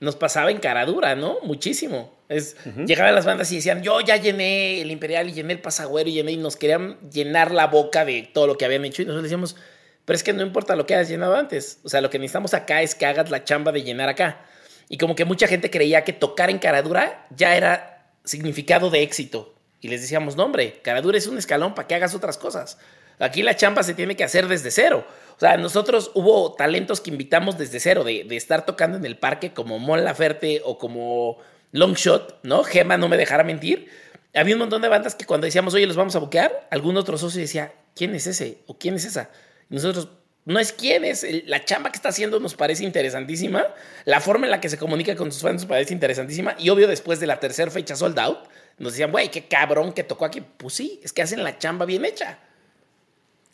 Nos 0.00 0.16
pasaba 0.16 0.50
en 0.50 0.58
caradura, 0.58 1.14
¿no? 1.14 1.36
Muchísimo. 1.44 2.16
Es, 2.28 2.56
Llegaban 2.86 3.14
las 3.14 3.26
bandas 3.26 3.52
y 3.52 3.56
decían, 3.56 3.82
yo 3.82 4.00
ya 4.00 4.16
llené 4.16 4.80
el 4.80 4.90
Imperial 4.90 5.28
y 5.28 5.32
llené 5.32 5.52
el 5.52 5.60
Pasagüero 5.60 6.08
y 6.08 6.14
llené 6.14 6.32
y 6.32 6.38
nos 6.38 6.56
querían 6.56 6.96
llenar 7.10 7.52
la 7.52 7.66
boca 7.66 8.04
de 8.04 8.28
todo 8.32 8.48
lo 8.48 8.56
que 8.56 8.64
habían 8.64 8.84
hecho 8.84 9.02
y 9.02 9.04
nosotros 9.04 9.24
decíamos, 9.24 9.56
pero 10.04 10.16
es 10.16 10.22
que 10.22 10.32
no 10.32 10.42
importa 10.42 10.76
lo 10.76 10.86
que 10.86 10.94
hayas 10.94 11.08
llenado 11.08 11.36
antes. 11.36 11.78
O 11.84 11.88
sea, 11.88 12.00
lo 12.00 12.10
que 12.10 12.18
necesitamos 12.18 12.54
acá 12.54 12.82
es 12.82 12.94
que 12.94 13.06
hagas 13.06 13.30
la 13.30 13.44
chamba 13.44 13.72
de 13.72 13.82
llenar 13.82 14.08
acá. 14.08 14.44
Y 14.88 14.98
como 14.98 15.14
que 15.14 15.24
mucha 15.24 15.46
gente 15.46 15.70
creía 15.70 16.04
que 16.04 16.12
tocar 16.12 16.50
en 16.50 16.58
caradura 16.58 17.26
ya 17.30 17.56
era 17.56 18.12
significado 18.24 18.90
de 18.90 19.02
éxito. 19.02 19.54
Y 19.80 19.88
les 19.88 20.00
decíamos, 20.00 20.36
no, 20.36 20.44
hombre, 20.44 20.80
caradura 20.82 21.18
es 21.18 21.26
un 21.26 21.38
escalón 21.38 21.74
para 21.74 21.88
que 21.88 21.94
hagas 21.94 22.14
otras 22.14 22.38
cosas. 22.38 22.78
Aquí 23.18 23.42
la 23.42 23.56
chamba 23.56 23.82
se 23.82 23.94
tiene 23.94 24.16
que 24.16 24.24
hacer 24.24 24.48
desde 24.48 24.70
cero. 24.70 25.06
O 25.36 25.40
sea, 25.40 25.56
nosotros 25.56 26.10
hubo 26.14 26.54
talentos 26.54 27.00
que 27.00 27.10
invitamos 27.10 27.58
desde 27.58 27.80
cero, 27.80 28.04
de, 28.04 28.26
estar 28.30 28.66
tocando 28.66 28.96
en 28.96 29.04
el 29.04 29.16
parque 29.16 29.52
como 29.52 29.78
Mon 29.78 30.04
Laferte 30.04 30.60
o 30.64 30.78
como 30.78 31.38
Longshot, 31.72 32.40
¿no? 32.42 32.64
Gema 32.64 32.96
no 32.96 33.08
me 33.08 33.16
dejara 33.16 33.44
mentir. 33.44 33.88
Había 34.34 34.54
un 34.54 34.60
montón 34.60 34.82
de 34.82 34.88
bandas 34.88 35.14
que 35.14 35.26
cuando 35.26 35.44
decíamos, 35.44 35.74
oye, 35.74 35.86
los 35.86 35.96
vamos 35.96 36.16
a 36.16 36.18
buquear, 36.18 36.66
algún 36.70 36.96
otro 36.96 37.18
socio 37.18 37.40
decía, 37.40 37.72
¿quién 37.94 38.14
es 38.14 38.26
ese? 38.26 38.58
¿O 38.66 38.78
quién 38.78 38.94
es 38.94 39.04
esa? 39.04 39.30
Nosotros, 39.68 40.08
no 40.44 40.58
es 40.58 40.72
quién 40.72 41.04
es, 41.04 41.26
la 41.46 41.64
chamba 41.64 41.90
que 41.92 41.96
está 41.96 42.08
haciendo 42.08 42.40
nos 42.40 42.54
parece 42.54 42.84
interesantísima, 42.84 43.64
la 44.04 44.20
forma 44.20 44.46
en 44.46 44.50
la 44.50 44.60
que 44.60 44.68
se 44.68 44.78
comunica 44.78 45.14
con 45.14 45.30
sus 45.30 45.42
fans 45.42 45.62
nos 45.62 45.66
parece 45.66 45.94
interesantísima, 45.94 46.56
y 46.58 46.68
obvio 46.70 46.88
después 46.88 47.20
de 47.20 47.26
la 47.26 47.38
tercera 47.38 47.70
fecha 47.70 47.94
sold 47.94 48.18
out, 48.18 48.48
nos 48.78 48.92
decían, 48.92 49.12
güey, 49.12 49.30
qué 49.30 49.46
cabrón 49.46 49.92
que 49.92 50.02
tocó 50.02 50.24
aquí. 50.24 50.42
Pues 50.56 50.74
sí, 50.74 51.00
es 51.04 51.12
que 51.12 51.22
hacen 51.22 51.44
la 51.44 51.58
chamba 51.58 51.84
bien 51.84 52.04
hecha. 52.04 52.38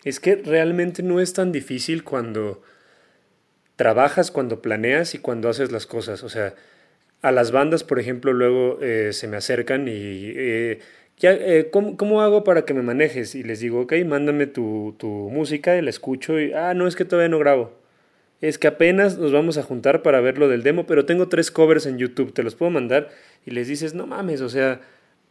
Es 0.05 0.21
que 0.21 0.37
realmente 0.37 1.03
no 1.03 1.21
es 1.21 1.33
tan 1.33 1.53
difícil 1.53 2.05
cuando 2.05 2.63
trabajas, 3.77 4.31
cuando 4.31 4.63
planeas 4.63 5.15
y 5.15 5.19
cuando 5.19 5.49
haces 5.49 5.73
las 5.73 5.87
cosas. 5.87 6.23
O 6.23 6.29
sea, 6.29 6.55
a 7.21 7.33
las 7.33 7.51
bandas, 7.51 7.85
por 7.85 7.99
ejemplo, 7.99 8.33
luego 8.33 8.79
eh, 8.81 9.13
se 9.13 9.29
me 9.29 9.37
acercan 9.37 9.89
y... 9.89 10.33
Eh, 10.35 10.81
ya, 11.19 11.33
eh, 11.33 11.71
¿cómo, 11.71 12.23
hago 12.23 12.45
para 12.45 12.65
que 12.65 12.75
me 12.75 12.83
manejes? 12.83 13.35
Y 13.35 13.43
les 13.43 13.61
digo, 13.61 13.81
ok, 13.81 13.95
mándame 14.07 14.47
tu, 14.47 14.95
tu 14.99 15.09
música 15.09 15.77
y 15.77 15.83
la 15.83 15.91
escucho 15.91 16.41
y, 16.41 16.53
ah, 16.53 16.75
no, 16.75 16.87
es 16.87 16.97
que 16.97 17.05
todavía 17.05 17.29
no 17.29 17.39
grabo. 17.39 17.73
Es 18.41 18.59
que 18.59 18.69
apenas 18.69 19.19
nos 19.19 19.33
vamos 19.33 19.59
a 19.59 19.65
juntar 19.65 20.03
para 20.03 20.21
ver 20.21 20.39
lo 20.39 20.49
del 20.49 20.63
demo, 20.63 20.87
pero 20.87 21.07
tengo 21.07 21.29
tres 21.29 21.51
covers 21.51 21.87
en 21.87 21.99
YouTube, 21.99 22.33
te 22.33 22.45
los 22.45 22.55
puedo 22.55 22.71
mandar. 22.71 23.09
Y 23.45 23.51
les 23.51 23.67
dices, 23.67 23.95
no 23.95 24.07
mames, 24.07 24.41
o 24.43 24.49
sea, 24.49 24.81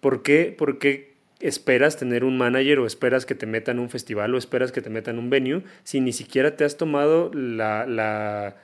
¿por 0.01 0.23
qué, 0.23 0.53
por 0.57 0.77
qué 0.79 1.15
esperas 1.39 1.97
tener 1.97 2.23
un 2.23 2.37
manager 2.37 2.79
o 2.79 2.87
esperas 2.87 3.25
que 3.25 3.35
te 3.35 3.45
metan 3.45 3.79
un 3.79 3.89
festival 3.89 4.33
o 4.33 4.37
esperas 4.37 4.71
que 4.71 4.81
te 4.81 4.89
metan 4.89 5.19
un 5.19 5.29
venue 5.29 5.63
si 5.83 6.01
ni 6.01 6.11
siquiera 6.11 6.57
te 6.57 6.65
has 6.65 6.77
tomado 6.77 7.31
la, 7.33 7.85
la 7.85 8.57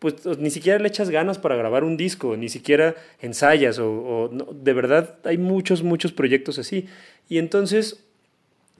pues 0.00 0.14
ni 0.38 0.50
siquiera 0.50 0.78
le 0.78 0.88
echas 0.88 1.10
ganas 1.10 1.38
para 1.38 1.56
grabar 1.56 1.84
un 1.84 1.96
disco, 1.96 2.36
ni 2.36 2.48
siquiera 2.48 2.96
ensayas 3.20 3.78
o, 3.78 4.30
de 4.52 4.72
verdad 4.72 5.16
hay 5.24 5.38
muchos, 5.38 5.82
muchos 5.82 6.12
proyectos 6.12 6.58
así. 6.58 6.88
Y 7.28 7.36
entonces, 7.38 8.02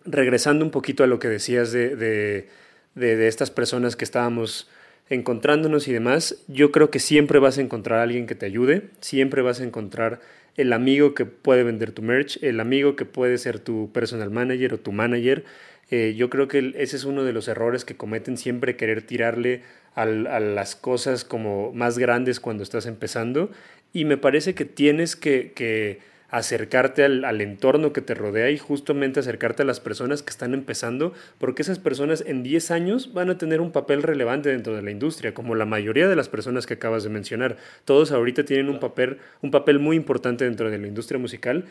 regresando 0.05 0.65
un 0.65 0.71
poquito 0.71 1.05
a 1.05 1.07
lo 1.07 1.19
que 1.19 1.29
decías 1.29 1.73
de, 1.73 1.95
de, 1.95 2.49
de 2.95 3.29
estas 3.29 3.51
personas 3.51 3.97
que 3.97 4.05
estábamos 4.05 4.69
encontrándonos 5.11 5.89
y 5.89 5.93
demás, 5.93 6.43
yo 6.49 6.73
creo 6.73 6.91
que 6.91 7.01
siempre 7.01 7.39
vas 7.39 7.59
a 7.59 7.61
encontrar 7.61 7.99
a 7.99 8.03
alguien 8.05 8.27
que 8.27 8.35
te 8.35 8.47
ayude, 8.47 8.89
siempre 9.01 9.43
vas 9.43 9.61
a 9.61 9.65
encontrar 9.65 10.21
el 10.57 10.73
amigo 10.73 11.15
que 11.15 11.27
puede 11.27 11.65
vender 11.65 11.93
tu 11.93 12.01
merch, 12.01 12.43
el 12.43 12.61
amigo 12.61 12.97
que 12.97 13.05
puede 13.05 13.37
ser 13.37 13.59
tu 13.59 13.93
personal 13.93 14.31
manager 14.31 14.75
o 14.75 14.81
tu 14.81 14.93
manager. 14.93 15.45
Eh, 15.91 16.15
yo 16.17 16.31
creo 16.31 16.49
que 16.49 16.73
ese 16.77 16.97
es 16.97 17.05
uno 17.05 17.25
de 17.25 17.33
los 17.33 17.49
errores 17.49 17.85
que 17.85 17.97
cometen 17.97 18.37
siempre 18.37 18.77
querer 18.77 19.03
tirarle 19.03 19.63
a 19.95 20.07
las 20.07 20.77
cosas 20.77 21.25
como 21.25 21.73
más 21.73 21.99
grandes 21.99 22.41
cuando 22.41 22.63
estás 22.63 22.87
empezando. 22.87 23.51
Y 23.93 24.05
me 24.05 24.17
parece 24.17 24.55
que 24.55 24.65
tienes 24.65 25.17
que, 25.17 25.53
que 25.53 25.99
acercarte 26.31 27.05
al, 27.05 27.41
entorno 27.41 27.93
que 27.93 28.01
te 28.01 28.15
rodea 28.15 28.51
y 28.51 28.59
justamente 28.59 29.21
acercarte 29.21 29.63
a 29.63 29.67
las 29.67 29.81
personas 29.81 30.23
que 30.23 30.31
están 30.31 30.55
empezando, 30.55 31.13
porque 31.39 31.63
esas 31.63 31.79
personas 31.79 32.23
en 32.27 32.43
10 32.43 32.71
años 32.71 33.13
van 33.13 33.31
a 33.31 33.39
tener 33.39 33.61
un 33.61 33.73
papel 33.73 34.03
relevante 34.03 34.49
dentro 34.49 34.77
de 34.77 34.83
la 34.83 34.93
industria, 34.93 35.35
como 35.35 35.55
la 35.55 35.67
mayoría 35.67 36.09
de 36.09 36.17
las 36.17 36.29
personas 36.29 36.67
que 36.67 36.75
acabas 36.75 37.03
de 37.03 37.11
mencionar. 37.11 37.57
Todos 37.85 38.13
ahorita 38.13 38.45
tienen 38.45 38.69
un 38.69 38.79
papel, 38.79 39.19
un 39.43 39.51
papel 39.51 39.81
muy 39.81 39.97
importante 39.97 40.45
dentro 40.45 40.71
de 40.71 40.79
la 40.79 40.87
industria 40.87 41.19
musical 41.19 41.65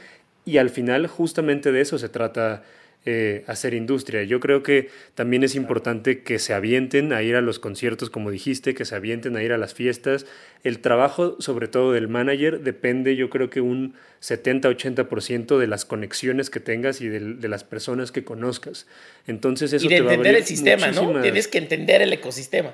y 0.45 0.57
al 0.57 0.69
final 0.69 1.07
justamente 1.07 1.71
de 1.71 1.81
eso 1.81 1.97
se 1.97 2.09
trata 2.09 2.63
eh, 3.05 3.45
hacer 3.47 3.73
industria. 3.73 4.23
Yo 4.23 4.41
creo 4.41 4.61
que 4.61 4.89
también 5.15 5.43
es 5.43 5.55
importante 5.55 6.21
que 6.21 6.37
se 6.37 6.53
avienten 6.53 7.13
a 7.13 7.23
ir 7.23 7.37
a 7.37 7.41
los 7.41 7.57
conciertos, 7.57 8.09
como 8.09 8.29
dijiste, 8.29 8.73
que 8.73 8.83
se 8.83 8.93
avienten 8.93 9.37
a 9.37 9.41
ir 9.41 9.53
a 9.53 9.57
las 9.57 9.73
fiestas. 9.73 10.25
El 10.65 10.79
trabajo, 10.79 11.37
sobre 11.39 11.69
todo 11.69 11.93
del 11.93 12.09
manager, 12.09 12.59
depende, 12.59 13.15
yo 13.15 13.29
creo 13.29 13.49
que 13.49 13.61
un 13.61 13.95
70-80% 14.21 15.57
de 15.57 15.67
las 15.67 15.85
conexiones 15.85 16.49
que 16.49 16.59
tengas 16.59 16.99
y 16.99 17.07
de, 17.07 17.47
las 17.47 17.63
personas 17.63 18.11
que 18.11 18.25
conozcas. 18.25 18.85
Entonces 19.27 19.71
eso 19.71 19.85
y 19.85 19.89
de 19.89 19.97
entender 19.97 20.35
el 20.35 20.43
sistema, 20.43 20.91
¿no? 20.91 21.21
Tienes 21.21 21.47
que 21.47 21.59
entender 21.59 22.01
el 22.01 22.11
ecosistema 22.11 22.73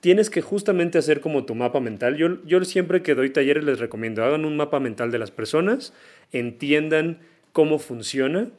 tienes 0.00 0.28
que 0.28 0.42
justamente 0.42 0.98
hacer 0.98 1.22
como 1.22 1.46
tu 1.46 1.54
mapa 1.54 1.80
mental. 1.80 2.18
Yo, 2.18 2.44
yo 2.44 2.62
siempre 2.66 3.02
que 3.02 3.14
doy 3.14 3.30
talleres 3.30 3.64
les 3.64 3.78
recomiendo, 3.78 4.22
hagan 4.22 4.44
un 4.44 4.54
mapa 4.54 4.78
mental 4.78 5.10
de 5.10 5.18
las 5.18 5.30
personas, 5.30 5.94
entiendan 6.30 7.20
cómo 7.52 7.78
funciona 7.78 8.50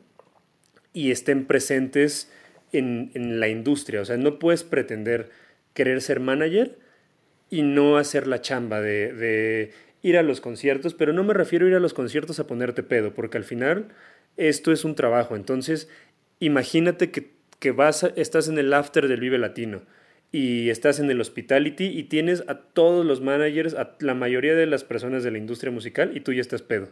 y 0.95 1.11
estén 1.11 1.45
presentes 1.45 2.31
en, 2.71 3.39
la 3.39 3.49
industria. 3.49 4.01
O 4.01 4.05
sea, 4.05 4.17
no 4.17 4.39
puedes 4.39 4.63
pretender 4.63 5.29
querer 5.73 6.01
ser 6.01 6.19
manager 6.21 6.79
y 7.49 7.61
no 7.61 7.97
hacer 7.97 8.25
la 8.25 8.41
chamba 8.41 8.81
de, 8.81 9.71
ir 10.01 10.17
a 10.17 10.23
los 10.23 10.41
conciertos, 10.41 10.93
pero 10.93 11.13
no 11.13 11.23
me 11.23 11.33
refiero 11.33 11.65
a 11.65 11.69
ir 11.69 11.75
a 11.75 11.79
los 11.79 11.93
conciertos 11.93 12.39
a 12.39 12.47
ponerte 12.47 12.81
pedo, 12.81 13.13
porque 13.13 13.37
al 13.37 13.43
final 13.43 13.89
esto 14.37 14.71
es 14.71 14.85
un 14.85 14.95
trabajo. 14.95 15.35
Entonces, 15.35 15.89
imagínate 16.39 17.11
que, 17.11 17.31
que 17.59 17.71
vas 17.71 18.03
estás 18.15 18.47
en 18.47 18.57
el 18.57 18.73
after 18.73 19.07
del 19.07 19.19
Vive 19.19 19.37
Latino 19.37 19.81
y 20.31 20.69
estás 20.69 20.99
en 20.99 21.11
el 21.11 21.19
hospitality 21.19 21.85
y 21.85 22.03
tienes 22.03 22.43
a 22.47 22.59
todos 22.59 23.05
los 23.05 23.21
managers, 23.21 23.73
a 23.73 23.95
la 23.99 24.13
mayoría 24.13 24.55
de 24.55 24.65
las 24.65 24.85
personas 24.85 25.23
de 25.23 25.31
la 25.31 25.39
industria 25.39 25.71
musical 25.71 26.15
y 26.15 26.21
tú 26.21 26.31
ya 26.31 26.41
estás 26.41 26.61
pedo 26.61 26.89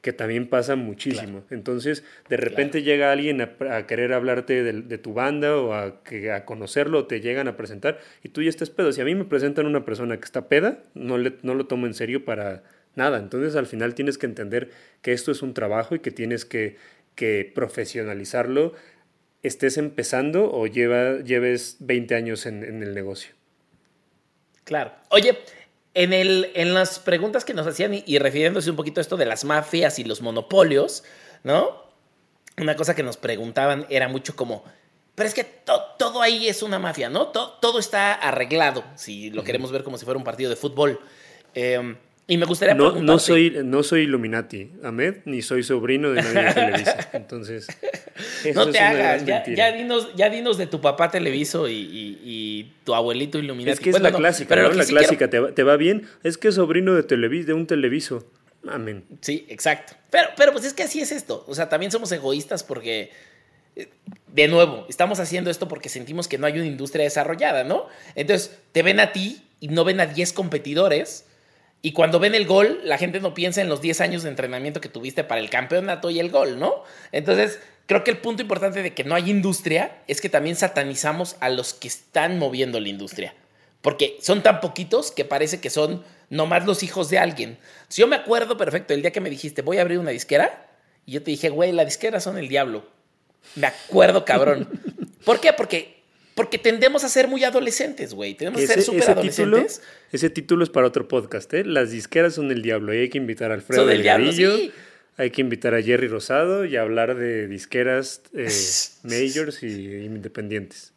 que 0.00 0.12
también 0.12 0.48
pasa 0.48 0.76
muchísimo. 0.76 1.44
Entonces, 1.50 2.04
de 2.28 2.36
repente 2.36 2.82
llega 2.82 3.10
alguien 3.10 3.40
a, 3.40 3.86
querer 3.86 4.12
hablarte 4.12 4.62
de, 4.62 4.98
tu 4.98 5.12
banda 5.12 5.56
o 5.56 5.74
a, 5.74 6.02
que, 6.04 6.30
a 6.30 6.44
conocerlo, 6.44 7.06
te 7.06 7.20
llegan 7.20 7.48
a 7.48 7.56
presentar 7.56 7.98
y 8.22 8.28
tú 8.28 8.42
ya 8.42 8.48
estás 8.48 8.70
pedo. 8.70 8.92
Si 8.92 9.00
a 9.00 9.04
mí 9.04 9.14
me 9.14 9.24
presentan 9.24 9.66
una 9.66 9.84
persona 9.84 10.16
que 10.18 10.24
está 10.24 10.48
peda, 10.48 10.82
no, 10.94 11.18
le, 11.18 11.34
no 11.42 11.54
lo 11.54 11.66
tomo 11.66 11.86
en 11.86 11.94
serio 11.94 12.24
para 12.24 12.62
nada. 12.94 13.18
Entonces, 13.18 13.56
al 13.56 13.66
final 13.66 13.94
tienes 13.94 14.18
que 14.18 14.26
entender 14.26 14.70
que 15.02 15.12
esto 15.12 15.32
es 15.32 15.42
un 15.42 15.52
trabajo 15.52 15.96
y 15.96 15.98
que 15.98 16.12
tienes 16.12 16.44
que, 16.44 16.76
que 17.16 17.50
profesionalizarlo, 17.52 18.74
estés 19.42 19.78
empezando 19.78 20.52
o 20.52 20.66
lleva, 20.68 21.20
lleves 21.22 21.76
20 21.80 22.14
años 22.14 22.46
en, 22.46 22.62
en 22.62 22.84
el 22.84 22.94
negocio. 22.94 23.32
Claro. 24.62 24.92
Oye, 25.08 25.36
en, 25.98 26.12
el, 26.12 26.52
en 26.54 26.74
las 26.74 27.00
preguntas 27.00 27.44
que 27.44 27.54
nos 27.54 27.66
hacían 27.66 27.92
y, 28.06 28.18
refiriéndose 28.20 28.70
un 28.70 28.76
poquito 28.76 29.00
a 29.00 29.02
esto 29.02 29.16
de 29.16 29.26
las 29.26 29.44
mafias 29.44 29.98
y 29.98 30.04
los 30.04 30.22
monopolios, 30.22 31.02
¿no? 31.42 31.82
Una 32.56 32.76
cosa 32.76 32.94
que 32.94 33.02
nos 33.02 33.16
preguntaban 33.16 33.84
era 33.90 34.06
mucho 34.06 34.36
como, 34.36 34.62
pero 35.16 35.28
es 35.28 35.34
que 35.34 35.42
todo 35.42 36.22
ahí 36.22 36.46
es 36.46 36.62
una 36.62 36.78
mafia, 36.78 37.08
¿no? 37.08 37.28
todo 37.28 37.80
está 37.80 38.14
arreglado, 38.14 38.84
si 38.94 39.30
lo 39.30 39.42
queremos 39.42 39.72
ver 39.72 39.82
como 39.82 39.98
si 39.98 40.04
fuera 40.04 40.18
un 40.18 40.24
partido 40.24 40.50
de 40.50 40.54
fútbol. 40.54 41.00
Em, 41.54 41.96
y 42.30 42.36
me 42.36 42.44
gustaría 42.44 42.74
no, 42.74 42.92
no 42.92 43.18
soy 43.18 43.58
No 43.64 43.82
soy 43.82 44.02
Illuminati, 44.02 44.70
Ahmed, 44.84 45.16
ni 45.24 45.40
soy 45.40 45.62
sobrino 45.62 46.10
de 46.10 46.22
nadie 46.22 46.42
de 46.42 46.52
Televisa. 46.52 47.10
Entonces. 47.14 47.66
no 48.54 48.68
te 48.70 48.78
hagas. 48.78 49.24
Ya, 49.24 49.42
ya, 49.46 49.72
dinos, 49.72 50.14
ya 50.14 50.28
dinos 50.28 50.58
de 50.58 50.66
tu 50.66 50.82
papá 50.82 51.10
Televiso 51.10 51.68
y, 51.70 52.70
tu 52.84 52.94
abuelito 52.94 53.38
Illuminati. 53.38 53.72
Es 53.72 53.80
que 53.80 53.90
es 53.90 54.00
la 54.00 54.12
clásica, 54.12 54.50
pero 54.50 54.68
¿no? 54.68 54.74
La 54.74 54.84
clásica. 54.84 55.30
¿Te, 55.30 55.38
va, 55.38 55.52
¿Te, 55.52 55.62
va, 55.62 55.76
bien? 55.78 56.06
Es 56.22 56.36
que 56.36 56.48
es 56.48 56.56
sobrino 56.56 56.94
de, 56.94 57.02
Televis, 57.02 57.46
de 57.46 57.54
un 57.54 57.66
Televiso. 57.66 58.26
Amén. 58.68 59.04
Sí, 59.22 59.46
exacto. 59.48 59.94
Pero, 60.10 60.28
pero 60.36 60.52
pues 60.52 60.66
es 60.66 60.74
que 60.74 60.82
así 60.82 61.00
es 61.00 61.12
esto. 61.12 61.46
O 61.48 61.54
sea, 61.54 61.70
también 61.70 61.90
somos 61.90 62.12
egoístas 62.12 62.62
porque 62.62 63.10
eh, 63.74 63.88
de 64.26 64.48
nuevo, 64.48 64.84
estamos 64.90 65.18
haciendo 65.18 65.50
esto 65.50 65.66
porque 65.66 65.88
sentimos 65.88 66.28
que 66.28 66.36
no 66.36 66.46
hay 66.46 66.54
una 66.54 66.66
industria 66.66 67.04
desarrollada, 67.04 67.64
¿no? 67.64 67.86
Entonces, 68.14 68.58
te 68.72 68.82
ven 68.82 69.00
a 69.00 69.12
ti 69.12 69.42
y 69.60 69.68
no 69.68 69.84
ven 69.84 70.00
a 70.00 70.06
10 70.06 70.34
competidores 70.34 71.24
y 71.80 71.92
cuando 71.92 72.18
ven 72.18 72.34
el 72.34 72.46
gol, 72.46 72.80
la 72.84 72.98
gente 72.98 73.20
no 73.20 73.34
piensa 73.34 73.60
en 73.60 73.68
los 73.68 73.80
10 73.80 74.00
años 74.00 74.22
de 74.24 74.30
entrenamiento 74.30 74.80
que 74.80 74.88
tuviste 74.88 75.22
para 75.22 75.40
el 75.40 75.48
campeonato 75.48 76.10
y 76.10 76.18
el 76.18 76.30
gol, 76.30 76.58
¿no? 76.58 76.82
Entonces, 77.12 77.60
creo 77.86 78.02
que 78.02 78.10
el 78.10 78.18
punto 78.18 78.42
importante 78.42 78.82
de 78.82 78.94
que 78.94 79.04
no 79.04 79.14
hay 79.14 79.30
industria 79.30 80.02
es 80.08 80.20
que 80.20 80.28
también 80.28 80.56
satanizamos 80.56 81.36
a 81.40 81.48
los 81.48 81.74
que 81.74 81.86
están 81.86 82.38
moviendo 82.38 82.80
la 82.80 82.88
industria. 82.88 83.34
Porque 83.80 84.18
son 84.20 84.42
tan 84.42 84.60
poquitos 84.60 85.12
que 85.12 85.24
parece 85.24 85.60
que 85.60 85.70
son 85.70 86.04
nomás 86.30 86.66
los 86.66 86.82
hijos 86.82 87.10
de 87.10 87.18
alguien. 87.18 87.58
Si 87.88 88.00
yo 88.00 88.08
me 88.08 88.16
acuerdo 88.16 88.56
perfecto 88.56 88.92
el 88.92 89.02
día 89.02 89.12
que 89.12 89.20
me 89.20 89.30
dijiste, 89.30 89.62
voy 89.62 89.78
a 89.78 89.82
abrir 89.82 90.00
una 90.00 90.10
disquera, 90.10 90.66
y 91.06 91.12
yo 91.12 91.22
te 91.22 91.30
dije, 91.30 91.48
güey, 91.48 91.70
la 91.70 91.84
disquera 91.84 92.18
son 92.18 92.38
el 92.38 92.48
diablo. 92.48 92.86
Me 93.54 93.68
acuerdo, 93.68 94.24
cabrón. 94.24 94.68
¿Por 95.24 95.40
qué? 95.40 95.52
Porque 95.52 95.97
porque 96.38 96.56
tendemos 96.56 97.02
a 97.02 97.08
ser 97.08 97.26
muy 97.26 97.42
adolescentes, 97.42 98.14
güey. 98.14 98.34
Tenemos 98.34 98.60
que 98.60 98.68
ser 98.68 98.80
súper 98.80 99.10
adolescentes. 99.10 99.82
ese 100.12 100.30
título 100.30 100.62
es 100.62 100.70
para 100.70 100.86
otro 100.86 101.08
podcast, 101.08 101.52
¿eh? 101.52 101.64
Las 101.64 101.90
disqueras 101.90 102.36
son 102.36 102.52
el 102.52 102.62
diablo. 102.62 102.94
Y 102.94 102.98
hay 102.98 103.08
que 103.08 103.18
invitar 103.18 103.50
a 103.50 103.54
Alfredo 103.54 103.84
Delgadillo. 103.86 104.56
Hay 105.16 105.30
que 105.30 105.40
invitar 105.40 105.74
a 105.74 105.82
Jerry 105.82 106.06
Rosado 106.06 106.64
y 106.64 106.76
hablar 106.76 107.16
de 107.16 107.48
disqueras 107.48 108.22
eh, 108.34 108.48
majors 109.02 109.64
y 109.64 110.04
independientes. 110.04 110.92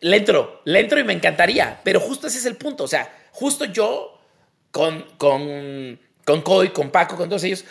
Le 0.00 0.16
entro, 0.16 0.62
le 0.64 0.80
entro 0.80 0.98
y 0.98 1.04
me 1.04 1.12
encantaría. 1.12 1.82
Pero 1.84 2.00
justo 2.00 2.26
ese 2.26 2.38
es 2.38 2.46
el 2.46 2.56
punto. 2.56 2.84
O 2.84 2.88
sea, 2.88 3.14
justo 3.32 3.66
yo 3.66 4.18
con, 4.70 5.04
con, 5.18 6.00
con 6.24 6.40
Coy, 6.40 6.70
con 6.70 6.90
Paco, 6.90 7.16
con 7.16 7.28
todos 7.28 7.44
ellos, 7.44 7.66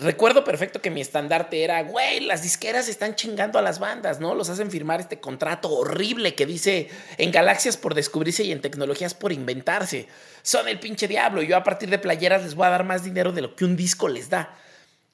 recuerdo 0.00 0.44
perfecto 0.44 0.80
que 0.80 0.90
mi 0.90 1.00
estandarte 1.00 1.62
era, 1.62 1.82
güey, 1.82 2.20
las 2.20 2.42
disqueras 2.42 2.88
están 2.88 3.14
chingando 3.14 3.58
a 3.58 3.62
las 3.62 3.78
bandas, 3.78 4.20
¿no? 4.20 4.34
Los 4.34 4.48
hacen 4.48 4.70
firmar 4.70 5.00
este 5.00 5.20
contrato 5.20 5.70
horrible 5.70 6.34
que 6.34 6.46
dice 6.46 6.88
en 7.18 7.30
galaxias 7.30 7.76
por 7.76 7.94
descubrirse 7.94 8.44
y 8.44 8.52
en 8.52 8.60
tecnologías 8.60 9.14
por 9.14 9.32
inventarse. 9.32 10.06
Son 10.42 10.68
el 10.68 10.80
pinche 10.80 11.08
diablo. 11.08 11.42
Yo 11.42 11.56
a 11.56 11.64
partir 11.64 11.90
de 11.90 11.98
playeras 11.98 12.42
les 12.42 12.54
voy 12.54 12.66
a 12.66 12.70
dar 12.70 12.84
más 12.84 13.04
dinero 13.04 13.32
de 13.32 13.42
lo 13.42 13.54
que 13.54 13.64
un 13.64 13.76
disco 13.76 14.08
les 14.08 14.30
da. 14.30 14.56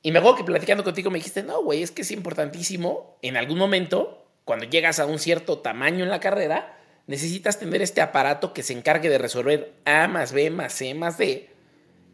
Y 0.03 0.13
me 0.13 0.21
acuerdo 0.21 0.39
que 0.39 0.45
platicando 0.45 0.85
contigo 0.85 1.11
me 1.11 1.19
dijiste, 1.19 1.43
no, 1.43 1.63
güey, 1.63 1.83
es 1.83 1.91
que 1.91 2.03
es 2.03 2.11
importantísimo 2.11 3.19
en 3.23 3.37
algún 3.37 3.59
momento, 3.59 4.27
cuando 4.45 4.67
llegas 4.67 5.01
a 5.01 5.07
un 5.07 5.19
cierto 5.19 5.59
tamaño 5.59 6.05
en 6.05 6.11
la 6.11 6.21
carrera, 6.21 6.79
necesitas 7.07 7.59
tener 7.59 7.83
este 7.83 8.01
aparato 8.01 8.53
que 8.53 8.63
se 8.63 8.73
encargue 8.73 9.09
de 9.09 9.19
resolver 9.19 9.73
A 9.85 10.07
más 10.07 10.33
B 10.33 10.51
más 10.51 10.73
C 10.73 10.95
más 10.95 11.19
D 11.19 11.56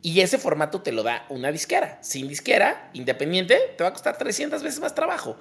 y 0.03 0.21
ese 0.21 0.37
formato 0.37 0.83
te 0.83 0.93
lo 0.93 1.05
da 1.05 1.25
una 1.29 1.53
disquera. 1.53 1.99
Sin 2.03 2.29
disquera, 2.29 2.91
independiente, 2.93 3.59
te 3.77 3.85
va 3.85 3.91
a 3.91 3.93
costar 3.93 4.19
300 4.19 4.63
veces 4.63 4.81
más 4.81 4.95
trabajo. 4.95 5.37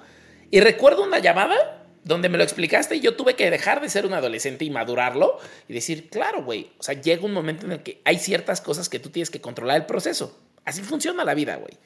Y 0.50 0.60
recuerdo 0.60 1.02
una 1.02 1.18
llamada 1.18 1.82
donde 2.04 2.28
me 2.28 2.38
lo 2.38 2.44
explicaste 2.44 2.96
y 2.96 3.00
yo 3.00 3.16
tuve 3.16 3.34
que 3.34 3.50
dejar 3.50 3.80
de 3.80 3.88
ser 3.88 4.06
un 4.06 4.14
adolescente 4.14 4.64
y 4.64 4.70
madurarlo 4.70 5.38
y 5.68 5.72
decir, 5.72 6.08
claro, 6.10 6.44
güey, 6.44 6.70
o 6.78 6.82
sea, 6.82 7.00
llega 7.00 7.24
un 7.24 7.32
momento 7.32 7.66
en 7.66 7.72
el 7.72 7.82
que 7.82 8.00
hay 8.04 8.18
ciertas 8.18 8.60
cosas 8.60 8.88
que 8.88 8.98
tú 8.98 9.10
tienes 9.10 9.30
que 9.30 9.40
controlar 9.40 9.76
el 9.76 9.86
proceso. 9.86 10.40
Así 10.64 10.82
funciona 10.82 11.24
la 11.24 11.34
vida, 11.34 11.56
güey. 11.56 11.78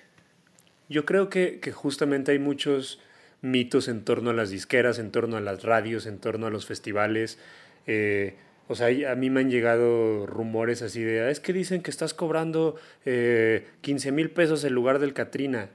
Yo 0.89 1.05
creo 1.05 1.31
que, 1.31 1.61
justamente 1.74 2.33
hay 2.33 2.39
muchos 2.39 3.01
mitos 3.41 3.89
en 3.89 4.05
torno 4.05 4.31
a 4.31 4.33
las 4.33 4.51
disqueras, 4.51 4.99
en 4.99 5.11
torno 5.11 5.37
a 5.37 5.41
las 5.41 5.62
radios, 5.62 6.07
en 6.07 6.18
torno 6.18 6.47
a 6.47 6.51
los 6.51 6.66
festivales. 6.66 7.39
Eh, 7.87 8.37
o 8.69 8.75
sea, 8.75 9.12
a 9.12 9.14
mí 9.14 9.31
me 9.31 9.41
han 9.41 9.51
llegado 9.51 10.27
rumores 10.27 10.83
así 10.83 11.03
de, 11.03 11.21
ah, 11.21 11.31
es 11.31 11.39
que 11.39 11.53
dicen 11.53 11.83
que 11.83 11.91
estás 11.91 12.14
cobrando 12.14 12.75
eh, 13.05 13.64
15 13.83 14.11
mil 14.11 14.31
pesos 14.31 14.64
en 14.64 14.73
lugar 14.73 14.99
del 14.99 15.12
Katrina. 15.12 15.71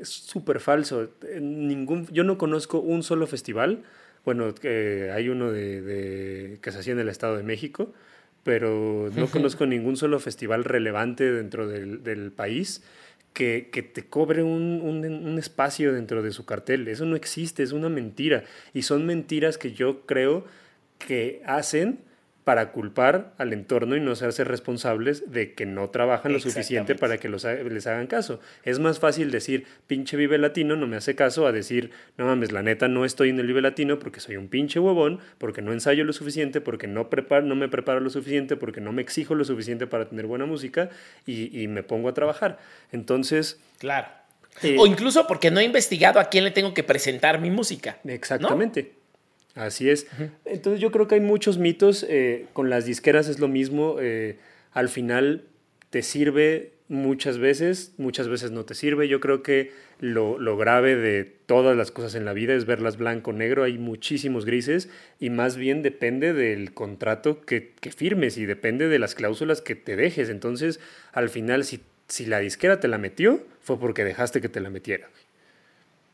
Es 0.00 0.08
súper 0.08 0.60
falso. 0.60 1.10
Ningún, 1.40 2.06
yo 2.12 2.22
no 2.22 2.38
conozco 2.38 2.78
un 2.78 3.02
solo 3.02 3.26
festival. 3.26 3.82
Bueno, 4.24 4.54
eh, 4.62 5.10
hay 5.12 5.28
uno 5.28 5.50
de, 5.50 6.58
que 6.62 6.70
se 6.70 6.78
hacía 6.78 6.92
en 6.92 7.00
el 7.00 7.08
Estado 7.08 7.36
de 7.36 7.42
México, 7.42 7.92
pero 8.44 9.10
no 9.14 9.26
conozco 9.28 9.66
ningún 9.66 9.96
solo 9.96 10.20
festival 10.20 10.64
relevante 10.64 11.30
dentro 11.30 11.66
del, 11.66 12.30
país 12.30 12.82
que, 13.32 13.70
que, 13.72 13.82
te 13.82 14.04
cobre 14.06 14.42
un, 14.42 14.80
un, 14.82 15.04
un, 15.04 15.38
espacio 15.38 15.92
dentro 15.92 16.22
de 16.22 16.30
su 16.30 16.44
cartel. 16.44 16.86
Eso 16.86 17.06
no 17.06 17.16
existe, 17.16 17.64
es 17.64 17.72
una 17.72 17.88
mentira. 17.88 18.44
Y 18.72 18.82
son 18.82 19.04
mentiras 19.04 19.58
que 19.58 19.72
yo 19.72 20.06
creo 20.06 20.44
que 20.98 21.42
hacen 21.44 21.98
para 22.50 22.72
culpar 22.72 23.32
al 23.38 23.52
entorno 23.52 23.94
y 23.94 24.00
no 24.00 24.10
hacerse 24.10 24.42
responsables 24.42 25.30
de 25.30 25.54
que 25.54 25.66
no 25.66 25.88
trabajan 25.90 26.32
lo 26.32 26.40
suficiente 26.40 26.96
para 26.96 27.18
que 27.18 27.28
los, 27.28 27.44
les 27.44 27.86
hagan 27.86 28.08
caso. 28.08 28.40
Es 28.64 28.80
más 28.80 28.98
fácil 28.98 29.30
decir, 29.30 29.68
pinche 29.86 30.16
Vive 30.16 30.36
Latino 30.36 30.74
no 30.74 30.88
me 30.88 30.96
hace 30.96 31.14
caso, 31.14 31.46
a 31.46 31.52
decir, 31.52 31.92
no 32.18 32.26
mames, 32.26 32.50
la 32.50 32.64
neta 32.64 32.88
no 32.88 33.04
estoy 33.04 33.28
en 33.28 33.38
el 33.38 33.46
Vive 33.46 33.62
Latino 33.62 34.00
porque 34.00 34.18
soy 34.18 34.36
un 34.36 34.48
pinche 34.48 34.80
huevón, 34.80 35.20
porque 35.38 35.62
no 35.62 35.72
ensayo 35.72 36.02
lo 36.02 36.12
suficiente, 36.12 36.60
porque 36.60 36.88
no, 36.88 37.08
preparo, 37.08 37.46
no 37.46 37.54
me 37.54 37.68
preparo 37.68 38.00
lo 38.00 38.10
suficiente, 38.10 38.56
porque 38.56 38.80
no 38.80 38.90
me 38.90 39.00
exijo 39.00 39.36
lo 39.36 39.44
suficiente 39.44 39.86
para 39.86 40.08
tener 40.08 40.26
buena 40.26 40.44
música 40.44 40.90
y, 41.26 41.68
me 41.68 41.84
pongo 41.84 42.08
a 42.08 42.14
trabajar. 42.14 42.58
Entonces... 42.90 43.60
Claro. 43.78 44.08
Eh, 44.64 44.74
o 44.76 44.88
incluso 44.88 45.28
porque 45.28 45.52
no 45.52 45.60
he 45.60 45.64
investigado 45.64 46.18
a 46.18 46.24
quién 46.24 46.42
le 46.42 46.50
tengo 46.50 46.74
que 46.74 46.82
presentar 46.82 47.40
mi 47.40 47.52
música. 47.52 47.98
Exactamente. 48.02 48.99
Así 49.54 49.90
es. 49.90 50.06
Entonces 50.44 50.80
yo 50.80 50.90
creo 50.90 51.08
que 51.08 51.16
hay 51.16 51.20
muchos 51.20 51.58
mitos. 51.58 52.06
Eh, 52.08 52.46
con 52.52 52.70
las 52.70 52.84
disqueras 52.84 53.28
es 53.28 53.38
lo 53.38 53.48
mismo. 53.48 53.96
Eh, 54.00 54.38
al 54.72 54.88
final 54.88 55.44
te 55.90 56.02
sirve 56.02 56.72
muchas 56.88 57.38
veces, 57.38 57.92
muchas 57.98 58.28
veces 58.28 58.50
no 58.50 58.64
te 58.64 58.74
sirve. 58.74 59.08
Yo 59.08 59.20
creo 59.20 59.42
que 59.42 59.72
lo, 60.00 60.38
lo 60.38 60.56
grave 60.56 60.96
de 60.96 61.24
todas 61.46 61.76
las 61.76 61.90
cosas 61.90 62.14
en 62.14 62.24
la 62.24 62.32
vida 62.32 62.54
es 62.54 62.66
verlas 62.66 62.96
blanco-negro. 62.96 63.64
Hay 63.64 63.78
muchísimos 63.78 64.44
grises 64.44 64.88
y 65.18 65.30
más 65.30 65.56
bien 65.56 65.82
depende 65.82 66.32
del 66.32 66.72
contrato 66.72 67.40
que, 67.40 67.72
que, 67.80 67.92
firmes 67.92 68.38
y 68.38 68.46
depende 68.46 68.88
de 68.88 68.98
las 68.98 69.14
cláusulas 69.14 69.60
que 69.60 69.74
te 69.74 69.96
dejes. 69.96 70.30
Entonces, 70.30 70.80
al 71.12 71.28
final, 71.28 71.64
si, 71.64 71.80
si 72.08 72.26
la 72.26 72.40
disquera 72.40 72.80
te 72.80 72.88
la 72.88 72.98
metió, 72.98 73.44
fue 73.60 73.78
porque 73.78 74.04
dejaste 74.04 74.40
que 74.40 74.48
te 74.48 74.60
la 74.60 74.70
metiera. 74.70 75.08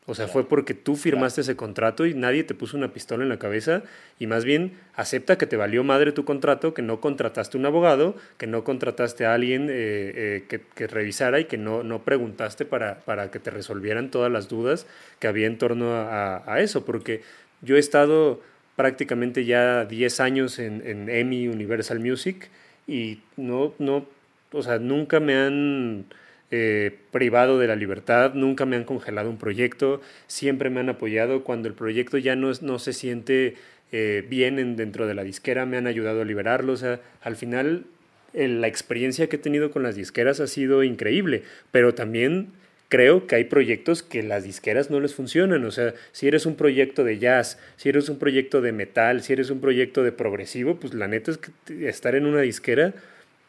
O 0.09 0.15
sea, 0.15 0.29
fue 0.29 0.47
porque 0.47 0.73
tú 0.73 0.95
firmaste 0.95 1.41
ese 1.41 1.57
contrato 1.57 2.05
y 2.05 2.13
nadie 2.13 2.45
te 2.45 2.53
puso 2.53 2.77
una 2.77 2.93
pistola 2.93 3.23
en 3.23 3.29
la 3.29 3.39
cabeza 3.39 3.83
y 4.19 4.27
más 4.27 4.45
bien 4.45 4.79
acepta 4.95 5.37
que 5.37 5.47
te 5.47 5.57
valió 5.57 5.83
madre 5.83 6.13
tu 6.13 6.23
contrato, 6.23 6.73
que 6.73 6.81
no 6.81 7.01
contrataste 7.01 7.57
un 7.57 7.65
abogado, 7.65 8.15
que 8.37 8.47
no 8.47 8.63
contrataste 8.63 9.25
a 9.25 9.33
alguien 9.33 9.67
eh, 9.69 10.45
eh, 10.49 10.61
que, 10.75 10.87
revisara 10.87 11.41
y 11.41 11.45
que 11.45 11.57
no, 11.57 11.83
no 11.83 12.05
preguntaste 12.05 12.63
para, 12.63 12.99
para, 13.01 13.31
que 13.31 13.39
te 13.39 13.51
resolvieran 13.51 14.09
todas 14.09 14.31
las 14.31 14.47
dudas 14.47 14.87
que 15.19 15.27
había 15.27 15.45
en 15.45 15.57
torno 15.57 15.91
a, 15.93 16.59
eso. 16.61 16.85
Porque 16.85 17.21
yo 17.61 17.75
he 17.75 17.79
estado 17.79 18.39
prácticamente 18.77 19.43
ya 19.43 19.83
10 19.83 20.21
años 20.21 20.57
en, 20.57 20.87
en 20.87 21.09
EMI 21.09 21.49
Universal 21.49 21.99
Music 21.99 22.47
y 22.87 23.19
no, 23.35 23.73
no, 23.77 24.05
o 24.53 24.63
sea, 24.63 24.79
nunca 24.79 25.19
me 25.19 25.35
han 25.35 26.05
eh, 26.51 26.97
privado 27.11 27.59
de 27.59 27.67
la 27.67 27.75
libertad, 27.75 28.33
nunca 28.33 28.65
me 28.65 28.75
han 28.75 28.83
congelado 28.83 29.29
un 29.29 29.37
proyecto, 29.37 30.01
siempre 30.27 30.69
me 30.69 30.79
han 30.79 30.89
apoyado 30.89 31.43
cuando 31.43 31.67
el 31.67 31.73
proyecto 31.73 32.17
ya 32.17 32.35
no, 32.35 32.51
no 32.61 32.79
se 32.79 32.93
siente 32.93 33.55
eh, 33.91 34.25
bien 34.29 34.75
dentro 34.75 35.07
de 35.07 35.13
la 35.13 35.23
disquera, 35.23 35.65
me 35.65 35.77
han 35.77 35.87
ayudado 35.87 36.21
a 36.21 36.25
liberarlo, 36.25 36.73
o 36.73 36.77
sea, 36.77 36.99
al 37.21 37.35
final 37.35 37.85
la 38.33 38.67
experiencia 38.67 39.27
que 39.27 39.37
he 39.37 39.39
tenido 39.39 39.71
con 39.71 39.83
las 39.83 39.95
disqueras 39.95 40.39
ha 40.39 40.47
sido 40.47 40.83
increíble, 40.83 41.43
pero 41.71 41.95
también 41.95 42.49
creo 42.89 43.27
que 43.27 43.35
hay 43.35 43.43
proyectos 43.45 44.03
que 44.03 44.23
las 44.23 44.43
disqueras 44.43 44.89
no 44.89 44.99
les 44.99 45.15
funcionan. 45.15 45.65
O 45.65 45.71
sea, 45.71 45.93
si 46.11 46.27
eres 46.27 46.45
un 46.45 46.55
proyecto 46.55 47.03
de 47.03 47.19
jazz, 47.19 47.57
si 47.77 47.89
eres 47.89 48.09
un 48.09 48.19
proyecto 48.19 48.61
de 48.61 48.71
metal, 48.71 49.23
si 49.23 49.33
eres 49.33 49.49
un 49.49 49.59
proyecto 49.59 50.03
de 50.03 50.11
progresivo, 50.11 50.75
pues 50.79 50.93
la 50.93 51.07
neta 51.07 51.31
es 51.31 51.37
que 51.37 51.87
estar 51.87 52.15
en 52.15 52.25
una 52.25 52.41
disquera, 52.41 52.93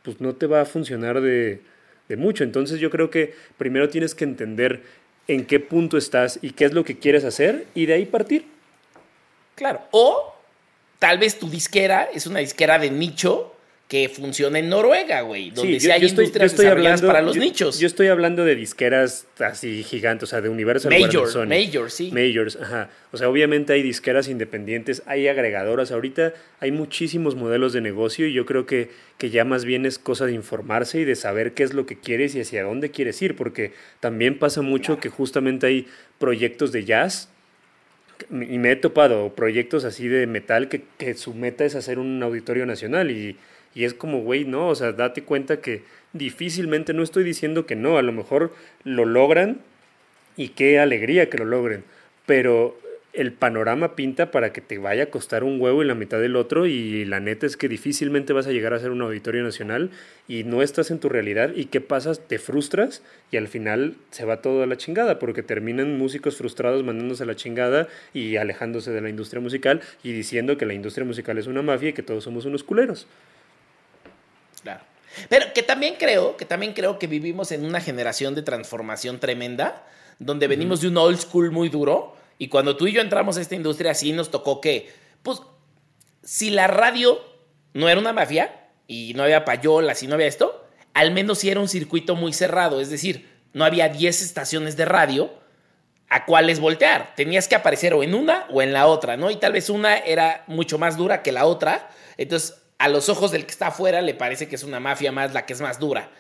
pues 0.02 0.20
no 0.20 0.34
te 0.34 0.46
va 0.46 0.62
a 0.62 0.64
funcionar 0.64 1.20
de, 1.20 1.60
de 2.08 2.16
mucho. 2.16 2.44
Entonces 2.44 2.80
yo 2.80 2.90
creo 2.90 3.10
que 3.10 3.34
primero 3.56 3.88
tienes 3.88 4.14
que 4.14 4.24
entender 4.24 4.82
en 5.26 5.44
qué 5.44 5.60
punto 5.60 5.98
estás 5.98 6.38
y 6.42 6.52
qué 6.52 6.64
es 6.64 6.72
lo 6.72 6.84
que 6.84 6.98
quieres 6.98 7.24
hacer 7.24 7.66
y 7.74 7.86
de 7.86 7.94
ahí 7.94 8.06
partir. 8.06 8.46
Claro. 9.54 9.82
O 9.90 10.34
tal 10.98 11.18
vez 11.18 11.38
tu 11.38 11.50
disquera 11.50 12.08
es 12.12 12.26
una 12.26 12.40
disquera 12.40 12.78
de 12.78 12.90
nicho 12.90 13.54
que 13.88 14.10
funciona 14.10 14.58
en 14.58 14.68
Noruega, 14.68 15.22
güey, 15.22 15.50
donde 15.50 15.80
sí, 15.80 15.90
hay 15.90 16.04
industrias 16.04 16.54
desarrolladas 16.54 17.00
para 17.00 17.22
los 17.22 17.38
nichos. 17.38 17.78
Yo 17.78 17.86
estoy 17.86 18.08
hablando 18.08 18.44
de 18.44 18.54
disqueras 18.54 19.26
así 19.38 19.82
gigantes, 19.82 20.24
o 20.24 20.26
sea, 20.26 20.42
de 20.42 20.50
Universal 20.50 20.92
Major, 20.92 21.46
Major, 21.48 21.90
sí. 21.90 22.12
Majors, 22.12 22.56
ajá. 22.56 22.90
O 23.12 23.16
sea, 23.16 23.30
obviamente 23.30 23.72
hay 23.72 23.82
disqueras 23.82 24.28
independientes, 24.28 25.02
hay 25.06 25.26
agregadoras. 25.28 25.90
Ahorita 25.90 26.34
hay 26.60 26.70
muchísimos 26.70 27.34
modelos 27.34 27.72
de 27.72 27.80
negocio 27.80 28.26
y 28.26 28.34
yo 28.34 28.44
creo 28.44 28.66
que, 28.66 28.90
que 29.16 29.30
ya 29.30 29.46
más 29.46 29.64
bien 29.64 29.86
es 29.86 29.98
cosa 29.98 30.26
de 30.26 30.32
informarse 30.32 31.00
y 31.00 31.04
de 31.06 31.16
saber 31.16 31.54
qué 31.54 31.62
es 31.62 31.72
lo 31.72 31.86
que 31.86 31.98
quieres 31.98 32.34
y 32.34 32.42
hacia 32.42 32.64
dónde 32.64 32.90
quieres 32.90 33.22
ir, 33.22 33.36
porque 33.36 33.72
también 34.00 34.38
pasa 34.38 34.60
mucho 34.60 35.00
que 35.00 35.08
justamente 35.08 35.66
hay 35.66 35.86
proyectos 36.18 36.72
de 36.72 36.84
jazz 36.84 37.30
y 38.30 38.58
me 38.58 38.72
he 38.72 38.76
topado 38.76 39.34
proyectos 39.34 39.84
así 39.84 40.08
de 40.08 40.26
metal 40.26 40.68
que, 40.68 40.82
que 40.98 41.14
su 41.14 41.32
meta 41.32 41.64
es 41.64 41.74
hacer 41.74 41.98
un 41.98 42.22
auditorio 42.22 42.66
nacional 42.66 43.10
y 43.10 43.38
y 43.74 43.84
es 43.84 43.94
como, 43.94 44.20
güey, 44.20 44.44
no, 44.44 44.68
o 44.68 44.74
sea, 44.74 44.92
date 44.92 45.22
cuenta 45.22 45.60
que 45.60 45.82
difícilmente, 46.12 46.94
no 46.94 47.02
estoy 47.02 47.24
diciendo 47.24 47.66
que 47.66 47.76
no, 47.76 47.98
a 47.98 48.02
lo 48.02 48.12
mejor 48.12 48.52
lo 48.84 49.04
logran 49.04 49.58
y 50.36 50.50
qué 50.50 50.78
alegría 50.78 51.28
que 51.28 51.38
lo 51.38 51.44
logren, 51.44 51.84
pero 52.26 52.76
el 53.14 53.32
panorama 53.32 53.96
pinta 53.96 54.30
para 54.30 54.52
que 54.52 54.60
te 54.60 54.78
vaya 54.78 55.04
a 55.04 55.10
costar 55.10 55.42
un 55.42 55.60
huevo 55.60 55.82
y 55.82 55.86
la 55.86 55.94
mitad 55.94 56.20
del 56.20 56.36
otro 56.36 56.66
y 56.66 57.04
la 57.04 57.20
neta 57.20 57.46
es 57.46 57.56
que 57.56 57.68
difícilmente 57.68 58.32
vas 58.32 58.46
a 58.46 58.52
llegar 58.52 58.74
a 58.74 58.78
ser 58.78 58.90
un 58.90 59.02
auditorio 59.02 59.42
nacional 59.42 59.90
y 60.28 60.44
no 60.44 60.62
estás 60.62 60.90
en 60.90 61.00
tu 61.00 61.08
realidad 61.08 61.50
y 61.54 61.64
qué 61.64 61.80
pasas, 61.80 62.20
te 62.20 62.38
frustras 62.38 63.02
y 63.32 63.38
al 63.38 63.48
final 63.48 63.94
se 64.10 64.24
va 64.24 64.42
todo 64.42 64.62
a 64.62 64.66
la 64.66 64.76
chingada 64.76 65.18
porque 65.18 65.42
terminan 65.42 65.98
músicos 65.98 66.36
frustrados 66.36 66.84
mandándose 66.84 67.24
a 67.24 67.26
la 67.26 67.34
chingada 67.34 67.88
y 68.12 68.36
alejándose 68.36 68.92
de 68.92 69.00
la 69.00 69.08
industria 69.08 69.40
musical 69.40 69.80
y 70.04 70.12
diciendo 70.12 70.56
que 70.56 70.66
la 70.66 70.74
industria 70.74 71.04
musical 71.04 71.38
es 71.38 71.46
una 71.46 71.62
mafia 71.62 71.88
y 71.88 71.94
que 71.94 72.02
todos 72.02 72.24
somos 72.24 72.44
unos 72.44 72.62
culeros. 72.62 73.08
Claro. 74.62 74.80
Pero 75.28 75.52
que 75.54 75.62
también 75.62 75.96
creo, 75.98 76.36
que 76.36 76.44
también 76.44 76.74
creo 76.74 76.98
que 76.98 77.06
vivimos 77.06 77.50
en 77.52 77.64
una 77.64 77.80
generación 77.80 78.34
de 78.34 78.42
transformación 78.42 79.20
tremenda, 79.20 79.86
donde 80.18 80.48
venimos 80.48 80.80
de 80.80 80.88
un 80.88 80.96
old 80.96 81.18
school 81.18 81.50
muy 81.50 81.68
duro, 81.68 82.16
y 82.38 82.48
cuando 82.48 82.76
tú 82.76 82.86
y 82.86 82.92
yo 82.92 83.00
entramos 83.00 83.36
a 83.36 83.40
esta 83.40 83.54
industria, 83.54 83.94
sí 83.94 84.12
nos 84.12 84.30
tocó 84.30 84.60
que, 84.60 84.92
pues, 85.22 85.40
si 86.22 86.50
la 86.50 86.66
radio 86.66 87.20
no 87.72 87.88
era 87.88 88.00
una 88.00 88.12
mafia, 88.12 88.68
y 88.88 89.12
no 89.14 89.22
había 89.22 89.44
payolas 89.44 90.02
y 90.02 90.06
no 90.08 90.14
había 90.14 90.26
esto, 90.26 90.64
al 90.94 91.12
menos 91.12 91.38
sí 91.38 91.50
era 91.50 91.60
un 91.60 91.68
circuito 91.68 92.16
muy 92.16 92.32
cerrado, 92.32 92.80
es 92.80 92.90
decir, 92.90 93.28
no 93.52 93.64
había 93.64 93.88
10 93.88 94.22
estaciones 94.22 94.76
de 94.76 94.86
radio 94.86 95.30
a 96.08 96.24
cuáles 96.24 96.58
voltear. 96.58 97.14
Tenías 97.14 97.48
que 97.48 97.54
aparecer 97.54 97.92
o 97.92 98.02
en 98.02 98.14
una 98.14 98.46
o 98.50 98.62
en 98.62 98.72
la 98.72 98.86
otra, 98.86 99.16
¿no? 99.16 99.30
Y 99.30 99.36
tal 99.36 99.52
vez 99.52 99.68
una 99.68 99.98
era 99.98 100.44
mucho 100.46 100.78
más 100.78 100.96
dura 100.96 101.22
que 101.22 101.32
la 101.32 101.44
otra. 101.44 101.90
Entonces, 102.16 102.57
a 102.78 102.88
los 102.88 103.08
ojos 103.08 103.32
del 103.32 103.44
que 103.44 103.50
está 103.50 103.68
afuera 103.68 104.00
le 104.00 104.14
parece 104.14 104.48
que 104.48 104.56
es 104.56 104.62
una 104.62 104.80
mafia 104.80 105.12
más 105.12 105.34
la 105.34 105.46
que 105.46 105.52
es 105.52 105.60
más 105.60 105.78
dura. 105.78 106.10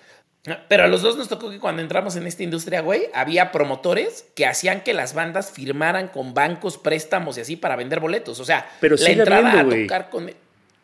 Pero 0.68 0.84
a 0.84 0.86
los 0.86 1.02
dos 1.02 1.16
nos 1.16 1.28
tocó 1.28 1.50
que 1.50 1.58
cuando 1.58 1.82
entramos 1.82 2.16
en 2.16 2.26
esta 2.26 2.42
industria, 2.42 2.80
güey, 2.80 3.06
había 3.12 3.52
promotores 3.52 4.24
que 4.34 4.46
hacían 4.46 4.82
que 4.82 4.94
las 4.94 5.14
bandas 5.14 5.50
firmaran 5.50 6.08
con 6.08 6.32
bancos, 6.32 6.78
préstamos 6.78 7.36
y 7.38 7.42
así 7.42 7.56
para 7.56 7.76
vender 7.76 8.00
boletos. 8.00 8.40
O 8.40 8.44
sea, 8.44 8.66
Pero 8.80 8.96
la 8.96 9.10
entrada 9.10 9.60
a 9.60 9.68
tocar 9.68 10.10
con. 10.10 10.30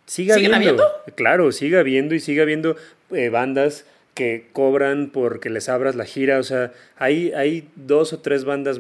Siga 0.07 0.35
habiendo? 0.35 0.85
Claro, 1.15 1.51
sigue 1.51 1.79
habiendo 1.79 2.15
y 2.15 2.21
sigue 2.21 2.43
habiendo 2.43 2.77
eh, 3.11 3.31
bandas 3.31 3.87
que 4.13 4.49
cobran 4.53 5.11
porque 5.11 5.49
les 5.49 5.69
abras 5.69 5.95
la 5.95 6.05
gira. 6.05 6.39
O 6.39 6.43
sea, 6.43 6.73
hay, 6.99 7.33
hay 7.33 7.69
dos 7.75 8.13
o 8.13 8.19
tres 8.19 8.45
bandas 8.45 8.79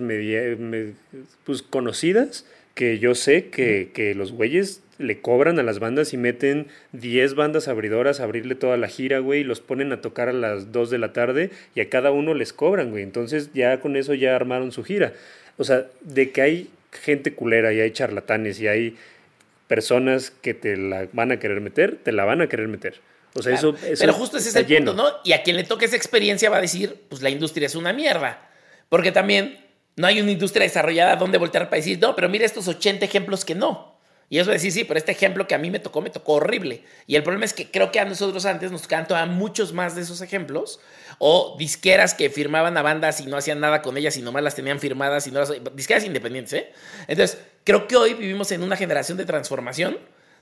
pues, 1.44 1.62
conocidas 1.62 2.44
que 2.74 2.98
yo 2.98 3.14
sé 3.14 3.48
que, 3.48 3.90
que 3.94 4.14
los 4.14 4.32
güeyes 4.32 4.82
le 4.98 5.20
cobran 5.20 5.58
a 5.58 5.62
las 5.62 5.78
bandas 5.78 6.12
y 6.12 6.16
meten 6.16 6.68
10 6.92 7.34
bandas 7.34 7.68
abridoras 7.68 8.20
a 8.20 8.24
abrirle 8.24 8.54
toda 8.54 8.76
la 8.76 8.88
gira, 8.88 9.18
güey, 9.18 9.40
y 9.40 9.44
los 9.44 9.60
ponen 9.60 9.92
a 9.92 10.00
tocar 10.00 10.28
a 10.28 10.32
las 10.32 10.72
2 10.72 10.90
de 10.90 10.98
la 10.98 11.12
tarde 11.12 11.50
y 11.74 11.80
a 11.80 11.88
cada 11.88 12.10
uno 12.10 12.34
les 12.34 12.52
cobran, 12.52 12.90
güey. 12.90 13.02
Entonces 13.02 13.50
ya 13.54 13.80
con 13.80 13.96
eso 13.96 14.14
ya 14.14 14.36
armaron 14.36 14.72
su 14.72 14.84
gira. 14.84 15.12
O 15.56 15.64
sea, 15.64 15.86
de 16.00 16.30
que 16.30 16.42
hay 16.42 16.70
gente 16.92 17.34
culera 17.34 17.72
y 17.72 17.80
hay 17.80 17.90
charlatanes 17.90 18.60
y 18.60 18.68
hay 18.68 18.96
personas 19.68 20.30
que 20.30 20.54
te 20.54 20.76
la 20.76 21.08
van 21.12 21.32
a 21.32 21.38
querer 21.38 21.60
meter, 21.60 21.96
te 22.02 22.12
la 22.12 22.24
van 22.24 22.40
a 22.40 22.48
querer 22.48 22.68
meter. 22.68 23.00
O 23.34 23.42
sea, 23.42 23.52
eso, 23.52 23.74
Pero 23.98 24.12
justo 24.12 24.36
ese 24.36 24.50
es 24.50 24.56
el 24.56 24.64
punto, 24.64 24.94
¿no? 24.94 25.06
Y 25.24 25.32
a 25.32 25.42
quien 25.42 25.56
le 25.56 25.64
toque 25.64 25.86
esa 25.86 25.96
experiencia 25.96 26.50
va 26.50 26.58
a 26.58 26.60
decir, 26.60 26.94
pues 27.08 27.20
la 27.20 27.30
industria 27.30 27.66
es 27.66 27.74
una 27.74 27.92
mierda. 27.92 28.48
Porque 28.88 29.10
también 29.10 29.58
no 29.96 30.06
hay 30.06 30.20
una 30.20 30.30
industria 30.30 30.62
desarrollada 30.62 31.16
donde 31.16 31.38
voltear 31.38 31.68
para 31.68 31.78
decir, 31.78 31.98
no, 32.00 32.14
pero 32.14 32.28
mira 32.28 32.44
estos 32.44 32.68
80 32.68 33.04
ejemplos 33.04 33.44
que 33.44 33.56
no. 33.56 33.93
Y 34.34 34.40
eso 34.40 34.50
decir, 34.50 34.72
sí, 34.72 34.82
pero 34.82 34.98
este 34.98 35.12
ejemplo 35.12 35.46
que 35.46 35.54
a 35.54 35.58
mí 35.58 35.70
me 35.70 35.78
tocó, 35.78 36.02
me 36.02 36.10
tocó 36.10 36.32
horrible. 36.32 36.82
Y 37.06 37.14
el 37.14 37.22
problema 37.22 37.44
es 37.44 37.52
que 37.52 37.70
creo 37.70 37.92
que 37.92 38.00
a 38.00 38.04
nosotros 38.04 38.44
antes 38.46 38.72
nos 38.72 38.82
tocaban 38.82 39.06
a 39.12 39.26
muchos 39.26 39.72
más 39.72 39.94
de 39.94 40.02
esos 40.02 40.22
ejemplos. 40.22 40.80
O 41.20 41.54
disqueras 41.56 42.14
que 42.14 42.28
firmaban 42.30 42.76
a 42.76 42.82
bandas 42.82 43.20
y 43.20 43.26
no 43.26 43.36
hacían 43.36 43.60
nada 43.60 43.80
con 43.80 43.96
ellas 43.96 44.16
y 44.16 44.22
nomás 44.22 44.42
las 44.42 44.56
tenían 44.56 44.80
firmadas 44.80 45.28
y 45.28 45.30
no 45.30 45.38
las... 45.38 45.52
Disqueras 45.76 46.04
independientes, 46.04 46.52
¿eh? 46.52 46.72
Entonces, 47.06 47.38
creo 47.62 47.86
que 47.86 47.94
hoy 47.94 48.14
vivimos 48.14 48.50
en 48.50 48.64
una 48.64 48.74
generación 48.76 49.18
de 49.18 49.24
transformación 49.24 49.98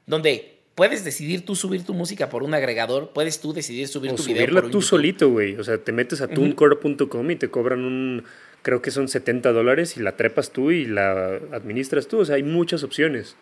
donde 0.06 0.60
puedes 0.74 1.04
decidir 1.04 1.44
tú 1.44 1.54
subir 1.54 1.84
tu 1.84 1.92
música 1.92 2.30
por 2.30 2.44
un 2.44 2.54
agregador, 2.54 3.10
puedes 3.12 3.40
tú 3.40 3.52
decidir 3.52 3.88
subir 3.88 4.14
tu 4.14 4.22
video 4.22 4.48
por 4.48 4.70
tú 4.70 4.80
solito, 4.80 5.28
güey. 5.28 5.56
O 5.56 5.64
sea, 5.64 5.76
te 5.76 5.92
metes 5.92 6.22
a 6.22 6.28
tunecore.com 6.28 7.30
y 7.30 7.36
te 7.36 7.50
cobran 7.50 7.84
un... 7.84 8.24
Creo 8.62 8.80
que 8.80 8.90
son 8.90 9.08
70 9.08 9.52
dólares 9.52 9.98
y 9.98 10.00
la 10.00 10.16
trepas 10.16 10.50
tú 10.50 10.70
y 10.70 10.86
la 10.86 11.40
administras 11.52 12.08
tú. 12.08 12.20
O 12.20 12.24
sea, 12.24 12.36
hay 12.36 12.42
muchas 12.42 12.84
opciones. 12.84 13.36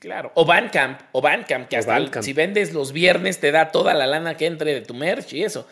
Claro. 0.00 0.32
O 0.34 0.46
Bandcamp, 0.46 0.98
o 1.12 1.20
Bandcamp, 1.20 1.68
que 1.68 1.76
hasta 1.76 2.22
si 2.22 2.32
vendes 2.32 2.72
los 2.72 2.92
viernes 2.92 3.38
te 3.38 3.52
da 3.52 3.70
toda 3.70 3.92
la 3.92 4.06
lana 4.06 4.34
que 4.34 4.46
entre 4.46 4.72
de 4.72 4.80
tu 4.80 4.94
merch 4.94 5.34
y 5.34 5.44
eso. 5.44 5.66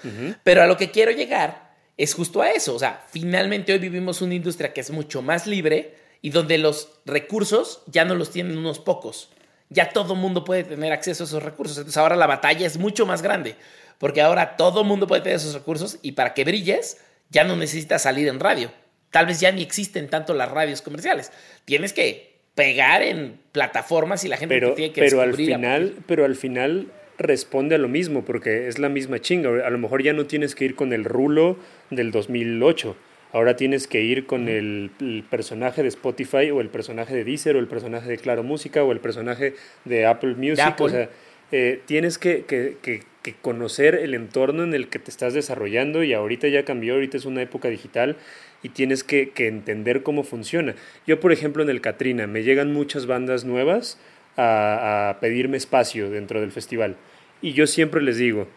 Pero 0.44 0.62
a 0.62 0.66
lo 0.66 0.76
que 0.76 0.90
quiero 0.90 1.10
llegar 1.10 1.72
es 1.96 2.12
justo 2.14 2.42
a 2.42 2.50
eso. 2.50 2.74
O 2.74 2.78
sea, 2.78 3.02
finalmente 3.10 3.72
hoy 3.72 3.78
vivimos 3.78 4.20
una 4.20 4.34
industria 4.34 4.74
que 4.74 4.82
es 4.82 4.90
mucho 4.90 5.22
más 5.22 5.46
libre 5.46 5.94
y 6.20 6.28
donde 6.28 6.58
los 6.58 7.00
recursos 7.06 7.82
ya 7.86 8.04
no 8.04 8.14
los 8.14 8.30
tienen 8.30 8.58
unos 8.58 8.78
pocos. 8.78 9.30
Ya 9.70 9.90
todo 9.90 10.14
mundo 10.14 10.44
puede 10.44 10.62
tener 10.64 10.92
acceso 10.92 11.24
a 11.24 11.26
esos 11.26 11.42
recursos. 11.42 11.78
Entonces 11.78 11.96
ahora 11.96 12.14
la 12.14 12.26
batalla 12.26 12.66
es 12.66 12.76
mucho 12.76 13.06
más 13.06 13.22
grande. 13.22 13.56
Porque 13.96 14.20
ahora 14.20 14.56
todo 14.56 14.84
mundo 14.84 15.06
puede 15.06 15.22
tener 15.22 15.36
esos 15.36 15.54
recursos 15.54 15.98
y 16.02 16.12
para 16.12 16.34
que 16.34 16.44
brilles 16.44 16.98
ya 17.30 17.44
no 17.44 17.56
necesitas 17.56 18.02
salir 18.02 18.28
en 18.28 18.40
radio. 18.40 18.70
Tal 19.10 19.24
vez 19.24 19.40
ya 19.40 19.50
ni 19.52 19.62
existen 19.62 20.10
tanto 20.10 20.34
las 20.34 20.50
radios 20.50 20.82
comerciales. 20.82 21.32
Tienes 21.64 21.94
que 21.94 22.38
pegar 22.59 23.02
en 23.02 23.38
plataformas 23.52 24.24
y 24.24 24.28
la 24.28 24.36
gente 24.36 24.61
tiene 24.74 24.92
que 24.92 25.00
pero 25.00 25.20
al 25.20 25.34
final 25.34 25.94
Pero 26.06 26.24
al 26.24 26.34
final 26.34 26.88
responde 27.16 27.76
a 27.76 27.78
lo 27.78 27.88
mismo, 27.88 28.24
porque 28.24 28.66
es 28.66 28.80
la 28.80 28.88
misma 28.88 29.20
chinga. 29.20 29.64
A 29.64 29.70
lo 29.70 29.78
mejor 29.78 30.02
ya 30.02 30.12
no 30.12 30.26
tienes 30.26 30.56
que 30.56 30.64
ir 30.64 30.74
con 30.74 30.92
el 30.92 31.04
rulo 31.04 31.56
del 31.90 32.11
2008. 32.11 32.96
Ahora 33.32 33.54
tienes 33.54 33.86
que 33.86 34.02
ir 34.02 34.26
con 34.26 34.48
el, 34.48 34.90
personaje 35.30 35.82
de 35.82 35.88
Spotify 35.88 36.50
o 36.50 36.61
el 36.61 36.68
personaje 36.68 37.14
de 37.14 37.24
Deezer 37.24 37.54
o 37.54 37.61
el 37.61 37.68
personaje 37.68 38.09
de 38.09 38.16
Claro 38.16 38.42
Música 38.42 38.82
o 38.82 38.90
el 38.90 38.98
personaje 38.98 39.54
de 39.84 40.06
Apple 40.06 40.34
Music. 40.34 40.74
O 40.80 40.88
sea, 40.88 41.11
eh, 41.52 41.80
tienes 41.86 42.18
que, 42.18 42.44
que, 42.44 42.76
que, 42.82 43.02
que, 43.22 43.34
conocer 43.34 43.94
el 43.94 44.14
entorno 44.14 44.64
en 44.64 44.74
el 44.74 44.88
que 44.88 44.98
te 44.98 45.11
estás 45.11 45.32
desarrollando 45.32 46.02
y 46.02 46.12
ahorita 46.12 46.48
ya 46.48 46.64
cambió, 46.64 46.94
ahorita 46.94 47.16
es 47.18 47.24
una 47.24 47.42
época 47.42 47.68
digital 47.68 48.16
y 48.62 48.70
tienes 48.70 49.04
que, 49.04 49.32
entender 49.36 50.02
cómo 50.02 50.24
funciona. 50.24 50.74
Yo, 51.06 51.20
por 51.20 51.32
ejemplo, 51.32 51.62
en 51.62 51.70
el 51.70 51.80
Katrina, 51.80 52.26
me 52.26 52.42
llegan 52.42 52.72
muchas 52.72 53.06
bandas 53.06 53.44
nuevas 53.44 53.98
a, 54.36 55.18
pedirme 55.20 55.56
espacio 55.56 56.11
dentro 56.11 56.40
del 56.40 56.52
festival. 56.52 56.96
Y 57.40 57.52
yo 57.52 57.66
siempre 57.66 58.02
les 58.02 58.16
digo, 58.18 58.48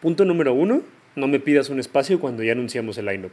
punto 0.00 0.24
número 0.24 0.54
uno, 0.54 0.82
no 1.14 1.28
me 1.28 1.38
pidas 1.38 1.70
un 1.70 1.78
espacio 1.78 2.18
cuando 2.18 2.42
ya 2.42 2.52
anunciamos 2.52 2.98
el 2.98 3.06
line-up. 3.06 3.32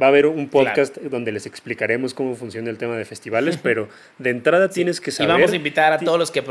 Va 0.00 0.06
a 0.06 0.08
haber 0.08 0.26
un 0.26 0.48
podcast 0.48 0.96
donde 0.96 1.32
les 1.32 1.44
explicaremos 1.44 2.14
cómo 2.14 2.34
funciona 2.34 2.70
el 2.70 2.78
tema 2.78 2.96
de 2.96 3.04
festivales, 3.04 3.56
pero 3.62 3.88
de 4.18 4.30
entrada 4.30 4.68
tienes 4.68 5.00
que 5.00 5.10
saber... 5.10 5.30
Y 5.30 5.32
vamos 5.32 5.52
a 5.52 5.56
invitar 5.56 5.92
a 5.92 5.98
todos 5.98 6.18
los 6.18 6.30
que 6.30 6.42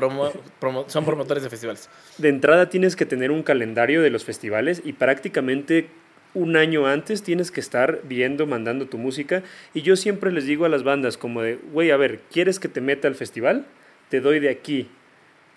son 0.88 1.06
promotores 1.06 1.44
de 1.44 1.50
festivales. 1.50 1.90
De 2.18 2.30
entrada 2.30 2.70
tienes 2.70 2.96
que 2.96 3.06
tener 3.06 3.32
un 3.32 3.42
calendario 3.42 4.02
de 4.02 4.10
los 4.10 4.26
festivales 4.26 4.82
y 4.86 4.94
prácticamente 4.94 5.88
un 6.34 6.56
año 6.56 6.88
antes 6.88 7.24
tienes 7.24 7.52
que 7.52 7.60
estar 7.60 8.02
viendo, 8.04 8.46
mandando 8.48 8.88
tu 8.88 8.98
música. 8.98 9.44
Y 9.74 9.82
yo 9.82 9.96
siempre 9.96 10.32
les 10.32 10.46
digo 10.46 10.66
a 10.66 10.70
las 10.70 10.84
bandas 10.84 11.18
como 11.18 11.42
de, 11.42 11.56
güey, 11.72 11.92
a 11.92 11.98
ver, 11.98 12.20
¿quieres 12.32 12.60
que 12.60 12.68
te 12.68 12.82
meta 12.82 13.08
al 13.08 13.16
festival? 13.16 13.66
Te 14.10 14.22
doy 14.22 14.40
de 14.40 14.50
aquí 14.50 14.90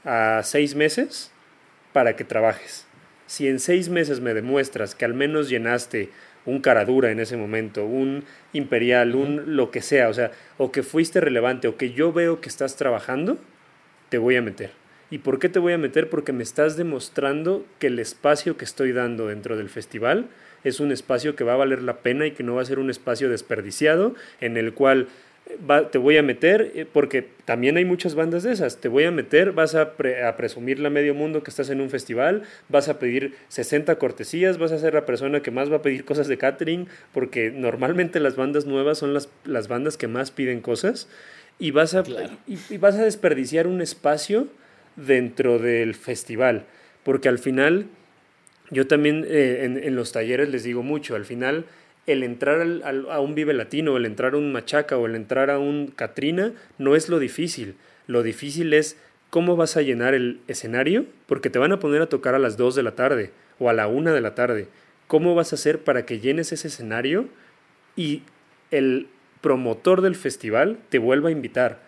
a 0.04 0.42
seis 0.42 0.74
meses 0.74 1.32
para 1.92 2.16
que 2.16 2.24
trabajes. 2.24 2.86
Si 3.26 3.48
en 3.48 3.58
seis 3.58 3.88
meses 3.88 4.20
me 4.20 4.34
demuestras 4.34 4.94
que 4.94 5.04
al 5.04 5.14
menos 5.14 5.48
llenaste 5.48 6.10
un 6.46 6.60
caradura 6.60 7.10
en 7.10 7.20
ese 7.20 7.36
momento, 7.36 7.86
un 7.86 8.24
imperial, 8.52 9.14
un 9.14 9.56
lo 9.56 9.70
que 9.70 9.80
sea, 9.80 10.08
o 10.08 10.14
sea, 10.14 10.30
o 10.58 10.72
que 10.72 10.82
fuiste 10.82 11.20
relevante, 11.20 11.68
o 11.68 11.76
que 11.76 11.92
yo 11.92 12.12
veo 12.12 12.40
que 12.40 12.50
estás 12.50 12.76
trabajando, 12.76 13.38
te 14.10 14.18
voy 14.18 14.36
a 14.36 14.42
meter. 14.42 14.83
¿Y 15.10 15.18
por 15.18 15.38
qué 15.38 15.48
te 15.48 15.58
voy 15.58 15.72
a 15.72 15.78
meter? 15.78 16.08
Porque 16.10 16.32
me 16.32 16.42
estás 16.42 16.76
demostrando 16.76 17.64
que 17.78 17.88
el 17.88 17.98
espacio 17.98 18.56
que 18.56 18.64
estoy 18.64 18.92
dando 18.92 19.28
dentro 19.28 19.56
del 19.56 19.68
festival 19.68 20.26
es 20.64 20.80
un 20.80 20.92
espacio 20.92 21.36
que 21.36 21.44
va 21.44 21.54
a 21.54 21.56
valer 21.56 21.82
la 21.82 21.98
pena 21.98 22.26
y 22.26 22.32
que 22.32 22.42
no 22.42 22.54
va 22.54 22.62
a 22.62 22.64
ser 22.64 22.78
un 22.78 22.90
espacio 22.90 23.28
desperdiciado 23.28 24.14
en 24.40 24.56
el 24.56 24.72
cual 24.72 25.08
te 25.90 25.98
voy 25.98 26.16
a 26.16 26.22
meter, 26.22 26.72
eh, 26.74 26.86
porque 26.90 27.28
también 27.44 27.76
hay 27.76 27.84
muchas 27.84 28.14
bandas 28.14 28.42
de 28.44 28.52
esas, 28.52 28.78
te 28.78 28.88
voy 28.88 29.04
a 29.04 29.10
meter, 29.10 29.52
vas 29.52 29.74
a, 29.74 29.92
a, 30.26 30.36
presumirle 30.36 30.86
a 30.86 30.90
medio 30.90 31.14
mundo 31.14 31.42
que 31.42 31.50
estás 31.50 31.68
en 31.68 31.80
un 31.80 31.90
festival, 31.90 32.44
vas 32.68 32.88
a 32.88 32.98
pedir 32.98 33.34
60 33.48 33.96
cortesías, 33.96 34.56
vas 34.56 34.72
a 34.72 34.78
ser 34.78 34.94
la 34.94 35.04
persona 35.04 35.42
que 35.42 35.50
más 35.50 35.70
va 35.70 35.76
a 35.76 35.82
pedir 35.82 36.04
cosas 36.04 36.28
de 36.28 36.38
catering, 36.38 36.88
porque 37.12 37.50
normalmente 37.50 38.20
las 38.20 38.36
bandas 38.36 38.64
nuevas 38.64 38.98
son 38.98 39.12
las, 39.12 39.28
las 39.44 39.68
bandas 39.68 39.98
que 39.98 40.08
más 40.08 40.30
piden 40.30 40.60
cosas, 40.60 41.08
y 41.58 41.70
vas, 41.70 41.94
a, 41.94 42.04
y, 42.46 42.78
vas 42.78 42.96
a 42.96 43.04
desperdiciar 43.04 43.66
un 43.66 43.80
espacio 43.80 44.48
dentro 44.96 45.58
del 45.58 45.94
festival, 45.94 46.66
porque 47.02 47.28
al 47.28 47.38
final, 47.38 47.86
yo 48.70 48.86
también 48.86 49.24
eh, 49.28 49.80
en, 49.82 49.96
los 49.96 50.12
talleres 50.12 50.48
les 50.48 50.64
digo 50.64 50.82
mucho, 50.82 51.16
al 51.16 51.24
final 51.24 51.66
el 52.06 52.22
entrar 52.22 52.60
a 52.84 53.20
un 53.20 53.34
Vive 53.34 53.54
Latino, 53.54 53.96
el 53.96 54.04
entrar 54.04 54.34
a 54.34 54.36
un 54.36 54.52
Machaca 54.52 54.98
o 54.98 55.06
el 55.06 55.14
entrar 55.14 55.50
a 55.50 55.58
un 55.58 55.86
Katrina 55.86 56.52
no 56.76 56.96
es 56.96 57.08
lo 57.08 57.18
difícil. 57.18 57.76
Lo 58.06 58.22
difícil 58.22 58.74
es 58.74 58.98
cómo 59.30 59.56
vas 59.56 59.76
a 59.76 59.82
llenar 59.82 60.14
el 60.14 60.40
escenario, 60.46 61.06
porque 61.26 61.50
te 61.50 61.58
van 61.58 61.72
a 61.72 61.80
poner 61.80 62.02
a 62.02 62.08
tocar 62.08 62.34
a 62.34 62.38
las 62.38 62.56
2 62.56 62.74
de 62.74 62.82
la 62.82 62.94
tarde 62.94 63.30
o 63.58 63.70
a 63.70 63.72
la 63.72 63.88
1 63.88 64.12
de 64.12 64.20
la 64.20 64.34
tarde. 64.34 64.68
¿Cómo 65.06 65.34
vas 65.34 65.52
a 65.52 65.56
hacer 65.56 65.82
para 65.82 66.04
que 66.04 66.20
llenes 66.20 66.52
ese 66.52 66.68
escenario 66.68 67.28
y 67.96 68.22
el 68.70 69.08
promotor 69.40 70.02
del 70.02 70.14
festival 70.14 70.78
te 70.90 70.98
vuelva 70.98 71.30
a 71.30 71.32
invitar? 71.32 71.80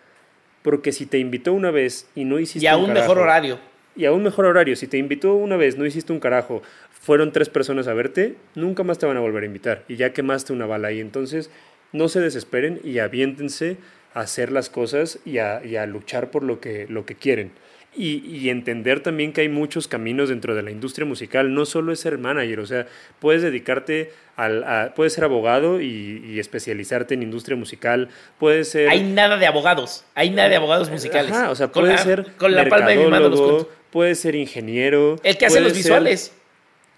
Porque 0.61 0.91
si 0.91 1.05
te 1.05 1.19
invitó 1.19 1.53
una 1.53 1.71
vez 1.71 2.07
y 2.15 2.25
no 2.25 2.39
hiciste... 2.39 2.65
Y 2.65 2.67
a 2.67 2.77
un, 2.77 2.93
mejor 2.93 3.19
horario. 3.19 3.59
Y 3.95 4.05
a 4.05 4.11
un 4.11 4.23
mejor 4.23 4.45
horario. 4.45 4.75
Si 4.75 4.87
te 4.87 4.97
invitó 4.97 5.35
una 5.35 5.57
vez, 5.57 5.77
no 5.77 5.85
hiciste 5.85 6.11
un 6.13 6.19
carajo, 6.19 6.61
fueron 7.07 7.31
tres 7.31 7.49
personas 7.49 7.87
a 7.87 7.93
verte, 7.93 8.35
nunca 8.55 8.83
más 8.83 8.99
te 8.99 9.05
van 9.05 9.17
a 9.17 9.21
volver 9.21 9.43
a 9.43 9.45
invitar 9.45 9.83
y 9.87 9.95
ya 9.95 10.11
quemaste 10.11 10.51
una 10.51 10.65
bala 10.65 10.89
ahí. 10.89 10.99
Entonces, 10.99 11.49
no 11.93 12.09
se 12.09 12.19
desesperen 12.19 12.81
y 12.83 12.99
aviéntense 12.99 13.77
a 14.13 14.21
hacer 14.21 14.51
las 14.51 14.69
cosas 14.69 15.19
y 15.25 15.37
a, 15.37 15.85
luchar 15.85 16.31
por 16.31 16.43
lo 16.43 16.59
que, 16.59 16.85
lo 16.89 17.05
que 17.05 17.15
quieren. 17.15 17.51
Y, 17.97 18.49
entender 18.49 19.01
también 19.01 19.33
que 19.33 19.41
hay 19.41 19.49
muchos 19.49 19.87
caminos 19.87 20.29
dentro 20.29 20.53
de 20.53 20.61
la 20.61 20.71
industria 20.71 21.05
musical, 21.05 21.53
no 21.53 21.65
solo 21.65 21.91
es 21.91 21.99
ser 21.99 22.17
manager, 22.17 22.59
o 22.59 22.65
sea, 22.65 22.85
puedes 23.19 23.41
dedicarte 23.41 24.11
al, 24.35 24.63
a, 24.63 24.93
puedes 24.95 25.13
ser 25.13 25.23
abogado 25.23 25.81
y, 25.81 26.39
especializarte 26.39 27.15
en 27.15 27.23
industria 27.23 27.57
musical, 27.57 28.09
puedes 28.37 28.69
ser... 28.69 28.89
Hay 28.89 29.01
nada 29.03 29.37
de 29.37 29.47
abogados, 29.47 30.05
hay 30.13 30.29
nada 30.29 30.47
de 30.47 30.55
abogados 30.57 30.91
musicales. 30.91 31.35
o 31.49 31.55
sea, 31.55 31.71
puede 31.71 31.97
ser 31.97 32.27
con 32.37 32.53
la 32.53 32.69
palma 32.69 32.89
de 32.89 32.97
mi 32.97 33.07
mano 33.07 33.67
puede 33.91 34.15
ser 34.15 34.35
ingeniero. 34.35 35.15
El 35.23 35.37
que 35.37 35.45
hace 35.45 35.59
los 35.59 35.73
visuales. 35.73 36.33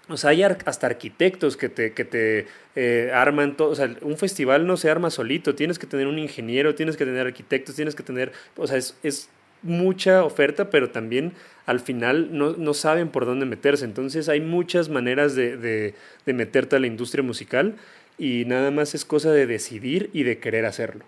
O 0.08 0.16
sea, 0.16 0.30
hay 0.30 0.42
hasta 0.42 0.86
arquitectos 0.88 1.56
que 1.56 1.68
te, 1.68 1.92
que 1.92 2.04
te 2.04 2.46
eh, 2.74 3.12
arman 3.14 3.56
todo. 3.56 3.70
O 3.70 3.74
sea, 3.74 3.94
un 4.02 4.18
festival 4.18 4.66
no 4.66 4.76
se 4.76 4.90
arma 4.90 5.08
solito. 5.08 5.54
Tienes 5.54 5.78
que 5.78 5.86
tener 5.86 6.08
un 6.08 6.18
ingeniero, 6.18 6.74
tienes 6.74 6.96
que 6.96 7.04
tener 7.04 7.26
arquitectos, 7.26 7.76
tienes 7.76 7.94
que 7.94 8.02
tener. 8.02 8.32
O 8.56 8.66
sea, 8.66 8.76
es, 8.76 9.28
mucha 9.62 10.24
oferta, 10.24 10.70
pero 10.70 10.90
también 10.90 11.32
al 11.66 11.80
final 11.80 12.28
no, 12.32 12.74
saben 12.74 13.08
por 13.08 13.26
dónde 13.26 13.46
meterse. 13.46 13.84
Entonces, 13.84 14.28
hay 14.28 14.40
muchas 14.40 14.88
maneras 14.88 15.34
de, 15.34 15.56
de, 15.56 15.94
de 16.26 16.32
meterte 16.32 16.76
a 16.76 16.78
la 16.78 16.86
industria 16.86 17.22
musical 17.22 17.76
y 18.18 18.44
nada 18.44 18.70
más 18.70 18.94
es 18.94 19.04
cosa 19.04 19.32
de 19.32 19.46
decidir 19.46 20.10
y 20.12 20.24
de 20.24 20.38
querer 20.38 20.66
hacerlo. 20.66 21.04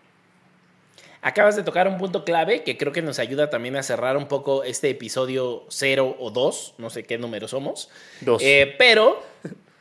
Acabas 1.25 1.55
de 1.55 1.63
tocar 1.63 1.87
un 1.87 1.99
punto 1.99 2.25
clave 2.25 2.65
que 2.65 2.77
creo 2.77 2.93
que 2.93 3.01
nos 3.01 3.21
ayuda 3.21 3.49
también 3.49 3.77
a 3.77 3.85
cerrar 3.85 4.17
un 4.17 4.27
poco 4.27 4.65
este 4.65 4.91
episodio 4.91 5.65
0 5.69 6.17
o 6.19 6.31
2, 6.33 6.75
no 6.79 6.91
sé 6.91 7.05
qué 7.05 7.17
número 7.17 7.47
somos. 7.47 7.91
Dos. 8.23 8.43
Eh, 8.43 8.75
pero, 8.77 9.23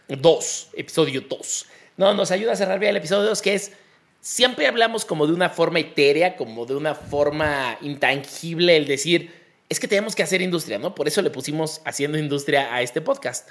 dos, 0.07 0.69
episodio 0.73 1.21
2. 1.27 1.65
No, 1.97 2.13
nos 2.13 2.29
ayuda 2.29 2.51
a 2.51 2.55
cerrar 2.55 2.79
bien 2.79 2.91
el 2.91 2.97
episodio 2.97 3.27
2, 3.29 3.41
que 3.41 3.55
es, 3.55 3.71
siempre 4.21 4.67
hablamos 4.67 5.03
como 5.03 5.27
de 5.27 5.33
una 5.33 5.49
forma 5.49 5.79
etérea, 5.79 6.37
como 6.37 6.65
de 6.65 6.75
una 6.75 6.95
forma 6.95 7.77
intangible, 7.81 8.77
el 8.77 8.87
decir, 8.87 9.31
es 9.67 9.79
que 9.79 9.87
tenemos 9.87 10.15
que 10.15 10.23
hacer 10.23 10.41
industria, 10.41 10.77
¿no? 10.77 10.95
Por 10.95 11.07
eso 11.07 11.21
le 11.21 11.31
pusimos 11.31 11.81
haciendo 11.85 12.17
industria 12.17 12.73
a 12.73 12.81
este 12.81 13.01
podcast. 13.01 13.49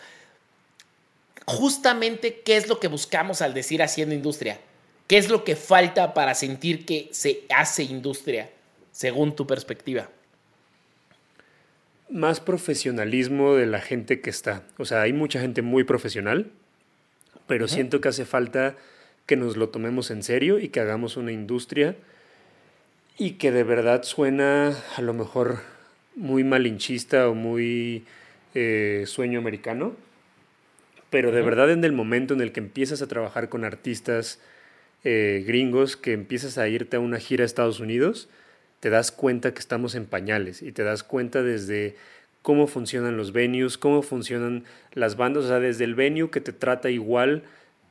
Justamente, 1.47 2.41
¿qué 2.45 2.57
es 2.57 2.69
lo 2.69 2.79
que 2.79 2.89
buscamos 2.89 3.43
al 3.43 3.55
decir 3.55 3.83
haciendo 3.83 4.15
industria? 4.15 4.61
¿Qué 5.09 5.19
es 5.19 5.29
lo 5.29 5.43
que 5.43 5.57
falta 5.57 6.15
para 6.15 6.35
sentir 6.35 6.87
que 6.87 7.09
se 7.11 7.43
hace 7.55 7.83
industria, 7.83 8.51
según 8.93 9.35
tu 9.35 9.47
perspectiva? 9.47 10.09
Más 12.09 12.41
profesionalismo 12.41 13.55
de 13.55 13.67
la 13.67 13.81
gente 13.81 14.21
que 14.21 14.31
está. 14.31 14.63
O 14.79 14.85
sea, 14.85 15.03
hay 15.03 15.13
mucha 15.13 15.41
gente 15.41 15.63
muy 15.63 15.83
profesional, 15.85 16.53
pero 17.49 17.67
siento 17.67 18.01
que 18.01 18.09
hace 18.09 18.25
falta 18.25 18.77
que 19.31 19.37
nos 19.37 19.57
lo 19.57 19.69
tomemos 19.69 20.11
en 20.11 20.25
serio 20.25 20.59
y 20.59 20.71
que 20.71 20.81
hagamos 20.81 21.17
una 21.17 21.31
industria 21.31 21.95
y 23.17 23.35
que 23.35 23.53
de 23.53 23.63
verdad 23.63 24.03
suena 24.03 24.77
a 24.97 25.03
lo 25.03 25.15
mejor 25.15 25.61
muy 26.17 26.43
malinchista 26.43 27.29
o 27.29 27.35
muy 27.37 28.03
eh, 28.57 29.05
sueño 29.07 29.39
americano, 29.39 29.95
pero 31.11 31.31
de 31.31 31.43
verdad 31.43 31.71
en 31.71 31.85
el 31.85 31.93
momento 31.93 32.35
en 32.35 32.41
el 32.41 32.51
que 32.51 32.59
empiezas 32.59 33.03
a 33.03 33.07
trabajar 33.07 33.49
con 33.49 33.65
artistas, 33.65 34.41
eh, 35.05 35.45
gringos 35.47 35.97
que 35.97 36.13
empiezas 36.13 36.59
a 36.59 36.67
irte 36.67 36.97
a 36.97 37.01
una 37.01 37.21
gira 37.21 37.45
a 37.45 37.47
Estados 37.47 37.79
Unidos, 37.79 38.29
te 38.81 38.91
das 38.91 39.13
cuenta 39.13 39.55
que 39.55 39.61
estamos 39.61 39.95
en 39.95 40.07
pañales 40.07 40.61
y 40.61 40.73
te 40.73 40.83
das 40.83 41.05
cuenta 41.05 41.45
desde 41.45 41.95
cómo 42.43 42.67
funcionan 42.67 43.17
los 43.17 43.33
venues, 43.33 43.79
cómo 43.79 44.03
funcionan 44.03 44.65
las 44.93 45.17
bandas, 45.17 45.45
o 45.45 45.47
sea, 45.47 45.61
desde 45.61 45.85
el 45.85 45.95
venue 45.95 46.33
que 46.33 46.41
te 46.41 46.53
trata 46.53 46.91
igual, 46.91 47.45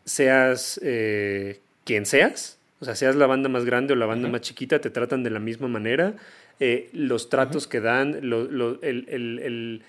seas 0.10 0.80
eh, 0.84 1.60
quien 1.86 2.06
seas, 2.08 2.58
o 2.80 2.86
sea, 2.86 2.96
seas 2.96 3.16
la 3.16 3.28
banda 3.28 3.48
más 3.48 3.64
grande 3.64 3.94
o 3.94 3.96
la 3.96 4.08
banda 4.08 4.28
más 4.28 4.42
chiquita, 4.42 4.82
te 4.82 4.90
tratan 4.90 5.22
de 5.22 5.30
la 5.30 5.40
misma 5.40 5.68
manera, 5.68 6.16
eh, 6.60 6.90
los 6.94 7.30
tratos 7.30 7.68
que 7.68 7.80
dan, 7.80 8.16
el, 8.16 9.82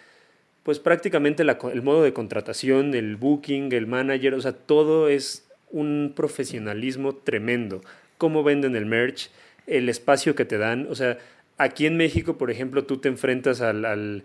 pues 0.62 0.78
prácticamente 0.78 1.42
el 1.42 1.82
modo 1.82 2.02
de 2.02 2.12
contratación, 2.12 2.94
el 2.94 3.16
booking, 3.16 3.72
el 3.72 3.86
manager, 3.86 4.34
o 4.34 4.40
sea, 4.42 4.52
todo 4.52 5.08
es 5.08 5.48
un 5.70 6.12
profesionalismo 6.14 7.14
tremendo. 7.14 7.80
Cómo 8.18 8.42
venden 8.42 8.76
el 8.76 8.84
merch, 8.84 9.30
el 9.66 9.88
espacio 9.88 10.34
que 10.34 10.44
te 10.44 10.58
dan. 10.58 10.86
O 10.90 10.94
sea, 10.94 11.16
aquí 11.56 11.86
en 11.86 11.96
México, 11.96 12.36
por 12.36 12.50
ejemplo, 12.50 12.84
tú 12.84 12.98
te 12.98 13.08
enfrentas 13.08 13.62
al, 13.62 14.22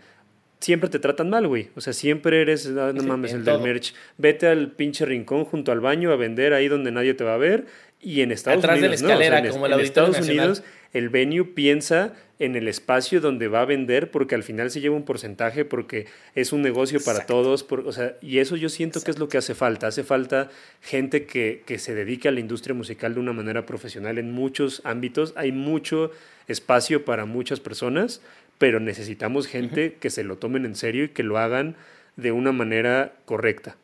siempre 0.65 0.89
te 0.89 0.97
tratan 0.97 1.29
mal, 1.29 1.47
güey. 1.47 1.69
O 1.75 1.81
sea, 1.81 1.93
siempre 1.93 2.41
eres, 2.41 2.65
ah, 2.65 2.91
no, 2.91 3.03
mames, 3.03 3.33
el 3.33 3.45
del 3.45 3.59
merch. 3.59 3.93
Vete 4.17 4.47
al 4.47 4.71
pinche 4.71 5.05
rincón 5.05 5.45
junto 5.45 5.71
al 5.71 5.79
baño 5.79 6.11
a 6.11 6.15
vender 6.15 6.53
ahí 6.53 6.67
donde 6.67 6.91
nadie 6.91 7.13
te 7.13 7.23
va 7.23 7.35
a 7.35 7.37
ver. 7.37 7.67
Y 8.01 8.21
en 8.21 8.31
Estados 8.31 8.63
Atrás 8.63 8.79
Unidos. 8.79 8.99
de 8.99 9.07
la 9.07 9.13
escalera, 9.13 9.49
como 9.51 9.67
en 9.67 9.79
Estados 9.79 10.19
Unidos, 10.19 10.63
el 10.91 11.09
venue 11.09 11.45
piensa 11.45 12.13
en 12.39 12.55
el 12.55 12.67
espacio 12.67 13.21
donde 13.21 13.47
va 13.47 13.61
a 13.61 13.65
vender 13.65 14.11
porque 14.11 14.35
al 14.35 14.43
final 14.43 14.69
se 14.71 14.81
lleva 14.81 14.95
un 14.95 15.05
porcentaje 15.05 15.65
porque 15.65 16.07
es 16.33 16.51
un 16.51 16.63
negocio 16.63 16.99
para 16.99 17.25
todos. 17.27 17.65
o 17.69 17.91
sea, 17.91 18.17
y 18.21 18.39
eso 18.39 18.55
yo 18.55 18.69
siento 18.69 19.01
que 19.01 19.11
es 19.11 19.19
lo 19.19 19.29
que 19.29 19.37
hace 19.37 19.53
falta. 19.53 19.87
Hace 19.87 20.03
falta 20.03 20.49
gente 20.81 21.25
que, 21.25 21.61
que 21.65 21.77
se 21.77 21.93
dedique 21.93 22.27
a 22.27 22.31
la 22.31 22.39
industria 22.39 22.73
musical 22.73 23.13
de 23.13 23.19
una 23.19 23.33
manera 23.33 23.67
profesional 23.67 24.17
en 24.17 24.31
muchos 24.31 24.81
ámbitos. 24.83 25.33
Hay 25.35 25.51
mucho 25.51 26.11
espacio 26.47 27.05
para 27.05 27.25
muchas 27.25 27.59
personas, 27.59 28.21
pero 28.57 28.79
necesitamos 28.79 29.47
gente 29.47 29.97
que 29.99 30.09
se 30.09 30.23
lo 30.23 30.37
tomen 30.37 30.65
en 30.65 30.75
serio 30.75 31.05
y 31.05 31.09
que 31.09 31.23
lo 31.23 31.37
hagan 31.37 31.75
de 32.15 32.31
una 32.31 32.51
manera 32.51 33.13
correcta. 33.25 33.75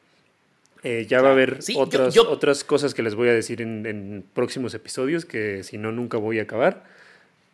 Eh, 0.83 1.05
ya 1.07 1.21
va 1.21 1.29
a 1.29 1.31
haber 1.33 1.59
otras, 1.75 2.17
otras 2.17 2.63
cosas 2.63 2.93
que 2.93 3.03
les 3.03 3.13
voy 3.13 3.29
a 3.29 3.33
decir 3.33 3.61
en, 3.61 4.23
próximos 4.33 4.73
episodios 4.73 5.25
que 5.25 5.63
si 5.63 5.77
no, 5.77 5.91
nunca 5.91 6.17
voy 6.17 6.39
a 6.39 6.43
acabar. 6.43 6.83